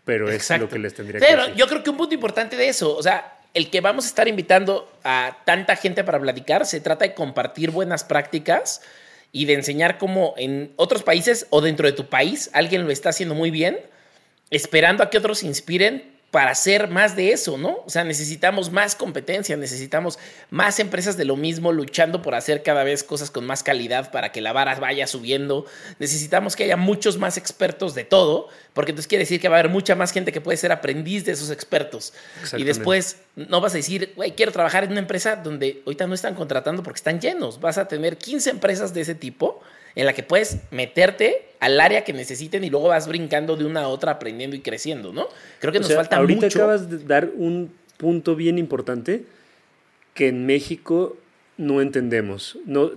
Pero 0.05 0.30
es 0.32 0.49
lo 0.57 0.70
que 0.70 0.80
les 0.80 0.93
tendría 0.93 1.20
que 1.20 1.26
decir. 1.26 1.38
Pero 1.43 1.55
yo 1.55 1.68
creo 1.68 1.84
que 1.84 1.89
un 1.89 1.97
punto 1.97 2.15
importante 2.15 2.55
de 2.55 2.70
eso, 2.70 2.95
o 2.95 3.03
sea, 3.03 3.39
el 3.53 3.70
que 3.70 3.82
vamos 3.82 4.05
a 4.05 4.07
estar 4.07 4.28
invitando 4.30 4.89
a 5.03 5.39
tanta 5.43 5.76
gente 5.76 6.05
para 6.05 6.20
platicar, 6.20 6.65
se 6.65 6.80
trata 6.80 7.03
de 7.03 7.13
compartir 7.13 7.72
buenas 7.72 8.05
prácticas 8.05 8.82
y 9.34 9.43
de 9.45 9.55
enseñar 9.55 9.97
cómo 9.97 10.34
en 10.38 10.72
otros 10.78 11.03
países 11.03 11.47
o 11.49 11.59
dentro 11.59 11.86
de 11.86 11.91
tu 11.91 12.07
país 12.07 12.49
alguien 12.53 12.86
lo 12.86 12.91
está 12.91 13.09
haciendo 13.09 13.36
muy 13.36 13.51
bien, 13.51 13.80
esperando 14.51 15.03
a 15.03 15.09
que 15.09 15.18
otros 15.18 15.39
se 15.39 15.47
inspiren 15.47 16.16
para 16.32 16.51
hacer 16.51 16.89
más 16.89 17.15
de 17.15 17.32
eso, 17.32 17.57
¿no? 17.57 17.80
O 17.86 17.89
sea, 17.89 18.03
necesitamos 18.03 18.69
más 18.69 18.95
competencia, 18.95 19.55
necesitamos 19.55 20.19
más 20.49 20.80
empresas 20.80 21.15
de 21.15 21.23
lo 21.23 21.38
mismo 21.38 21.71
luchando 21.71 22.21
por 22.21 22.36
hacer 22.36 22.63
cada 22.63 22.84
vez 22.84 23.03
cosas 23.03 23.32
con 23.32 23.45
más 23.45 23.63
calidad 23.63 24.11
para 24.11 24.34
que 24.34 24.41
la 24.41 24.51
vara 24.51 24.75
vaya 24.75 25.07
subiendo. 25.07 25.65
Necesitamos 25.99 26.57
que 26.57 26.65
haya 26.65 26.75
muchos 26.75 27.17
más 27.17 27.38
expertos 27.38 27.95
de 27.95 28.03
todo, 28.03 28.49
porque 28.73 28.91
entonces 28.91 29.07
quiere 29.07 29.23
decir 29.23 29.39
que 29.39 29.47
va 29.47 29.55
a 29.55 29.59
haber 29.59 29.71
mucha 29.71 29.95
más 29.95 30.11
gente 30.11 30.34
que 30.34 30.41
puede 30.41 30.57
ser 30.57 30.73
aprendiz 30.73 31.23
de 31.23 31.32
esos 31.32 31.49
expertos. 31.49 32.13
Y 32.57 32.65
después 32.65 33.17
no 33.38 33.61
vas 33.61 33.73
a 33.73 33.78
decir, 33.78 34.11
güey, 34.17 34.34
quiero 34.34 34.51
trabajar 34.51 34.84
en 34.84 34.91
una 34.91 34.99
empresa 34.99 35.38
donde 35.38 35.82
ahorita 35.86 36.07
no 36.07 36.13
están 36.13 36.36
contratando 36.36 36.84
porque 36.84 36.97
están 36.97 37.21
llenos. 37.21 37.61
Vas 37.61 37.78
a 37.78 37.88
tener 37.88 38.17
15 38.17 38.49
empresas 38.49 38.93
de 38.93 39.01
ese 39.01 39.15
tipo 39.15 39.61
en 39.97 40.05
la 40.05 40.13
que 40.13 40.21
puedes 40.21 40.59
meterte 40.69 41.41
al 41.59 41.81
área 41.81 42.03
que 42.03 42.13
necesiten 42.13 42.63
y 42.63 42.69
luego 42.69 42.89
vas 42.89 43.07
brincando 43.07 43.57
de 43.57 43.65
una 43.65 43.81
a 43.81 43.87
otra 43.87 44.11
aprendiendo 44.11 44.55
y 44.55 44.59
creciendo, 44.59 45.11
¿no? 45.11 45.27
Creo 45.59 45.73
que 45.73 45.79
nos 45.79 45.91
falta 45.91 46.17
ahorita 46.17 46.45
mucho. 46.45 46.59
acabas 46.59 46.87
de 46.87 46.99
dar 46.99 47.31
un 47.35 47.73
punto 47.97 48.35
bien 48.35 48.59
importante 48.59 49.23
que 50.13 50.27
en 50.27 50.45
México 50.45 51.17
no 51.57 51.81
entendemos. 51.81 52.59
No, 52.65 52.91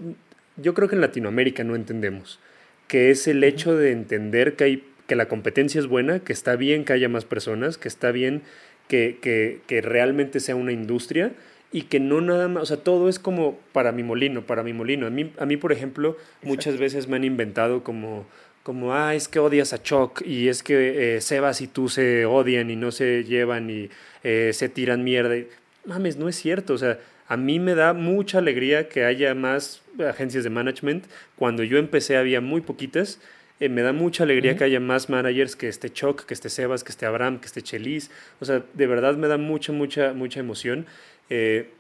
yo 0.58 0.74
creo 0.74 0.88
que 0.88 0.94
en 0.94 1.00
Latinoamérica 1.00 1.64
no 1.64 1.74
entendemos, 1.74 2.38
que 2.86 3.10
es 3.10 3.26
el 3.26 3.42
hecho 3.44 3.74
de 3.74 3.92
entender 3.92 4.56
que 4.56 4.64
hay 4.64 4.84
que 5.06 5.16
la 5.16 5.26
competencia 5.26 5.80
es 5.80 5.86
buena, 5.86 6.20
que 6.20 6.34
está 6.34 6.54
bien 6.54 6.84
que 6.84 6.92
haya 6.92 7.08
más 7.08 7.24
personas, 7.24 7.78
que 7.78 7.88
está 7.88 8.12
bien 8.12 8.42
que, 8.88 9.18
que, 9.22 9.62
que 9.66 9.80
realmente 9.80 10.38
sea 10.38 10.54
una 10.54 10.70
industria 10.70 11.32
y 11.72 11.82
que 11.82 12.00
no 12.00 12.20
nada 12.20 12.48
más, 12.48 12.64
o 12.64 12.66
sea, 12.66 12.76
todo 12.78 13.08
es 13.08 13.18
como 13.18 13.58
para 13.72 13.92
mi 13.92 14.02
molino, 14.02 14.44
para 14.44 14.62
mi 14.62 14.72
molino. 14.72 15.06
A 15.06 15.10
mí, 15.10 15.32
a 15.38 15.46
mí 15.46 15.56
por 15.56 15.72
ejemplo, 15.72 16.16
muchas 16.42 16.78
veces 16.78 17.06
me 17.06 17.16
han 17.16 17.24
inventado 17.24 17.84
como, 17.84 18.26
como, 18.62 18.92
ah, 18.94 19.14
es 19.14 19.28
que 19.28 19.38
odias 19.38 19.72
a 19.72 19.82
Chuck 19.82 20.22
y 20.26 20.48
es 20.48 20.62
que 20.62 21.16
eh, 21.16 21.20
Sebas 21.20 21.60
y 21.60 21.68
tú 21.68 21.88
se 21.88 22.26
odian 22.26 22.70
y 22.70 22.76
no 22.76 22.90
se 22.90 23.24
llevan 23.24 23.70
y 23.70 23.88
eh, 24.24 24.50
se 24.52 24.68
tiran 24.68 25.04
mierda. 25.04 25.36
Mames, 25.84 26.16
no 26.16 26.28
es 26.28 26.36
cierto, 26.36 26.74
o 26.74 26.78
sea, 26.78 26.98
a 27.28 27.36
mí 27.36 27.60
me 27.60 27.76
da 27.76 27.92
mucha 27.92 28.38
alegría 28.38 28.88
que 28.88 29.04
haya 29.04 29.36
más 29.36 29.82
agencias 30.08 30.42
de 30.42 30.50
management. 30.50 31.04
Cuando 31.36 31.62
yo 31.62 31.78
empecé 31.78 32.16
había 32.16 32.40
muy 32.40 32.60
poquitas. 32.60 33.20
Eh, 33.60 33.68
me 33.68 33.82
da 33.82 33.92
mucha 33.92 34.24
alegría 34.24 34.56
que 34.56 34.64
haya 34.64 34.80
más 34.80 35.10
managers, 35.10 35.54
que 35.54 35.68
esté 35.68 35.90
Chuck, 35.90 36.24
que 36.24 36.32
esté 36.32 36.48
Sebas, 36.48 36.82
que 36.82 36.90
esté 36.90 37.04
Abraham, 37.04 37.38
que 37.38 37.46
esté 37.46 37.60
Chelis. 37.60 38.10
O 38.40 38.46
sea, 38.46 38.64
de 38.72 38.86
verdad 38.86 39.16
me 39.16 39.28
da 39.28 39.36
mucha, 39.36 39.70
mucha, 39.70 40.14
mucha 40.14 40.40
emoción. 40.40 40.86
Eh, 41.30 41.70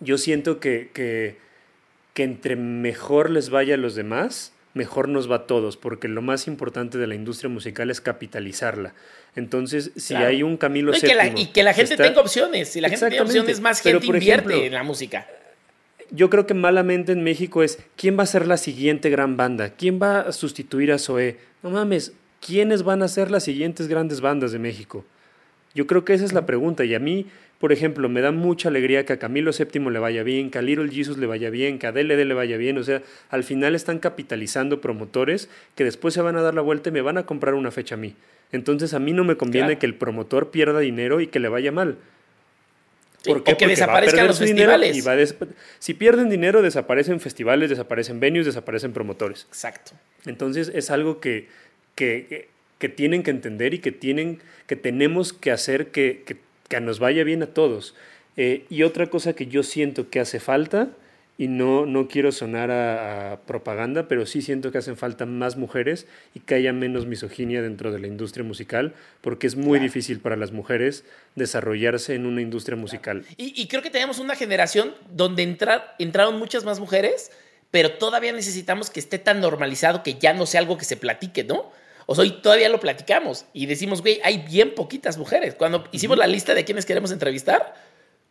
yo 0.00 0.18
siento 0.18 0.58
que, 0.58 0.90
que, 0.92 1.36
entre 2.16 2.54
mejor 2.56 3.30
les 3.30 3.48
vaya 3.48 3.74
a 3.74 3.78
los 3.78 3.94
demás, 3.94 4.52
mejor 4.74 5.08
nos 5.08 5.30
va 5.30 5.36
a 5.36 5.46
todos, 5.46 5.78
porque 5.78 6.06
lo 6.06 6.20
más 6.20 6.48
importante 6.48 6.98
de 6.98 7.06
la 7.06 7.14
industria 7.14 7.48
musical 7.48 7.90
es 7.90 8.02
capitalizarla. 8.02 8.92
Entonces, 9.36 9.92
si 9.96 10.14
hay 10.14 10.42
un 10.42 10.58
Camilo 10.58 10.94
y, 10.94 11.00
que 11.00 11.14
la, 11.14 11.28
y 11.28 11.46
que 11.46 11.62
la 11.62 11.72
gente 11.72 11.96
tenga 11.96 12.20
opciones. 12.20 12.68
Si 12.68 12.80
la 12.80 12.90
gente 12.90 13.08
tiene 13.08 13.22
opciones, 13.22 13.60
más 13.60 13.80
gente 13.80 14.04
invierte 14.04 14.66
en 14.66 14.74
la 14.74 14.82
música. 14.82 15.26
Yo 16.10 16.28
creo 16.28 16.46
que 16.46 16.54
malamente 16.54 17.12
en 17.12 17.22
México 17.22 17.62
es 17.62 17.78
¿quién 17.96 18.18
va 18.18 18.24
a 18.24 18.26
ser 18.26 18.46
la 18.46 18.56
siguiente 18.56 19.08
gran 19.08 19.36
banda? 19.36 19.70
¿Quién 19.70 20.00
va 20.02 20.20
a 20.20 20.32
sustituir 20.32 20.92
a 20.92 20.98
Zoé? 20.98 21.38
No 21.62 21.70
mames, 21.70 22.12
¿quiénes 22.44 22.82
van 22.82 23.02
a 23.02 23.08
ser 23.08 23.30
las 23.30 23.44
siguientes 23.44 23.86
grandes 23.86 24.20
bandas 24.20 24.52
de 24.52 24.58
México? 24.58 25.04
Yo 25.74 25.86
creo 25.86 26.04
que 26.04 26.14
esa 26.14 26.24
es 26.24 26.32
la 26.32 26.46
pregunta 26.46 26.84
y 26.84 26.94
a 26.94 26.98
mí 26.98 27.26
por 27.60 27.72
ejemplo, 27.72 28.08
me 28.08 28.22
da 28.22 28.32
mucha 28.32 28.70
alegría 28.70 29.04
que 29.04 29.12
a 29.12 29.18
Camilo 29.18 29.50
VII 29.52 29.90
le 29.90 29.98
vaya 29.98 30.22
bien, 30.22 30.50
que 30.50 30.56
a 30.56 30.62
Little 30.62 30.90
Jesus 30.90 31.18
le 31.18 31.26
vaya 31.26 31.50
bien, 31.50 31.78
que 31.78 31.86
a 31.86 31.92
DLD 31.92 32.24
le 32.24 32.32
vaya 32.32 32.56
bien. 32.56 32.78
O 32.78 32.82
sea, 32.82 33.02
al 33.28 33.44
final 33.44 33.74
están 33.74 33.98
capitalizando 33.98 34.80
promotores 34.80 35.50
que 35.74 35.84
después 35.84 36.14
se 36.14 36.22
van 36.22 36.36
a 36.36 36.40
dar 36.40 36.54
la 36.54 36.62
vuelta 36.62 36.88
y 36.88 36.92
me 36.92 37.02
van 37.02 37.18
a 37.18 37.26
comprar 37.26 37.52
una 37.52 37.70
fecha 37.70 37.96
a 37.96 37.98
mí. 37.98 38.16
Entonces 38.50 38.94
a 38.94 38.98
mí 38.98 39.12
no 39.12 39.24
me 39.24 39.36
conviene 39.36 39.76
que 39.76 39.84
el 39.84 39.94
promotor 39.94 40.50
pierda 40.50 40.80
dinero 40.80 41.20
y 41.20 41.26
que 41.26 41.38
le 41.38 41.50
vaya 41.50 41.70
mal. 41.70 41.98
¿Por 43.26 43.44
qué? 43.44 43.52
O 43.52 43.56
que 43.58 43.66
desaparezcan 43.66 44.26
los 44.26 44.38
festivales. 44.38 45.36
si 45.78 45.92
pierden 45.92 46.30
dinero, 46.30 46.62
desaparecen 46.62 47.20
festivales, 47.20 47.68
desaparecen 47.68 48.20
venues, 48.20 48.46
desaparecen 48.46 48.94
promotores. 48.94 49.44
Exacto. 49.50 49.92
Entonces 50.24 50.72
es 50.74 50.90
algo 50.90 51.20
que, 51.20 51.48
que, 51.94 52.48
que, 52.78 52.88
tienen 52.88 53.22
que 53.22 53.30
entender 53.30 53.74
y 53.74 53.80
que, 53.80 53.92
tienen, 53.92 54.40
que 54.66 54.76
tenemos 54.76 55.34
que 55.34 55.50
hacer 55.50 55.88
que, 55.88 56.22
que 56.24 56.36
que 56.70 56.80
nos 56.80 57.00
vaya 57.00 57.24
bien 57.24 57.42
a 57.42 57.48
todos. 57.48 57.94
Eh, 58.38 58.64
y 58.70 58.84
otra 58.84 59.08
cosa 59.08 59.34
que 59.34 59.46
yo 59.46 59.62
siento 59.62 60.08
que 60.08 60.20
hace 60.20 60.40
falta, 60.40 60.88
y 61.36 61.48
no, 61.48 61.86
no 61.86 62.06
quiero 62.06 62.32
sonar 62.32 62.70
a, 62.70 63.40
propaganda, 63.46 64.08
pero 64.08 64.26
sí 64.26 64.42
siento 64.42 64.70
que 64.70 64.78
hacen 64.78 64.98
falta 64.98 65.24
más 65.24 65.56
mujeres 65.56 66.06
y 66.34 66.40
que 66.40 66.54
haya 66.54 66.74
menos 66.74 67.06
misoginia 67.06 67.62
dentro 67.62 67.90
de 67.90 67.98
la 67.98 68.06
industria 68.06 68.44
musical, 68.44 68.94
porque 69.22 69.46
es 69.46 69.56
muy 69.56 69.78
difícil 69.78 70.20
para 70.20 70.36
las 70.36 70.52
mujeres 70.52 71.02
desarrollarse 71.36 72.14
en 72.14 72.26
una 72.26 72.42
industria 72.42 72.76
musical. 72.76 73.24
Y, 73.38 73.66
creo 73.68 73.82
que 73.82 73.88
tenemos 73.88 74.18
una 74.18 74.36
generación 74.36 74.94
donde 75.10 75.42
entrar, 75.42 75.96
entraron 75.98 76.38
muchas 76.38 76.64
más 76.64 76.78
mujeres, 76.78 77.32
pero 77.70 77.92
todavía 77.92 78.32
necesitamos 78.32 78.90
que 78.90 79.00
esté 79.00 79.18
tan 79.18 79.40
normalizado 79.40 80.02
que 80.02 80.18
ya 80.18 80.34
no 80.34 80.44
sea 80.44 80.60
algo 80.60 80.76
que 80.76 80.84
se 80.84 80.98
platique, 80.98 81.42
¿no? 81.42 81.72
O 82.10 82.16
sea, 82.16 82.22
hoy 82.22 82.32
todavía 82.42 82.68
lo 82.68 82.80
platicamos 82.80 83.44
y 83.52 83.66
decimos, 83.66 84.02
güey, 84.02 84.20
hay 84.24 84.38
bien 84.38 84.74
poquitas 84.74 85.16
mujeres. 85.16 85.54
Cuando 85.54 85.84
hicimos 85.92 86.18
la 86.18 86.26
lista 86.26 86.54
de 86.54 86.64
quienes 86.64 86.84
queremos 86.84 87.12
entrevistar, 87.12 87.72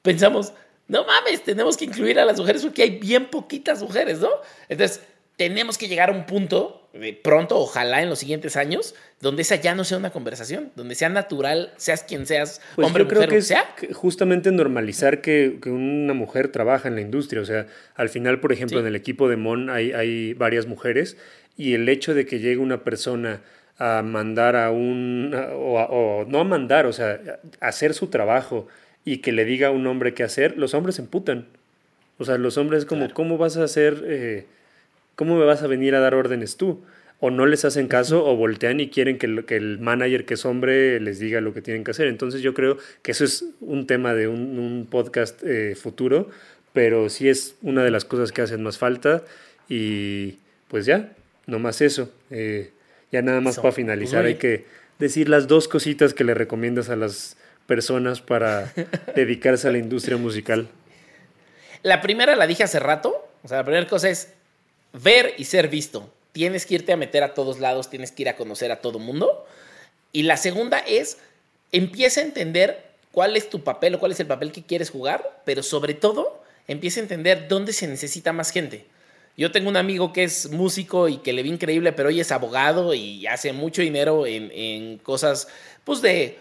pensamos, 0.01 0.51
no 0.89 1.05
mames, 1.05 1.45
tenemos 1.45 1.77
que 1.77 1.85
incluir 1.85 2.19
a 2.19 2.25
las 2.25 2.37
mujeres 2.37 2.61
porque 2.61 2.83
hay 2.83 2.99
bien 2.99 3.27
poquitas 3.27 3.81
mujeres, 3.81 4.19
¿no? 4.19 4.31
Entonces, 4.67 4.99
tenemos 5.37 5.77
que 5.77 5.87
llegar 5.87 6.09
a 6.09 6.11
un 6.11 6.25
punto, 6.25 6.89
de 6.91 7.13
pronto, 7.13 7.57
ojalá 7.57 8.03
en 8.03 8.09
los 8.09 8.19
siguientes 8.19 8.57
años, 8.57 8.95
donde 9.21 9.43
esa 9.43 9.55
ya 9.55 9.73
no 9.75 9.85
sea 9.85 9.97
una 9.97 10.09
conversación, 10.09 10.73
donde 10.75 10.95
sea 10.95 11.07
natural, 11.07 11.71
seas 11.77 12.03
quien 12.03 12.25
seas, 12.25 12.59
pues 12.75 12.85
hombre, 12.85 13.05
yo 13.05 13.07
creo 13.07 13.29
que 13.29 13.41
sea. 13.41 13.77
Justamente 13.93 14.51
normalizar 14.51 15.21
que, 15.21 15.57
una 15.67 16.13
mujer 16.13 16.51
trabaja 16.51 16.89
en 16.89 16.95
la 16.95 17.01
industria. 17.01 17.41
O 17.41 17.45
sea, 17.45 17.65
al 17.95 18.09
final, 18.09 18.41
por 18.41 18.51
ejemplo, 18.51 18.81
en 18.81 18.87
el 18.87 18.97
equipo 18.97 19.29
de 19.29 19.37
Mon 19.37 19.69
hay, 19.69 19.93
hay 19.93 20.33
varias 20.33 20.65
mujeres 20.65 21.15
y 21.55 21.75
el 21.75 21.87
hecho 21.87 22.13
de 22.13 22.25
que 22.25 22.39
llegue 22.39 22.57
una 22.57 22.83
persona 22.83 23.41
a 23.79 24.01
mandar 24.03 24.57
a 24.57 24.71
un, 24.71 25.33
o, 25.33 26.25
no 26.27 26.41
a 26.41 26.43
mandar, 26.43 26.85
o 26.85 26.93
sea, 26.93 27.39
hacer 27.61 27.93
su 27.93 28.07
trabajo 28.07 28.67
y 29.05 29.19
que 29.19 29.31
le 29.31 29.45
diga 29.45 29.69
a 29.69 29.71
un 29.71 29.87
hombre 29.87 30.13
qué 30.13 30.23
hacer, 30.23 30.57
los 30.57 30.73
hombres 30.73 30.95
se 30.95 31.01
emputan. 31.01 31.47
O 32.17 32.25
sea, 32.25 32.37
los 32.37 32.57
hombres 32.57 32.85
como, 32.85 33.11
¿cómo 33.13 33.37
vas 33.37 33.55
a 33.55 33.63
hacer, 33.63 34.03
eh, 34.05 34.45
cómo 35.15 35.37
me 35.37 35.45
vas 35.45 35.63
a 35.63 35.67
venir 35.67 35.95
a 35.95 36.01
dar 36.01 36.13
órdenes 36.13 36.57
tú? 36.57 36.83
O 37.21 37.31
no 37.31 37.45
les 37.45 37.63
hacen 37.63 37.87
caso 37.87 38.25
o 38.25 38.35
voltean 38.35 38.81
y 38.81 38.89
quieren 38.89 39.17
que 39.17 39.25
el, 39.25 39.45
que 39.45 39.55
el 39.55 39.79
manager 39.79 40.25
que 40.25 40.33
es 40.33 40.45
hombre 40.45 40.99
les 40.99 41.19
diga 41.19 41.39
lo 41.39 41.53
que 41.53 41.61
tienen 41.61 41.85
que 41.85 41.91
hacer. 41.91 42.07
Entonces 42.07 42.41
yo 42.41 42.53
creo 42.53 42.77
que 43.01 43.11
eso 43.11 43.23
es 43.23 43.45
un 43.61 43.87
tema 43.87 44.13
de 44.13 44.27
un, 44.27 44.87
podcast 44.91 45.41
eh, 45.43 45.75
futuro, 45.75 46.29
pero 46.73 47.07
sí 47.07 47.29
es 47.29 47.55
una 47.61 47.83
de 47.83 47.91
las 47.91 48.03
cosas 48.03 48.33
que 48.33 48.41
hacen 48.41 48.61
más 48.61 48.77
falta 48.77 49.23
y 49.69 50.37
pues 50.67 50.85
ya, 50.85 51.13
no 51.47 51.59
más 51.59 51.79
eso. 51.81 52.11
Eh, 52.29 52.71
ya 53.11 53.21
nada 53.21 53.41
más 53.41 53.57
para 53.57 53.71
finalizar, 53.71 54.25
hay 54.25 54.35
que 54.35 54.65
decir 54.99 55.29
las 55.29 55.47
dos 55.47 55.67
cositas 55.67 56.13
que 56.13 56.23
le 56.23 56.33
recomiendas 56.33 56.89
a 56.89 56.95
las 56.95 57.37
personas 57.65 58.21
para 58.21 58.73
dedicarse 59.15 59.67
a 59.67 59.71
la 59.71 59.77
industria 59.77 60.17
musical. 60.17 60.67
La 61.81 62.01
primera 62.01 62.35
la 62.35 62.47
dije 62.47 62.63
hace 62.63 62.79
rato, 62.79 63.29
o 63.43 63.47
sea, 63.47 63.57
la 63.57 63.63
primera 63.63 63.87
cosa 63.87 64.09
es 64.09 64.33
ver 64.93 65.33
y 65.37 65.45
ser 65.45 65.69
visto. 65.69 66.11
Tienes 66.31 66.65
que 66.65 66.75
irte 66.75 66.91
a 66.91 66.97
meter 66.97 67.23
a 67.23 67.33
todos 67.33 67.59
lados, 67.59 67.89
tienes 67.89 68.11
que 68.11 68.23
ir 68.23 68.29
a 68.29 68.35
conocer 68.35 68.71
a 68.71 68.81
todo 68.81 68.99
mundo. 68.99 69.45
Y 70.11 70.23
la 70.23 70.37
segunda 70.37 70.79
es, 70.79 71.17
empieza 71.71 72.21
a 72.21 72.23
entender 72.23 72.89
cuál 73.11 73.35
es 73.35 73.49
tu 73.49 73.63
papel 73.63 73.95
o 73.95 73.99
cuál 73.99 74.11
es 74.11 74.19
el 74.19 74.27
papel 74.27 74.51
que 74.51 74.63
quieres 74.63 74.89
jugar, 74.89 75.41
pero 75.45 75.63
sobre 75.63 75.93
todo, 75.93 76.43
empieza 76.67 76.99
a 76.99 77.03
entender 77.03 77.47
dónde 77.47 77.73
se 77.73 77.87
necesita 77.87 78.33
más 78.33 78.51
gente. 78.51 78.85
Yo 79.39 79.53
tengo 79.53 79.69
un 79.69 79.77
amigo 79.77 80.11
que 80.11 80.25
es 80.25 80.51
músico 80.51 81.07
y 81.07 81.19
que 81.19 81.31
le 81.31 81.43
vi 81.43 81.49
increíble, 81.49 81.93
pero 81.93 82.09
hoy 82.09 82.19
es 82.19 82.29
abogado 82.33 82.93
y 82.93 83.25
hace 83.25 83.53
mucho 83.53 83.81
dinero 83.81 84.25
en, 84.25 84.97
cosas, 84.97 85.47
pues 85.85 86.01
de 86.01 86.37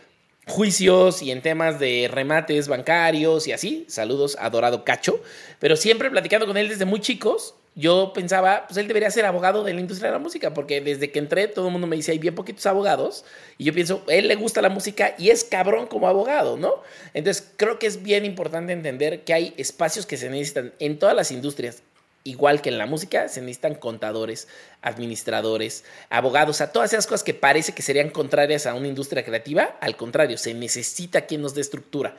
juicios 0.49 1.23
y 1.23 1.31
en 1.31 1.41
temas 1.41 1.79
de 1.79 2.11
remates 2.13 2.67
bancarios 2.67 3.47
y 3.47 3.53
así. 3.53 3.85
Saludos, 3.87 4.37
adorado 4.41 4.83
Cacho. 4.83 5.23
Pero 5.61 5.77
siempre 5.77 6.11
platicando 6.11 6.45
con 6.45 6.57
él 6.57 6.69
desde 6.69 6.87
muy 6.87 6.99
chicos, 6.99 7.55
yo 7.77 8.13
pensaba, 8.13 8.65
pues 8.67 8.77
él 8.79 8.89
debería 8.89 9.13
ser 9.13 9.27
abogado 9.27 9.63
de 9.63 9.75
la 9.75 9.81
industria 9.81 10.11
de 10.11 10.17
la 10.17 10.19
música, 10.19 10.53
porque 10.53 10.81
desde 10.81 11.13
que 11.13 11.21
entré 11.21 11.47
todo 11.47 11.67
el 11.67 11.73
mundo 11.73 11.87
me 11.87 11.95
dice, 11.95 12.11
hay 12.11 12.19
bien 12.19 12.35
poquitos 12.35 12.67
abogados, 12.67 13.25
y 13.59 13.63
yo 13.63 13.73
pienso, 13.73 14.03
él 14.09 14.27
le 14.27 14.35
gusta 14.35 14.61
la 14.61 14.71
música 14.71 15.15
y 15.17 15.31
es 15.31 15.45
cabrón 15.45 15.87
como 15.87 16.09
abogado, 16.09 16.57
¿no? 16.57 16.83
Entonces 17.15 17.49
creo 17.57 17.79
que 17.79 17.87
es 17.87 18.03
bien 18.03 18.25
importante 18.25 18.73
entender 18.73 19.23
que 19.23 19.35
hay 19.35 19.55
espacios 19.57 20.05
que 20.05 20.17
se 20.17 20.29
necesitan 20.29 20.73
en 20.81 20.99
todas 20.99 21.15
las 21.15 21.31
industrias 21.31 21.85
igual 22.25 22.61
que 22.61 22.69
en 22.69 22.79
la 22.79 22.87
música, 22.87 23.29
se 23.29 23.41
necesitan 23.41 23.75
contadores, 23.75 24.49
administradores, 24.83 25.85
abogados, 26.11 26.61
a 26.61 26.73
todas 26.73 26.93
esas 26.93 27.07
cosas 27.07 27.25
que 27.25 27.35
parece 27.35 27.73
que 27.73 27.83
serían 27.83 28.11
contrarias 28.11 28.67
a 28.67 28.75
una 28.75 28.89
industria 28.89 29.25
creativa. 29.25 29.77
Al 29.81 29.97
contrario, 29.97 30.39
se 30.39 30.55
necesita 30.55 31.23
quien 31.23 31.43
nos 31.43 31.55
dé 31.55 31.61
estructura. 31.61 32.17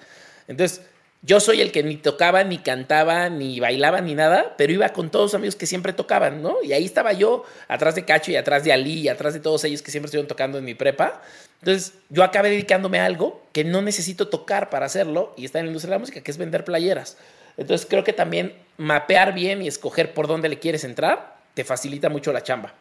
Entonces, 0.47 0.81
yo 1.21 1.41
soy 1.41 1.59
el 1.59 1.73
que 1.73 1.83
ni 1.83 1.97
tocaba, 1.97 2.45
ni 2.45 2.59
cantaba, 2.59 3.29
ni 3.29 3.59
bailaba, 3.59 3.99
ni 3.99 4.15
nada, 4.15 4.55
pero 4.57 4.71
iba 4.71 4.87
con 4.89 5.09
todos 5.11 5.25
los 5.25 5.35
amigos 5.35 5.57
que 5.57 5.65
siempre 5.65 5.91
tocaban, 5.91 6.41
¿no? 6.41 6.55
Y 6.63 6.71
ahí 6.71 6.85
estaba 6.85 7.11
yo, 7.11 7.43
atrás 7.67 7.95
de 7.95 8.05
Cacho 8.05 8.31
y 8.31 8.37
atrás 8.37 8.63
de 8.63 8.71
Ali 8.71 9.01
y 9.01 9.09
atrás 9.09 9.33
de 9.33 9.41
todos 9.41 9.65
ellos 9.65 9.81
que 9.81 9.91
siempre 9.91 10.07
estuvieron 10.07 10.29
tocando 10.29 10.57
en 10.57 10.63
mi 10.63 10.75
prepa. 10.75 11.21
Entonces, 11.59 11.93
yo 12.07 12.23
acabé 12.23 12.49
dedicándome 12.49 12.99
a 12.99 13.05
algo 13.05 13.43
que 13.51 13.65
no 13.65 13.81
necesito 13.81 14.29
tocar 14.29 14.69
para 14.69 14.85
hacerlo 14.85 15.33
y 15.35 15.43
está 15.43 15.59
en 15.59 15.65
la 15.65 15.71
industria 15.71 15.89
de 15.91 15.95
la 15.95 15.99
música, 15.99 16.21
que 16.21 16.31
es 16.31 16.37
vender 16.37 16.63
playeras. 16.63 17.17
Entonces 17.59 17.85
creo 17.87 18.05
que 18.05 18.13
también 18.13 18.53
mapear 18.77 19.33
bien 19.33 19.61
y 19.61 19.67
escoger 19.67 20.13
por 20.13 20.27
dónde 20.27 20.47
le 20.47 20.59
quieres 20.59 20.85
entrar 20.85 21.37
te 21.53 21.65
facilita 21.65 22.07
mucho 22.07 22.31
la 22.31 22.41
chamba. 22.41 22.73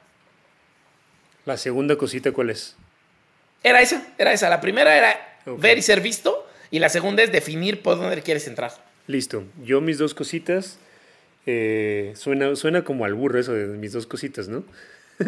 La 1.44 1.56
segunda 1.56 1.96
cosita, 1.96 2.30
¿cuál 2.30 2.50
es? 2.50 2.76
Era 3.64 3.82
esa, 3.82 4.06
era 4.18 4.32
esa. 4.32 4.48
La 4.48 4.60
primera 4.60 4.96
era 4.96 5.40
ver 5.46 5.78
y 5.78 5.82
ser 5.82 6.00
visto 6.00 6.48
y 6.70 6.78
la 6.78 6.88
segunda 6.88 7.24
es 7.24 7.32
definir 7.32 7.82
por 7.82 7.98
dónde 7.98 8.14
le 8.14 8.22
quieres 8.22 8.46
entrar. 8.46 8.72
Listo. 9.08 9.42
Yo 9.64 9.80
mis 9.80 9.98
dos 9.98 10.14
cositas, 10.14 10.78
eh, 11.44 12.12
suena, 12.14 12.54
suena 12.54 12.84
como 12.84 13.04
al 13.04 13.14
burro 13.14 13.40
eso 13.40 13.52
de 13.52 13.66
mis 13.66 13.92
dos 13.92 14.06
cositas, 14.06 14.48
¿no? 14.48 14.62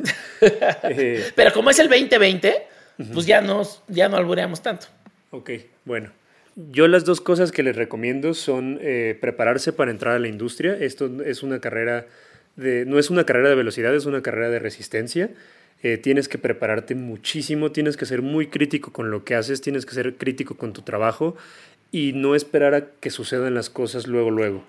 Eh, 0.84 1.32
Pero 1.34 1.53
como 1.53 1.70
es 1.70 1.78
el 1.80 1.88
2020, 1.88 2.66
pues 3.12 3.26
ya 3.26 3.40
no, 3.40 3.68
ya 3.88 4.09
no 4.09 4.16
albureamos 4.16 4.62
tanto. 4.62 4.86
Ok, 5.32 5.51
bueno. 5.84 6.12
Yo 6.68 6.88
las 6.88 7.04
dos 7.04 7.20
cosas 7.20 7.52
que 7.52 7.62
les 7.62 7.76
recomiendo 7.76 8.34
son 8.34 8.78
eh, 8.82 9.16
prepararse 9.18 9.72
para 9.72 9.90
entrar 9.90 10.16
a 10.16 10.18
la 10.18 10.28
industria. 10.28 10.76
Esto 10.78 11.22
es 11.24 11.42
una 11.42 11.61
carrera 11.61 12.06
de, 12.56 12.84
no 12.84 12.98
es 12.98 13.08
una 13.08 13.24
carrera 13.24 13.48
de 13.48 13.54
velocidad, 13.54 13.94
es 13.94 14.04
una 14.04 14.22
carrera 14.22 14.50
de 14.50 14.58
resistencia. 14.58 15.30
eh, 15.82 15.96
tienes 15.96 16.28
que 16.28 16.36
prepararte 16.36 16.94
muchísimo, 16.94 17.72
tienes 17.72 17.96
que 17.96 18.04
ser 18.04 18.20
muy 18.20 18.48
crítico 18.48 18.92
con 18.92 19.11
lo 19.11 19.24
que 19.24 19.34
haces, 19.34 19.62
tienes 19.62 19.86
que 19.86 19.94
ser 19.94 20.16
crítico 20.16 20.56
con 20.56 20.74
tu 20.74 20.82
trabajo 20.82 21.36
y 21.90 22.12
no 22.12 22.34
esperar 22.34 22.74
a 22.74 22.90
que 23.00 23.11
sucedan 23.11 23.54
las 23.54 23.70
cosas 23.70 24.06
luego, 24.06 24.30
luego. 24.30 24.62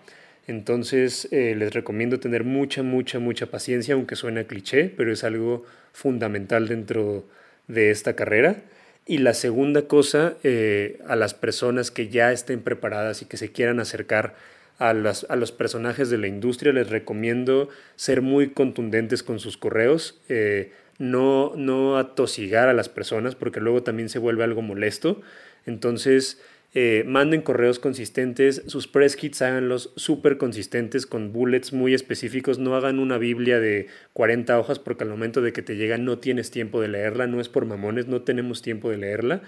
Entonces 0.47 1.27
eh, 1.31 1.55
les 1.57 1.73
recomiendo 1.73 2.19
tener 2.19 2.45
mucha, 2.45 2.83
mucha, 2.83 3.19
mucha 3.19 3.47
paciencia, 3.47 3.95
aunque 3.95 4.15
suene 4.15 4.45
cliché, 4.45 4.85
pero 4.95 5.11
es 5.11 5.23
algo 5.25 5.65
fundamental 5.91 6.67
dentro 6.69 7.25
de 7.67 7.91
esta 7.91 8.15
carrera. 8.15 8.63
Y 9.06 9.18
la 9.18 9.34
segunda 9.34 9.88
cosa, 9.88 10.36
eh, 10.43 10.99
a 11.08 11.16
las 11.16 11.34
personas 11.34 11.91
que 11.91 12.10
ya 12.10 12.32
estén 12.32 12.62
preparadas 12.62 13.22
y 13.22 13.26
que 13.26 13.38
se 13.38 13.52
quieran 13.52 13.80
acercar 13.80 14.36
a, 14.78 14.89
a, 14.89 15.36
los 15.36 15.52
personajes 15.52 16.10
de 16.10 16.18
la 16.18 16.28
industria, 16.28 16.72
les 16.72 16.89
recomiendo 16.89 17.70
ser 17.95 18.22
muy 18.22 18.49
contundentes 18.49 19.24
con 19.24 19.39
sus 19.39 19.58
correos, 19.58 20.20
eh, 20.30 20.72
no, 20.97 21.54
no 21.56 21.97
atosigar 21.97 22.70
a 22.70 22.74
las 22.74 22.89
personas, 22.89 23.36
porque 23.36 23.60
luego 23.60 23.84
también 23.84 24.10
se 24.10 24.20
vuelve 24.20 24.43
algo 24.43 24.62
molesto. 24.62 25.22
Entonces, 25.66 26.39
eh, 26.74 27.03
manden 27.05 27.41
correos 27.41 27.80
consistentes, 27.80 28.63
sus 28.67 28.88
press 28.88 29.17
kits 29.17 29.41
háganlos 29.41 29.91
súper 29.97 30.38
consistentes 30.38 31.05
con 31.05 31.34
bullets 31.34 31.74
muy 31.74 31.93
específicos, 31.93 32.59
no 32.59 32.76
hagan 32.76 32.99
una 32.99 33.17
Biblia 33.17 33.59
de 33.59 33.88
40 34.13 34.57
hojas 34.57 34.80
porque 34.80 35.03
al 35.03 35.09
momento 35.09 35.41
de 35.41 35.51
que 35.51 35.61
te 35.61 35.76
llega 35.76 35.97
no 35.97 36.19
tienes 36.19 36.49
tiempo 36.49 36.80
de 36.80 36.88
leerla, 36.88 37.28
no 37.28 37.41
es 37.41 37.49
por 37.49 37.65
mamones, 37.65 38.07
no 38.07 38.22
tenemos 38.22 38.61
tiempo 38.61 38.89
de 38.89 38.97
leerla. 38.97 39.41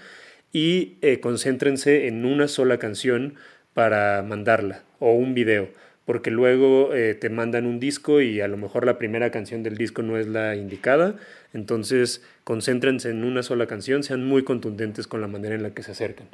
Y 0.52 0.98
eh, 1.00 1.18
concéntrense 1.20 2.06
en 2.06 2.24
una 2.26 2.46
sola 2.46 2.78
canción 2.78 3.34
para 3.72 4.22
mandarla 4.22 4.84
o 4.98 5.12
un 5.12 5.34
video 5.34 5.70
porque 6.04 6.30
luego 6.30 6.92
eh, 6.92 7.14
te 7.14 7.30
mandan 7.30 7.66
un 7.66 7.80
disco 7.80 8.20
y 8.20 8.40
a 8.40 8.48
lo 8.48 8.56
mejor 8.56 8.84
la 8.84 8.98
primera 8.98 9.30
canción 9.30 9.62
del 9.62 9.76
disco 9.76 10.02
no 10.02 10.18
es 10.18 10.26
la 10.26 10.54
indicada, 10.54 11.16
entonces 11.54 12.22
concéntrense 12.44 13.10
en 13.10 13.24
una 13.24 13.42
sola 13.42 13.66
canción, 13.66 14.02
sean 14.02 14.24
muy 14.24 14.44
contundentes 14.44 15.06
con 15.06 15.20
la 15.20 15.28
manera 15.28 15.54
en 15.54 15.62
la 15.62 15.72
que 15.72 15.82
se 15.82 15.92
acercan. 15.92 16.28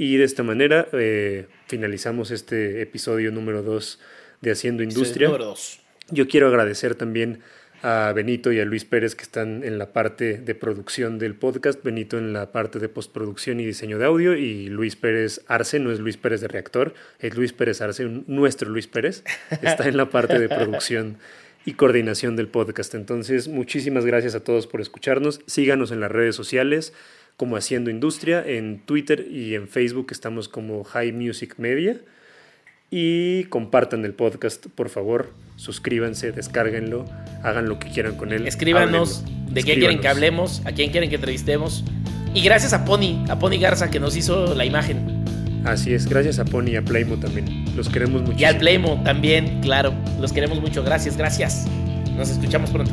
Y 0.00 0.16
de 0.16 0.24
esta 0.24 0.42
manera 0.42 0.88
eh, 0.94 1.46
finalizamos 1.66 2.30
este 2.30 2.80
episodio 2.80 3.30
número 3.32 3.62
2 3.62 4.00
de 4.40 4.50
Haciendo 4.50 4.82
Industria. 4.82 5.26
Número 5.26 5.44
dos. 5.44 5.80
Yo 6.08 6.26
quiero 6.26 6.48
agradecer 6.48 6.94
también 6.94 7.40
a 7.82 8.10
Benito 8.14 8.50
y 8.50 8.60
a 8.60 8.64
Luis 8.64 8.86
Pérez 8.86 9.14
que 9.14 9.24
están 9.24 9.62
en 9.62 9.76
la 9.76 9.92
parte 9.92 10.38
de 10.38 10.54
producción 10.54 11.18
del 11.18 11.34
podcast, 11.34 11.84
Benito 11.84 12.16
en 12.16 12.32
la 12.32 12.50
parte 12.50 12.78
de 12.78 12.88
postproducción 12.88 13.60
y 13.60 13.66
diseño 13.66 13.98
de 13.98 14.06
audio 14.06 14.34
y 14.36 14.68
Luis 14.68 14.96
Pérez 14.96 15.42
Arce, 15.48 15.78
no 15.80 15.92
es 15.92 16.00
Luis 16.00 16.16
Pérez 16.16 16.40
de 16.40 16.48
Reactor, 16.48 16.94
es 17.18 17.36
Luis 17.36 17.52
Pérez 17.52 17.82
Arce, 17.82 18.04
nuestro 18.26 18.70
Luis 18.70 18.86
Pérez, 18.86 19.22
está 19.60 19.86
en 19.86 19.98
la 19.98 20.08
parte 20.08 20.38
de 20.38 20.48
producción 20.48 21.18
y 21.66 21.74
coordinación 21.74 22.36
del 22.36 22.48
podcast. 22.48 22.94
Entonces, 22.94 23.48
muchísimas 23.48 24.06
gracias 24.06 24.34
a 24.34 24.42
todos 24.42 24.66
por 24.66 24.80
escucharnos, 24.80 25.42
síganos 25.44 25.90
en 25.90 26.00
las 26.00 26.10
redes 26.10 26.34
sociales 26.34 26.94
como 27.40 27.56
Haciendo 27.56 27.88
Industria, 27.88 28.44
en 28.46 28.80
Twitter 28.80 29.26
y 29.30 29.54
en 29.54 29.66
Facebook 29.66 30.08
estamos 30.10 30.46
como 30.46 30.84
High 30.84 31.12
Music 31.12 31.54
Media. 31.56 31.98
Y 32.90 33.44
compartan 33.44 34.04
el 34.04 34.12
podcast, 34.12 34.66
por 34.66 34.90
favor. 34.90 35.32
Suscríbanse, 35.56 36.32
descárguenlo, 36.32 37.06
hagan 37.42 37.66
lo 37.66 37.78
que 37.78 37.88
quieran 37.88 38.16
con 38.16 38.34
él. 38.34 38.46
Escríbanos 38.46 39.24
de 39.48 39.62
qué 39.62 39.76
quieren 39.76 40.00
que 40.00 40.08
hablemos, 40.08 40.60
a 40.66 40.72
quién 40.72 40.90
quieren 40.90 41.08
que 41.08 41.16
entrevistemos. 41.16 41.82
Y 42.34 42.42
gracias 42.42 42.74
a 42.74 42.84
Pony, 42.84 43.24
a 43.30 43.38
Pony 43.38 43.58
Garza 43.58 43.90
que 43.90 44.00
nos 44.00 44.18
hizo 44.18 44.54
la 44.54 44.66
imagen. 44.66 45.24
Así 45.64 45.94
es, 45.94 46.06
gracias 46.06 46.38
a 46.40 46.44
Pony 46.44 46.72
y 46.72 46.76
a 46.76 46.82
Playmo 46.82 47.16
también. 47.16 47.64
Los 47.74 47.88
queremos 47.88 48.20
mucho. 48.20 48.38
Y 48.38 48.44
al 48.44 48.58
Playmo 48.58 49.02
también, 49.02 49.62
claro. 49.62 49.94
Los 50.20 50.34
queremos 50.34 50.60
mucho. 50.60 50.84
Gracias, 50.84 51.16
gracias. 51.16 51.66
Nos 52.18 52.28
escuchamos 52.28 52.68
pronto. 52.68 52.92